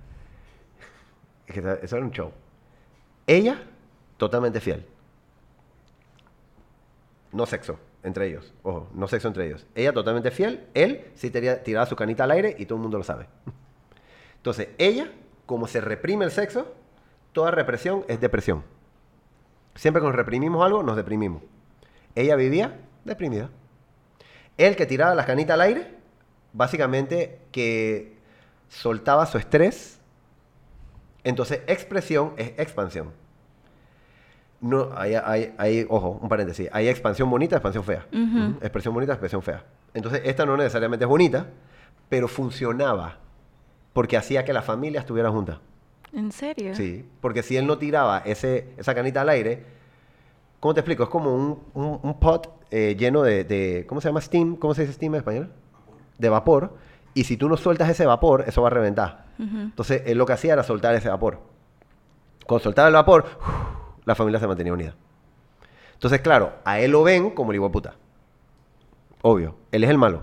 Es 1.47 1.55
que 1.55 1.78
eso 1.82 1.97
era 1.97 2.05
un 2.05 2.11
show. 2.11 2.32
Ella, 3.28 3.62
totalmente 4.16 4.61
fiel. 4.61 4.84
No 7.30 7.47
sexo 7.47 7.78
entre 8.07 8.28
ellos. 8.28 8.54
Ojo, 8.62 8.88
no 8.94 9.09
sexo 9.09 9.28
entre 9.28 9.46
ellos. 9.46 9.66
Ella 9.74 9.92
totalmente 9.92 10.30
fiel. 10.30 10.66
Él 10.74 11.11
sí 11.14 11.30
tiraba 11.30 11.86
su 11.86 11.96
canita 11.96 12.24
al 12.24 12.30
aire 12.30 12.54
y 12.59 12.66
todo 12.66 12.76
el 12.76 12.82
mundo 12.82 12.98
lo 12.98 13.04
sabe. 13.04 13.26
Entonces, 14.36 14.68
ella, 14.78 15.11
como 15.44 15.66
se 15.66 15.80
reprime 15.80 16.24
el 16.24 16.30
sexo, 16.30 16.72
toda 17.32 17.50
represión 17.50 18.04
es 18.09 18.20
depresión. 18.20 18.64
Siempre 19.74 20.00
que 20.00 20.07
nos 20.07 20.16
reprimimos 20.16 20.64
algo, 20.64 20.82
nos 20.82 20.96
deprimimos. 20.96 21.42
Ella 22.14 22.36
vivía 22.36 22.78
deprimida. 23.04 23.50
Él 24.57 24.76
que 24.76 24.86
tiraba 24.86 25.14
las 25.14 25.26
canitas 25.26 25.54
al 25.54 25.61
aire, 25.62 25.94
básicamente 26.52 27.40
que 27.50 28.16
soltaba 28.68 29.26
su 29.26 29.36
estrés. 29.36 30.00
Entonces, 31.24 31.61
expresión 31.66 32.34
es 32.36 32.52
expansión. 32.57 33.12
No, 34.61 34.88
hay, 34.96 35.86
ojo, 35.88 36.18
un 36.20 36.28
paréntesis. 36.28 36.68
Hay 36.72 36.88
expansión 36.88 37.28
bonita, 37.30 37.57
expansión 37.57 37.84
fea. 37.84 38.07
Expresión 38.61 38.94
bonita, 38.94 39.12
expresión 39.12 39.42
fea. 39.42 39.64
Entonces, 39.94 40.22
esta 40.24 40.46
no 40.46 40.57
necesariamente 40.57 41.04
es 41.04 41.09
bonita, 41.09 41.46
pero 42.09 42.28
funcionaba 42.28 43.18
porque 43.92 44.16
hacía 44.16 44.44
que 44.44 44.52
la 44.52 44.62
familia 44.62 45.00
estuviera 45.00 45.30
junta. 45.30 45.61
¿En 46.12 46.32
serio? 46.32 46.74
Sí, 46.74 47.04
porque 47.20 47.42
si 47.42 47.57
él 47.57 47.66
no 47.66 47.78
tiraba 47.78 48.18
ese, 48.18 48.68
esa 48.76 48.94
canita 48.94 49.22
al 49.22 49.28
aire, 49.28 49.64
¿cómo 50.61 50.74
te 50.74 50.80
explico? 50.80 51.04
Es 51.04 51.09
como 51.09 51.34
un, 51.34 51.62
un, 51.74 52.20
pot 52.20 52.50
eh, 52.70 52.96
lleno 52.98 53.22
de, 53.22 53.84
¿cómo 53.88 54.00
se 54.00 54.09
llama? 54.09 54.20
Steam, 54.20 54.57
¿cómo 54.57 54.74
se 54.74 54.82
dice 54.82 54.94
steam 54.94 55.14
en 55.14 55.18
español? 55.18 55.50
De 56.18 56.28
vapor. 56.28 56.74
Y 57.14 57.24
si 57.24 57.36
tú 57.36 57.48
no 57.48 57.57
sueltas 57.57 57.88
ese 57.88 58.04
vapor, 58.04 58.44
eso 58.46 58.62
va 58.62 58.68
a 58.68 58.70
reventar. 58.70 59.26
Entonces, 59.38 60.02
él 60.07 60.18
lo 60.18 60.26
que 60.26 60.32
hacía 60.34 60.54
era 60.54 60.62
soltar 60.62 60.94
ese 60.94 61.09
vapor. 61.09 61.40
Cuando 62.46 62.62
soltaba 62.62 62.88
el 62.88 62.94
vapor, 62.94 63.24
la 64.07 64.14
familia 64.14 64.40
se 64.40 64.46
mantenía 64.46 64.72
unida. 64.72 64.94
Entonces, 65.92 66.20
claro, 66.20 66.54
a 66.64 66.80
él 66.80 66.92
lo 66.92 67.02
ven 67.02 67.30
como 67.30 67.52
el 67.52 67.61
puta. 67.70 67.94
Obvio, 69.20 69.57
él 69.72 69.84
es 69.84 69.90
el 69.90 69.98
malo. 69.98 70.22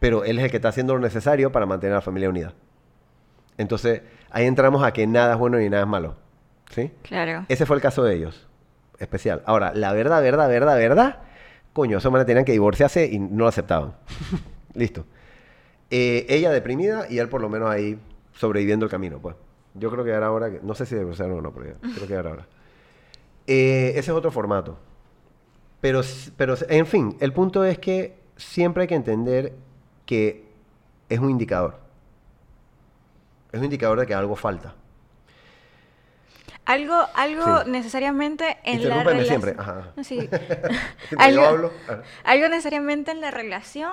Pero 0.00 0.24
él 0.24 0.38
es 0.38 0.44
el 0.44 0.50
que 0.50 0.56
está 0.56 0.68
haciendo 0.68 0.94
lo 0.94 1.00
necesario 1.00 1.50
para 1.52 1.64
mantener 1.64 1.92
a 1.92 1.96
la 1.96 2.02
familia 2.02 2.28
unida. 2.28 2.52
Entonces, 3.56 4.02
ahí 4.30 4.46
entramos 4.46 4.82
a 4.82 4.92
que 4.92 5.06
nada 5.06 5.34
es 5.34 5.38
bueno 5.38 5.58
ni 5.58 5.70
nada 5.70 5.84
es 5.84 5.88
malo. 5.88 6.16
¿Sí? 6.70 6.90
Claro. 7.02 7.46
Ese 7.48 7.64
fue 7.66 7.76
el 7.76 7.82
caso 7.82 8.02
de 8.02 8.14
ellos. 8.14 8.48
Especial. 8.98 9.42
Ahora, 9.46 9.72
la 9.74 9.92
verdad, 9.92 10.20
verdad, 10.20 10.48
verdad, 10.48 10.76
verdad. 10.76 11.18
Coño, 11.72 11.98
esos 11.98 12.10
manes 12.10 12.26
tenían 12.26 12.44
que 12.44 12.52
divorciarse 12.52 13.06
y 13.06 13.18
no 13.18 13.44
lo 13.44 13.48
aceptaban. 13.48 13.94
Listo. 14.74 15.06
Eh, 15.90 16.26
ella 16.28 16.50
deprimida 16.50 17.06
y 17.08 17.18
él 17.18 17.28
por 17.28 17.40
lo 17.40 17.48
menos 17.48 17.70
ahí 17.70 17.98
sobreviviendo 18.32 18.86
el 18.86 18.90
camino, 18.90 19.20
pues. 19.20 19.36
Yo 19.74 19.90
creo 19.90 20.04
que 20.04 20.10
era 20.10 20.30
hora 20.30 20.50
que... 20.50 20.60
No 20.62 20.74
sé 20.74 20.86
si 20.86 20.96
divorciaron 20.96 21.38
o 21.38 21.42
no, 21.42 21.52
pero 21.52 21.76
creo 21.80 22.08
que 22.08 22.14
era 22.14 22.30
hora. 22.30 22.46
Eh, 23.46 23.90
ese 23.90 24.00
es 24.00 24.08
otro 24.10 24.30
formato. 24.30 24.78
Pero, 25.80 26.00
pero, 26.36 26.54
en 26.68 26.86
fin, 26.86 27.16
el 27.20 27.32
punto 27.32 27.64
es 27.64 27.78
que 27.78 28.16
siempre 28.36 28.82
hay 28.82 28.88
que 28.88 28.94
entender 28.94 29.52
que 30.06 30.44
es 31.08 31.18
un 31.18 31.30
indicador. 31.30 31.78
Es 33.52 33.58
un 33.58 33.64
indicador 33.64 34.00
de 34.00 34.06
que 34.06 34.14
algo 34.14 34.34
falta. 34.34 34.74
Algo, 36.64 36.94
algo 37.14 37.64
Sí. 37.64 37.70
necesariamente 37.70 38.56
en 38.64 38.88
la 38.88 39.04
relación. 39.04 39.26
siempre. 39.42 39.54
Ajá. 39.58 39.92
Sí. 40.02 40.28
Hablo. 41.18 41.70
Algo 42.24 42.48
necesariamente 42.48 43.10
en 43.10 43.20
la 43.20 43.30
relación 43.30 43.92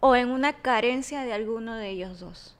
o 0.00 0.16
en 0.16 0.30
una 0.30 0.54
carencia 0.54 1.22
de 1.22 1.34
alguno 1.34 1.76
de 1.76 1.90
ellos 1.90 2.20
dos. 2.20 2.53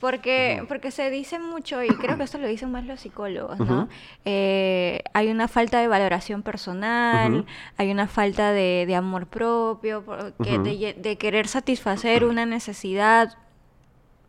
Porque, 0.00 0.64
porque 0.68 0.92
se 0.92 1.10
dice 1.10 1.40
mucho, 1.40 1.82
y 1.82 1.88
creo 1.88 2.16
que 2.16 2.22
esto 2.22 2.38
lo 2.38 2.46
dicen 2.46 2.70
más 2.70 2.84
los 2.84 3.00
psicólogos, 3.00 3.58
¿no? 3.58 3.88
Eh, 4.24 5.02
hay 5.12 5.28
una 5.28 5.48
falta 5.48 5.80
de 5.80 5.88
valoración 5.88 6.42
personal, 6.44 7.44
hay 7.76 7.90
una 7.90 8.06
falta 8.06 8.52
de, 8.52 8.84
de 8.86 8.94
amor 8.94 9.26
propio, 9.26 10.04
por- 10.04 10.34
que- 10.34 10.54
Ujú. 10.54 10.62
de, 11.02 11.16
querer 11.18 11.48
satisfacer 11.48 12.24
una 12.24 12.46
necesidad 12.46 13.36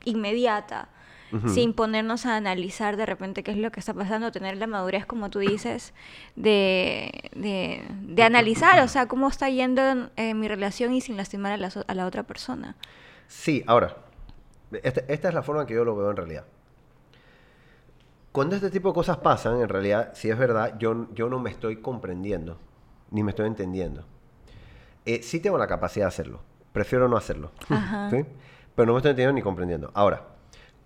inmediata, 0.06 0.90
sin 1.46 1.74
ponernos 1.74 2.26
a 2.26 2.36
analizar 2.38 2.98
de 2.98 3.06
repente 3.06 3.44
qué 3.44 3.52
es 3.52 3.58
lo 3.58 3.72
que 3.72 3.80
está 3.80 3.94
pasando, 3.94 4.32
tener 4.32 4.58
la 4.58 4.66
madurez, 4.66 5.06
como 5.06 5.30
tú 5.30 5.38
dices, 5.38 5.94
de, 6.36 7.30
de, 7.36 7.84
de 8.02 8.24
analizar, 8.24 8.80
o 8.80 8.88
sea, 8.88 9.06
cómo 9.06 9.28
está 9.28 9.48
yendo 9.50 10.10
eh, 10.16 10.34
mi 10.34 10.48
relación 10.48 10.92
y 10.96 11.02
sin 11.02 11.18
lastimar 11.18 11.52
a 11.52 11.58
la, 11.58 11.70
a 11.86 11.94
la 11.94 12.08
otra 12.08 12.24
persona. 12.24 12.76
Sí, 13.28 13.64
ahora, 13.68 13.96
esta, 14.72 15.02
esta 15.08 15.28
es 15.30 15.34
la 15.34 15.44
forma 15.44 15.62
en 15.62 15.68
que 15.68 15.74
yo 15.74 15.84
lo 15.84 15.96
veo 15.96 16.10
en 16.10 16.18
realidad. 16.18 16.46
Cuando 18.32 18.56
este 18.56 18.70
tipo 18.70 18.90
de 18.90 18.94
cosas 18.94 19.18
pasan, 19.18 19.60
en 19.60 19.70
realidad, 19.70 20.12
si 20.14 20.30
es 20.30 20.38
verdad, 20.38 20.78
yo, 20.78 21.08
yo 21.14 21.30
no 21.30 21.40
me 21.40 21.50
estoy 21.50 21.78
comprendiendo, 21.78 22.58
ni 23.12 23.24
me 23.24 23.32
estoy 23.32 23.48
entendiendo. 23.48 24.06
Eh, 25.06 25.24
sí 25.24 25.40
tengo 25.40 25.58
la 25.58 25.68
capacidad 25.68 26.06
de 26.06 26.10
hacerlo, 26.10 26.40
prefiero 26.72 27.08
no 27.08 27.18
hacerlo. 27.18 27.52
¿sí? 28.12 28.26
pero 28.80 28.86
no 28.88 28.94
me 28.94 29.00
estoy 29.00 29.10
entendiendo 29.10 29.34
ni 29.34 29.42
comprendiendo. 29.42 29.92
Ahora, 29.94 30.24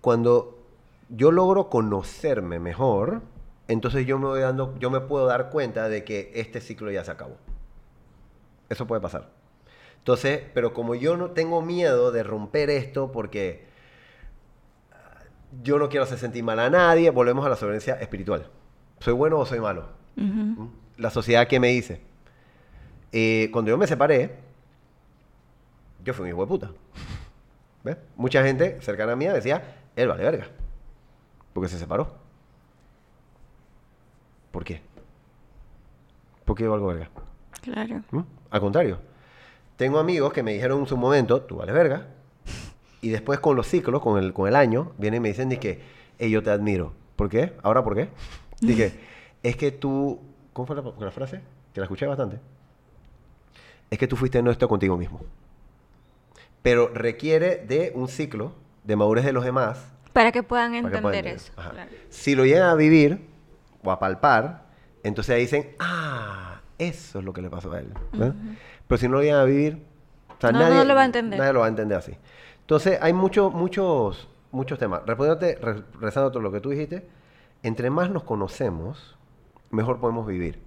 cuando 0.00 0.58
yo 1.10 1.30
logro 1.30 1.70
conocerme 1.70 2.58
mejor, 2.58 3.22
entonces 3.68 4.04
yo 4.04 4.18
me 4.18 4.26
voy 4.26 4.40
dando, 4.40 4.74
yo 4.80 4.90
me 4.90 5.00
puedo 5.00 5.26
dar 5.26 5.50
cuenta 5.50 5.88
de 5.88 6.02
que 6.02 6.32
este 6.34 6.60
ciclo 6.60 6.90
ya 6.90 7.04
se 7.04 7.12
acabó. 7.12 7.36
Eso 8.68 8.88
puede 8.88 9.00
pasar. 9.00 9.30
Entonces, 9.98 10.42
pero 10.54 10.74
como 10.74 10.96
yo 10.96 11.16
no 11.16 11.30
tengo 11.30 11.62
miedo 11.62 12.10
de 12.10 12.24
romper 12.24 12.68
esto 12.68 13.12
porque 13.12 13.64
yo 15.62 15.78
no 15.78 15.88
quiero 15.88 16.04
hacer 16.04 16.18
sentir 16.18 16.42
mal 16.42 16.58
a 16.58 16.70
nadie, 16.70 17.10
volvemos 17.10 17.44
a 17.44 17.48
la 17.48 17.56
soberanía 17.56 17.94
espiritual. 17.94 18.48
¿Soy 19.00 19.12
bueno 19.12 19.38
o 19.38 19.46
soy 19.46 19.60
malo? 19.60 19.88
¿Mm? 20.16 20.66
La 20.96 21.10
sociedad 21.10 21.46
que 21.46 21.60
me 21.60 21.68
dice. 21.68 22.00
Eh, 23.12 23.48
cuando 23.52 23.70
yo 23.70 23.78
me 23.78 23.86
separé, 23.86 24.36
yo 26.04 26.14
fui 26.14 26.24
un 26.24 26.28
hijo 26.30 26.40
de 26.40 26.46
puta. 26.46 26.70
¿Ves? 27.84 27.96
Mucha 28.16 28.42
gente 28.42 28.80
cercana 28.80 29.12
a 29.12 29.16
mí 29.16 29.26
decía, 29.26 29.76
él 29.96 30.08
vale 30.08 30.24
verga. 30.24 30.46
Porque 31.52 31.68
se 31.68 31.78
separó. 31.78 32.14
¿Por 34.50 34.64
qué? 34.64 34.80
¿Por 36.44 36.56
qué 36.56 36.64
yo 36.64 36.70
valgo 36.70 36.86
verga? 36.88 37.08
Claro. 37.62 38.02
¿Mm? 38.10 38.22
Al 38.50 38.60
contrario. 38.60 38.98
Tengo 39.76 39.98
amigos 39.98 40.32
que 40.32 40.42
me 40.42 40.52
dijeron 40.52 40.80
en 40.80 40.86
su 40.86 40.96
momento, 40.96 41.42
tú 41.42 41.56
vales 41.56 41.74
verga. 41.74 42.06
Y 43.04 43.10
después 43.10 43.38
con 43.38 43.54
los 43.54 43.66
ciclos, 43.66 44.00
con 44.00 44.18
el, 44.18 44.32
con 44.32 44.48
el 44.48 44.56
año, 44.56 44.92
vienen 44.96 45.18
y 45.18 45.20
me 45.20 45.28
dicen, 45.28 45.50
que 45.50 45.82
yo 46.18 46.42
te 46.42 46.48
admiro. 46.48 46.94
¿Por 47.16 47.28
qué? 47.28 47.52
¿Ahora 47.62 47.84
por 47.84 47.94
qué? 47.94 48.08
Dije, 48.62 48.94
es 49.42 49.56
que 49.56 49.72
tú... 49.72 50.18
¿Cómo 50.54 50.64
fue 50.66 50.74
la, 50.74 50.82
la 50.98 51.10
frase? 51.10 51.42
Que 51.74 51.80
la 51.80 51.84
escuché 51.84 52.06
bastante. 52.06 52.38
Es 53.90 53.98
que 53.98 54.06
tú 54.08 54.16
fuiste 54.16 54.38
honesto 54.38 54.66
contigo 54.68 54.96
mismo. 54.96 55.20
Pero 56.62 56.88
requiere 56.94 57.56
de 57.68 57.92
un 57.94 58.08
ciclo 58.08 58.52
de 58.84 58.96
madurez 58.96 59.26
de 59.26 59.34
los 59.34 59.44
demás 59.44 59.84
Para 60.14 60.32
que 60.32 60.42
puedan 60.42 60.70
para 60.70 60.80
que 60.80 60.96
entender 60.96 61.02
puedan 61.02 61.18
entender. 61.18 61.36
eso. 61.36 61.52
Claro. 61.54 61.90
Si 62.08 62.34
lo 62.34 62.46
llegan 62.46 62.70
a 62.70 62.74
vivir 62.74 63.18
o 63.82 63.90
a 63.90 63.98
palpar, 63.98 64.62
entonces 65.02 65.34
ahí 65.34 65.42
dicen, 65.42 65.74
ah, 65.78 66.62
eso 66.78 67.18
es 67.18 67.24
lo 67.26 67.34
que 67.34 67.42
le 67.42 67.50
pasó 67.50 67.70
a 67.70 67.80
él. 67.80 67.92
¿verdad? 68.12 68.34
Pero 68.88 68.98
si 68.98 69.08
no 69.08 69.16
lo 69.16 69.22
llegan 69.22 69.40
a 69.40 69.44
vivir, 69.44 69.82
o 70.38 70.40
sea, 70.40 70.52
No, 70.52 70.60
nadie, 70.60 70.76
no 70.76 70.84
lo 70.84 70.94
va 70.94 71.02
a 71.02 71.04
entender. 71.04 71.38
Nadie 71.38 71.52
lo 71.52 71.60
va 71.60 71.66
a 71.66 71.68
entender 71.68 71.98
así. 71.98 72.16
Entonces 72.64 72.98
hay 73.00 73.12
muchos, 73.12 73.52
muchos, 73.52 74.28
muchos 74.50 74.78
temas. 74.78 75.02
Respondiéndote, 75.06 75.56
re- 75.56 75.82
rezando 76.00 76.30
todo 76.30 76.42
lo 76.42 76.50
que 76.50 76.60
tú 76.60 76.70
dijiste, 76.70 77.06
entre 77.62 77.90
más 77.90 78.10
nos 78.10 78.24
conocemos, 78.24 79.16
mejor 79.70 80.00
podemos 80.00 80.26
vivir. 80.26 80.60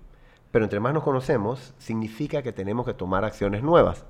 Pero 0.52 0.66
entre 0.66 0.80
más 0.80 0.94
nos 0.94 1.04
conocemos, 1.04 1.74
significa 1.78 2.42
que 2.42 2.52
tenemos 2.54 2.86
que 2.86 2.94
tomar 2.94 3.26
acciones 3.26 3.64
nuevas, 3.64 4.06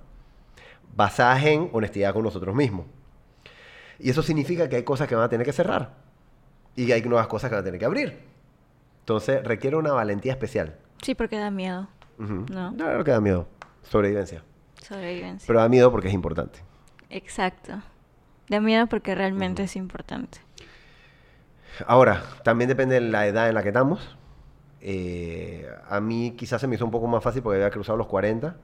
basadas 0.95 1.43
en 1.45 1.69
honestidad 1.73 2.13
con 2.13 2.23
nosotros 2.23 2.55
mismos. 2.55 2.85
Y 3.99 4.09
eso 4.09 4.21
significa 4.21 4.69
que 4.69 4.75
hay 4.75 4.83
cosas 4.83 5.07
que 5.07 5.15
van 5.15 5.23
a 5.23 5.29
tener 5.29 5.45
que 5.45 5.53
cerrar 5.53 5.95
y 6.75 6.91
hay 6.91 7.01
nuevas 7.01 7.27
cosas 7.27 7.49
que 7.49 7.55
van 7.55 7.61
a 7.61 7.65
tener 7.65 7.79
que 7.79 7.85
abrir. 7.85 8.19
Entonces 8.99 9.43
requiere 9.43 9.75
una 9.77 9.93
valentía 9.93 10.33
especial. 10.33 10.75
Sí, 11.01 11.15
porque 11.15 11.38
da 11.38 11.49
miedo. 11.49 11.88
Ujú. 12.19 12.45
No. 12.51 12.73
Claro 12.75 13.03
que 13.03 13.11
da 13.11 13.21
miedo. 13.21 13.47
Sobrevivencia. 13.83 14.43
Sobrevivencia. 14.81 15.47
Pero 15.47 15.59
da 15.59 15.69
miedo 15.69 15.89
porque 15.91 16.09
es 16.09 16.13
importante. 16.13 16.59
Exacto. 17.09 17.81
Da 18.49 18.59
miedo 18.61 18.87
porque 18.87 19.15
realmente 19.15 19.63
es 19.63 19.75
importante. 19.75 20.39
Ahora, 21.85 22.23
también 22.43 22.67
depende 22.69 22.95
de 22.95 23.01
la 23.01 23.27
edad 23.27 23.49
en 23.49 23.55
la 23.55 23.61
que 23.63 23.69
estamos. 23.69 24.15
Eh, 24.81 25.67
a 25.89 25.99
mí 25.99 26.33
quizás 26.37 26.61
se 26.61 26.67
me 26.67 26.75
hizo 26.75 26.85
un 26.85 26.91
poco 26.91 27.07
más 27.07 27.23
fácil 27.23 27.41
porque 27.41 27.57
había 27.57 27.69
cruzado 27.71 27.97
los 27.97 28.07
40. 28.07 28.55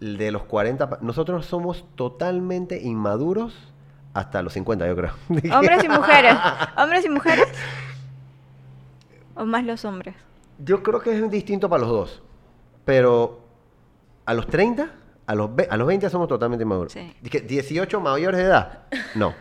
De 0.00 0.30
los 0.30 0.44
40, 0.44 0.88
pa- 0.90 0.98
nosotros 1.00 1.46
somos 1.46 1.84
totalmente 1.96 2.80
inmaduros 2.80 3.72
hasta 4.14 4.42
los 4.42 4.52
50, 4.52 4.86
yo 4.86 4.94
creo. 4.96 5.12
Hombres 5.56 5.82
y 5.82 5.88
mujeres. 5.88 6.34
Hombres 6.76 7.04
y 7.04 7.08
mujeres. 7.08 7.48
O 9.34 9.44
más 9.44 9.64
los 9.64 9.84
hombres. 9.84 10.14
Yo 10.58 10.82
creo 10.82 11.00
que 11.00 11.16
es 11.16 11.30
distinto 11.30 11.68
para 11.68 11.80
los 11.82 11.90
dos. 11.90 12.22
Pero 12.84 13.40
a 14.26 14.34
los 14.34 14.46
30, 14.48 14.90
a 15.28 15.34
los, 15.34 15.50
a 15.68 15.76
los 15.76 15.86
20 15.86 16.08
somos 16.10 16.26
totalmente 16.26 16.62
inmaduros. 16.64 16.92
Sí. 16.92 17.14
Dije, 17.20 17.40
18 17.40 18.00
mayores 18.00 18.38
de 18.40 18.46
edad. 18.46 18.86
No. 19.14 19.34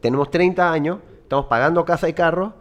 Tenemos 0.00 0.28
30 0.30 0.70
años, 0.72 0.98
estamos 1.22 1.46
pagando 1.46 1.84
casa 1.84 2.08
y 2.08 2.12
carro 2.12 2.54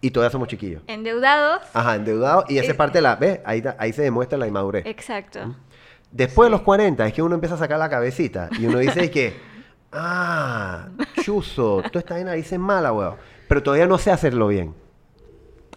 y 0.00 0.10
todavía 0.10 0.30
somos 0.30 0.48
chiquillos. 0.48 0.82
Endeudados. 0.86 1.60
Ajá, 1.74 1.96
endeudados. 1.96 2.46
Y 2.48 2.56
esa 2.58 2.68
Eh, 2.68 2.70
es 2.70 2.76
parte 2.76 2.98
de 2.98 3.02
la... 3.02 3.16
¿Ves? 3.16 3.40
Ahí, 3.44 3.62
ahí 3.78 3.92
se 3.92 4.02
demuestra 4.02 4.38
la 4.38 4.46
inmadurez. 4.46 4.86
Exacto. 4.86 5.54
Después 6.10 6.46
de 6.46 6.50
los 6.50 6.62
40 6.62 7.06
es 7.06 7.12
que 7.12 7.20
uno 7.22 7.34
empieza 7.34 7.56
a 7.56 7.58
sacar 7.58 7.78
la 7.78 7.90
cabecita 7.90 8.48
y 8.58 8.64
uno 8.64 8.78
dice 8.78 9.10
que, 9.10 9.36
ah, 9.92 10.88
chuzo, 11.22 11.82
tú 11.92 11.98
estás 11.98 12.18
en 12.18 12.26
narices 12.26 12.58
mala, 12.58 12.92
weón. 12.92 13.16
Pero 13.48 13.62
todavía 13.62 13.86
no 13.86 13.98
sé 13.98 14.10
hacerlo 14.10 14.48
bien. 14.48 14.74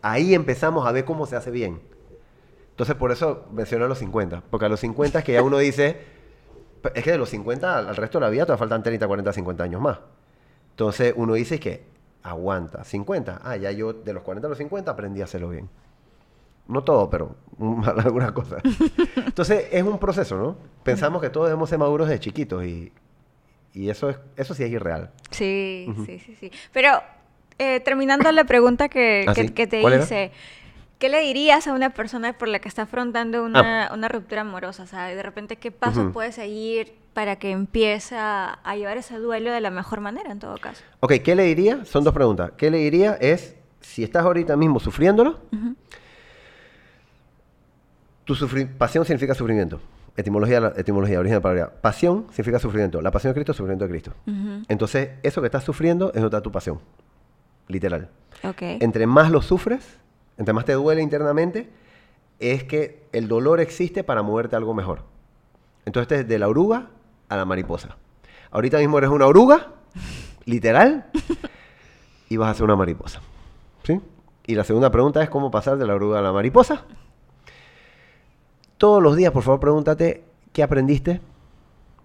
Ahí 0.01 0.33
empezamos 0.33 0.87
a 0.87 0.91
ver 0.93 1.03
cómo 1.05 1.25
se 1.25 1.35
hace 1.35 1.51
bien. 1.51 1.81
Entonces, 2.69 2.95
por 2.95 3.11
eso 3.11 3.45
menciono 3.51 3.85
a 3.85 3.87
los 3.89 3.99
50. 3.99 4.43
Porque 4.49 4.65
a 4.65 4.69
los 4.69 4.79
50 4.79 5.19
es 5.19 5.25
que 5.25 5.33
ya 5.33 5.43
uno 5.43 5.57
dice, 5.57 6.01
es 6.95 7.03
que 7.03 7.11
de 7.11 7.17
los 7.17 7.29
50 7.29 7.77
al 7.79 7.95
resto 7.95 8.19
de 8.19 8.25
la 8.25 8.29
vida 8.29 8.45
todavía 8.45 8.59
faltan 8.59 8.83
30, 8.83 9.07
40, 9.07 9.33
50 9.33 9.63
años 9.63 9.81
más. 9.81 9.99
Entonces, 10.71 11.13
uno 11.15 11.33
dice 11.33 11.59
que 11.59 11.83
aguanta. 12.23 12.83
50, 12.83 13.41
ah, 13.43 13.55
ya 13.57 13.71
yo 13.71 13.93
de 13.93 14.13
los 14.13 14.23
40 14.23 14.47
a 14.47 14.49
los 14.49 14.57
50 14.57 14.91
aprendí 14.91 15.21
a 15.21 15.25
hacerlo 15.25 15.49
bien. 15.49 15.69
No 16.67 16.83
todo, 16.83 17.09
pero 17.09 17.35
algunas 17.97 18.31
cosas. 18.31 18.61
Entonces, 19.25 19.65
es 19.71 19.83
un 19.83 19.97
proceso, 19.99 20.37
¿no? 20.37 20.55
Pensamos 20.83 21.21
que 21.21 21.29
todos 21.29 21.47
debemos 21.47 21.69
ser 21.69 21.79
maduros 21.79 22.07
de 22.07 22.19
chiquitos 22.19 22.63
y, 22.63 22.91
y 23.73 23.89
eso, 23.89 24.09
es, 24.09 24.17
eso 24.37 24.53
sí 24.53 24.63
es 24.63 24.71
irreal. 24.71 25.11
Sí, 25.31 25.93
sí, 26.05 26.19
sí, 26.19 26.35
sí. 26.39 26.51
Pero 26.71 27.01
eh, 27.57 27.79
terminando 27.81 28.31
la 28.31 28.43
pregunta 28.45 28.87
que, 28.89 29.25
¿Ah, 29.27 29.33
que- 29.33 29.47
sí? 29.47 29.53
que 29.53 29.67
te 29.67 29.81
¿Cuál 29.81 29.93
era? 29.93 30.05
¿Qué 31.01 31.09
le 31.09 31.19
dirías 31.21 31.67
a 31.67 31.73
una 31.73 31.89
persona 31.89 32.31
por 32.37 32.47
la 32.47 32.59
que 32.59 32.69
está 32.69 32.83
afrontando 32.83 33.43
una, 33.43 33.89
una 33.93 34.07
ruptura 34.07 34.41
amorosa? 34.41 34.83
O 34.83 34.87
sea, 34.87 35.07
de 35.07 35.21
repente, 35.23 35.55
¿qué 35.57 35.71
pasos 35.71 35.97
Ah. 35.97 36.01
Ujú. 36.03 36.13
puede 36.13 36.31
seguir 36.31 36.93
para 37.13 37.35
que 37.37 37.49
empiece 37.51 38.15
a, 38.17 38.59
llevar 38.77 38.97
ese 38.97 39.17
duelo 39.17 39.51
de 39.51 39.59
la 39.59 39.71
mejor 39.71 39.99
manera, 39.99 40.31
en 40.31 40.37
todo 40.39 40.55
caso? 40.57 40.83
Ok, 41.01 41.13
¿qué 41.23 41.35
le 41.35 41.43
diría? 41.43 41.83
Son 41.85 42.03
dos 42.03 42.13
preguntas. 42.13 42.51
¿Qué 42.55 42.69
le 42.71 42.77
diría? 42.77 43.17
Es, 43.19 43.55
si 43.81 44.03
estás 44.03 44.23
ahorita 44.23 44.55
mismo 44.55 44.79
sufriéndolo, 44.79 45.39
Ujú. 45.51 45.75
tu 48.25 48.35
sufri- 48.35 48.67
pasión 48.77 49.03
significa 49.05 49.33
sufrimiento. 49.33 49.81
Etimología, 50.15 50.73
etimología, 50.77 51.19
origen 51.19 51.33
de 51.35 51.39
la 51.39 51.41
palabra. 51.41 51.73
Pasión 51.81 52.27
significa 52.29 52.59
sufrimiento. 52.59 53.01
La 53.01 53.11
pasión 53.11 53.31
de 53.31 53.35
Cristo 53.35 53.53
es 53.53 53.57
sufrimiento 53.57 53.85
de 53.85 53.89
Cristo. 53.91 54.13
Entonces, 54.67 55.09
eso 55.23 55.41
que 55.41 55.47
estás 55.47 55.63
sufriendo 55.63 56.11
es 56.13 56.23
está 56.23 56.41
tu 56.41 56.51
pasión. 56.51 56.79
Literal. 57.67 58.09
Ok. 58.43 58.61
Entre 58.61 59.07
más 59.07 59.31
lo 59.31 59.41
sufres, 59.41 59.97
entre 60.37 60.53
más 60.53 60.65
te 60.65 60.73
duele 60.73 61.01
internamente, 61.01 61.69
es 62.39 62.63
que 62.63 63.03
el 63.11 63.27
dolor 63.27 63.59
existe 63.59 64.03
para 64.03 64.23
moverte 64.23 64.55
algo 64.55 64.73
mejor. 64.73 65.03
Entonces, 65.85 66.25
desde 66.25 66.39
la 66.39 66.47
oruga 66.47 66.89
a 67.29 67.37
la 67.37 67.45
mariposa. 67.45 67.97
Ahorita 68.51 68.77
mismo 68.79 68.97
eres 68.97 69.09
una 69.09 69.27
oruga, 69.27 69.67
literal, 70.45 71.05
y 72.29 72.37
vas 72.37 72.51
a 72.51 72.53
ser 72.55 72.63
una 72.63 72.75
mariposa. 72.75 73.21
¿Sí? 73.83 74.01
Y 74.45 74.55
la 74.55 74.63
segunda 74.63 74.91
pregunta 74.91 75.21
es 75.23 75.29
cómo 75.29 75.51
pasar 75.51 75.77
de 75.77 75.85
la 75.85 75.95
oruga 75.95 76.19
a 76.19 76.21
la 76.21 76.31
mariposa. 76.31 76.85
Todos 78.77 79.01
los 79.01 79.15
días, 79.15 79.31
por 79.31 79.43
favor, 79.43 79.59
pregúntate 79.59 80.23
qué 80.53 80.63
aprendiste 80.63 81.21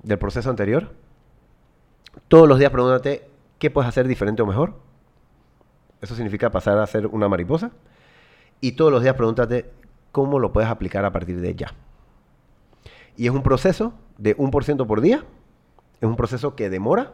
del 0.02 0.18
proceso 0.18 0.50
anterior. 0.50 0.92
Todos 2.28 2.48
los 2.48 2.58
días 2.58 2.70
pregúntate 2.70 3.28
qué 3.58 3.70
puedes 3.70 3.88
hacer 3.88 4.06
diferente 4.06 4.42
o 4.42 4.46
mejor. 4.46 4.74
Eso 6.00 6.14
significa 6.14 6.50
pasar 6.50 6.78
a 6.78 6.86
ser 6.86 7.06
una 7.06 7.28
mariposa. 7.28 7.72
Y 8.60 8.72
todos 8.72 8.90
los 8.92 9.02
días 9.02 9.14
pregúntate 9.14 9.70
cómo 10.12 10.38
lo 10.38 10.52
puedes 10.52 10.70
aplicar 10.70 11.04
a 11.04 11.12
partir 11.12 11.40
de 11.40 11.54
ya. 11.54 11.72
Y 13.16 13.26
es 13.26 13.32
un 13.32 13.42
proceso 13.42 13.94
de 14.18 14.34
un 14.38 14.50
por 14.50 14.64
ciento 14.64 14.86
por 14.86 15.00
día. 15.00 15.24
Es 16.00 16.08
un 16.08 16.16
proceso 16.16 16.54
que 16.54 16.68
demora 16.70 17.12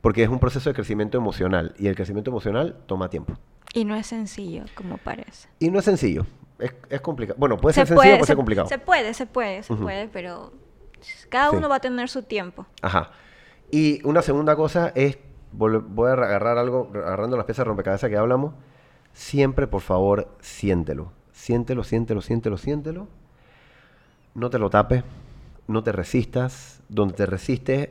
porque 0.00 0.22
es 0.22 0.28
un 0.28 0.38
proceso 0.38 0.70
de 0.70 0.74
crecimiento 0.74 1.18
emocional. 1.18 1.74
Y 1.78 1.86
el 1.88 1.94
crecimiento 1.94 2.30
emocional 2.30 2.76
toma 2.86 3.10
tiempo. 3.10 3.34
Y 3.74 3.84
no 3.84 3.94
es 3.94 4.06
sencillo, 4.08 4.64
como 4.74 4.98
parece. 4.98 5.48
Y 5.58 5.70
no 5.70 5.78
es 5.78 5.84
sencillo. 5.84 6.26
Es, 6.58 6.74
es 6.88 7.00
complicado. 7.00 7.38
Bueno, 7.38 7.56
puede 7.56 7.74
ser 7.74 7.86
sencillo 7.86 8.00
o 8.00 8.16
puede 8.16 8.20
se, 8.20 8.26
ser 8.26 8.36
complicado. 8.36 8.68
Se 8.68 8.78
puede, 8.78 9.14
se 9.14 9.26
puede, 9.26 9.62
se 9.62 9.74
puede, 9.74 10.08
pero 10.08 10.52
cada 11.28 11.50
Sí. 11.50 11.56
uno 11.56 11.68
va 11.68 11.76
a 11.76 11.80
tener 11.80 12.08
su 12.08 12.22
tiempo. 12.22 12.66
Ajá. 12.82 13.10
Y 13.70 14.04
una 14.06 14.22
segunda 14.22 14.56
cosa 14.56 14.92
es, 14.94 15.18
voy 15.52 16.08
a 16.08 16.12
agarrar 16.12 16.58
algo, 16.58 16.90
agarrando 16.94 17.36
las 17.36 17.46
piezas 17.46 17.64
de 17.64 17.68
rompecabezas 17.68 18.10
que 18.10 18.16
hablamos, 18.16 18.54
siempre, 19.12 19.66
por 19.66 19.80
favor, 19.82 20.28
siéntelo. 20.40 21.12
Siéntelo, 21.32 21.84
siéntelo, 21.84 22.20
siéntelo, 22.20 22.58
siéntelo. 22.58 23.08
No 24.34 24.50
te 24.50 24.58
lo 24.58 24.70
tapes, 24.70 25.02
no 25.66 25.82
te 25.82 25.92
resistas. 25.92 26.80
Donde 26.88 27.14
te 27.14 27.26
resistes, 27.26 27.88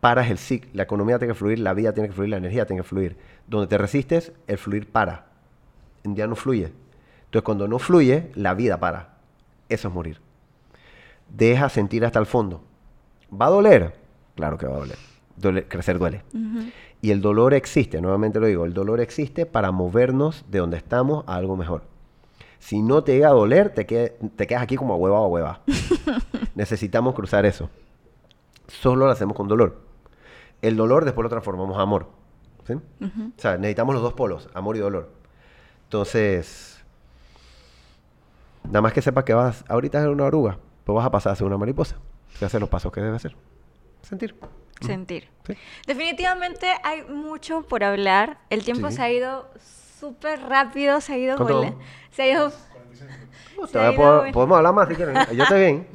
paras 0.00 0.30
el 0.30 0.38
ciclo. 0.38 0.70
La 0.74 0.82
economía 0.84 1.18
tiene 1.18 1.32
que 1.32 1.38
fluir, 1.38 1.58
la 1.58 1.72
vida 1.74 1.92
tiene 1.92 2.08
que 2.08 2.14
fluir, 2.14 2.30
la 2.30 2.36
energía 2.36 2.66
tiene 2.66 2.82
que 2.82 2.88
fluir. 2.88 3.16
Donde 3.46 3.66
te 3.66 3.78
resistes, 3.78 4.32
el 4.46 4.58
fluir 4.58 4.90
para. 4.90 5.26
Ya 6.04 6.26
no 6.26 6.36
fluye. 6.36 6.72
Entonces, 7.26 7.42
cuando 7.44 7.66
no 7.66 7.78
fluye, 7.78 8.30
la 8.34 8.54
vida 8.54 8.78
para. 8.78 9.14
Eso 9.68 9.88
es 9.88 9.94
morir. 9.94 10.20
Deja 11.28 11.68
sentir 11.68 12.04
hasta 12.04 12.18
el 12.18 12.26
fondo. 12.26 12.62
¿Va 13.32 13.46
a 13.46 13.50
doler? 13.50 13.94
Claro 14.36 14.58
que 14.58 14.66
va 14.66 14.76
a 14.76 14.78
doler. 14.80 14.98
Dole- 15.36 15.66
crecer 15.66 15.98
duele. 15.98 16.22
Y 17.04 17.10
el 17.10 17.20
dolor 17.20 17.52
existe, 17.52 18.00
nuevamente 18.00 18.40
lo 18.40 18.46
digo, 18.46 18.64
el 18.64 18.72
dolor 18.72 18.98
existe 18.98 19.44
para 19.44 19.70
movernos 19.72 20.42
de 20.48 20.60
donde 20.60 20.78
estamos 20.78 21.22
a 21.26 21.34
algo 21.34 21.54
mejor. 21.54 21.82
Si 22.58 22.80
no 22.80 23.04
te 23.04 23.12
llega 23.12 23.28
a 23.28 23.32
doler, 23.32 23.74
te, 23.74 23.86
qued- 23.86 24.12
te 24.36 24.46
quedas 24.46 24.62
aquí 24.62 24.76
como 24.76 24.94
a 24.94 24.96
hueva 24.96 25.20
o 25.20 25.26
hueva. 25.28 25.60
Necesitamos 26.54 27.14
cruzar 27.14 27.44
eso. 27.44 27.68
Solo 28.68 29.04
lo 29.04 29.10
hacemos 29.12 29.36
con 29.36 29.48
dolor. 29.48 29.82
El 30.62 30.76
dolor 30.78 31.04
después 31.04 31.24
lo 31.24 31.28
transformamos 31.28 31.76
a 31.76 31.82
amor. 31.82 32.06
¿sí? 32.66 32.72
O 32.72 32.80
sea, 33.36 33.58
necesitamos 33.58 33.94
los 33.94 34.02
dos 34.02 34.14
polos, 34.14 34.48
amor 34.54 34.76
y 34.76 34.78
dolor. 34.78 35.10
Entonces, 35.82 36.82
nada 38.64 38.80
más 38.80 38.94
que 38.94 39.02
sepas 39.02 39.24
que 39.24 39.34
vas, 39.34 39.62
ahorita 39.68 40.00
es 40.00 40.06
una 40.08 40.24
oruga, 40.24 40.58
pues 40.84 40.96
vas 40.96 41.04
a 41.04 41.10
pasar 41.10 41.32
a 41.32 41.36
ser 41.36 41.46
una 41.46 41.58
mariposa. 41.58 41.96
Que 42.38 42.46
hacer 42.46 42.62
los 42.62 42.70
pasos 42.70 42.90
que 42.90 43.02
debes 43.02 43.16
hacer. 43.16 43.36
Sentir. 44.00 44.34
Sentir. 44.80 45.28
Sí. 45.46 45.54
Definitivamente 45.86 46.66
hay 46.82 47.02
mucho 47.04 47.62
por 47.62 47.84
hablar. 47.84 48.38
El 48.50 48.64
tiempo 48.64 48.90
Sí. 48.90 48.96
se 48.96 49.02
ha 49.02 49.10
ido 49.10 49.50
súper 50.00 50.40
rápido, 50.42 51.00
se 51.00 51.14
ha 51.14 51.18
ido. 51.18 51.36
Se 52.10 52.22
ha 52.22 52.28
ido... 52.28 52.52
Se 53.70 53.78
ha 53.78 53.92
ido 53.92 54.24
podemos 54.32 54.56
hablar 54.56 54.74
más 54.74 54.88
si 54.88 54.94
quieren. 54.94 55.16
Yo 55.32 55.42
estoy 55.44 55.58
bien. 55.60 55.86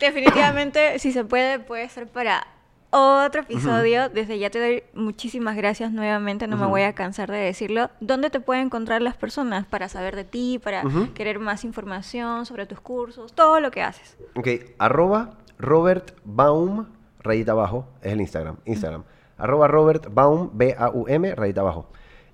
Definitivamente, 0.00 0.98
si 0.98 1.12
se 1.12 1.24
puede, 1.24 1.58
puede 1.58 1.88
ser 1.88 2.06
para 2.06 2.46
otro 2.90 3.42
episodio. 3.42 4.08
Desde 4.08 4.38
ya 4.38 4.50
te 4.50 4.58
doy 4.58 4.82
muchísimas 4.94 5.56
gracias 5.56 5.92
nuevamente, 5.92 6.46
no 6.46 6.56
me 6.56 6.66
voy 6.66 6.82
a 6.82 6.94
cansar 6.94 7.30
de 7.30 7.38
decirlo. 7.38 7.90
¿Dónde 8.00 8.30
te 8.30 8.40
pueden 8.40 8.66
encontrar 8.66 9.02
las 9.02 9.16
personas 9.16 9.66
para 9.66 9.88
saber 9.88 10.16
de 10.16 10.24
ti, 10.24 10.58
para 10.62 10.82
querer 11.14 11.38
más 11.38 11.64
información 11.64 12.46
sobre 12.46 12.66
tus 12.66 12.80
cursos, 12.80 13.32
todo 13.34 13.60
lo 13.60 13.70
que 13.70 13.82
haces? 13.82 14.16
ok, 14.36 14.48
arroba 14.78 15.38
Robert 15.58 16.12
Baum, 16.24 16.86
rayita 17.20 17.52
abajo, 17.52 17.88
es 18.02 18.12
el 18.12 18.20
Instagram. 18.20 18.56
Instagram. 18.64 19.04
Arroba 19.36 19.68
Robert 19.68 20.08
Baum, 20.12 20.50
B-A-U-M, 20.52 21.34
rayita 21.34 21.60
abajo. 21.60 21.88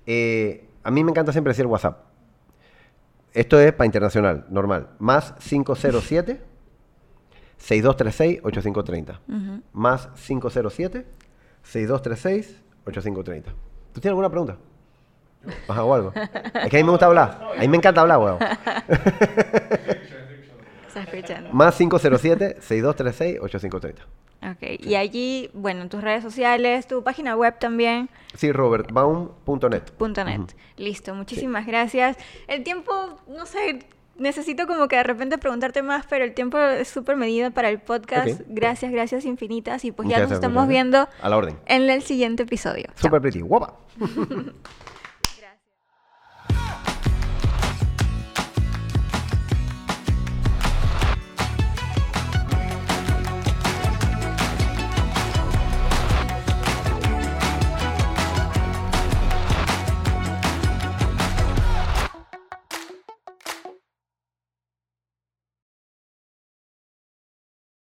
Eh, 0.05 0.69
a 0.83 0.91
mí 0.91 1.03
me 1.03 1.11
encanta 1.11 1.31
siempre 1.31 1.51
decir 1.51 1.65
WhatsApp. 1.65 2.05
Esto 3.33 3.59
es 3.59 3.71
para 3.73 3.85
internacional, 3.85 4.45
normal. 4.49 4.89
Más 4.99 5.33
507 5.39 6.41
6236 7.57 8.39
8530. 8.43 9.21
Ujú. 9.27 9.61
Más 9.73 10.09
507 10.15 11.05
6236 11.63 12.63
8530. 12.85 13.51
¿Tú 13.93 14.01
tienes 14.01 14.11
alguna 14.11 14.29
pregunta? 14.29 14.57
Ajá, 15.67 15.83
o 15.83 15.93
algo. 15.93 16.13
Es 16.15 16.69
que 16.69 16.77
a 16.77 16.79
mí 16.79 16.83
me 16.83 16.91
gusta 16.91 17.05
hablar. 17.05 17.39
A 17.55 17.59
mí 17.59 17.67
me 17.67 17.77
encanta 17.77 18.01
hablar, 18.01 18.19
weón. 18.19 18.37
¿Estás 21.19 21.29
escuchando? 21.31 21.53
Más 21.53 21.79
507-6236-8530. 21.79 23.95
Ok, 24.51 24.79
y 24.85 24.95
allí, 24.95 25.49
bueno, 25.53 25.81
en 25.81 25.89
tus 25.89 26.01
redes 26.01 26.21
sociales, 26.23 26.87
tu 26.87 27.03
página 27.03 27.35
web 27.35 27.57
también, 27.59 28.09
Sí, 28.35 28.51
robertbaum.net. 28.51 29.81
punto 29.97 30.23
.net. 30.23 30.41
Listo, 30.77 31.15
muchísimas 31.15 31.65
gracias. 31.65 32.17
El 32.47 32.63
tiempo, 32.63 32.93
no 33.27 33.47
sé, 33.47 33.79
necesito 34.17 34.67
como 34.67 34.87
que 34.87 34.95
de 34.97 35.03
repente 35.03 35.39
preguntarte 35.39 35.81
más, 35.81 36.05
pero 36.07 36.23
el 36.23 36.35
tiempo 36.35 36.59
es 36.59 36.87
súper 36.87 37.15
medido 37.17 37.49
para 37.49 37.69
el 37.69 37.79
podcast. 37.79 38.41
Gracias, 38.47 38.91
gracias 38.91 39.25
infinitas 39.25 39.83
y 39.85 39.91
pues 39.91 40.05
Muchas 40.05 40.17
ya 40.17 40.21
nos 40.23 40.29
gracias, 40.29 40.45
estamos 40.47 40.67
viendo. 40.67 41.07
A 41.21 41.29
la 41.29 41.37
orden. 41.37 41.57
en 41.65 41.89
el 41.89 42.03
siguiente 42.03 42.43
episodio. 42.43 42.85
Chao. 42.95 43.09
Super 43.09 43.21
pretty. 43.21 43.41
Guapa. 43.41 43.73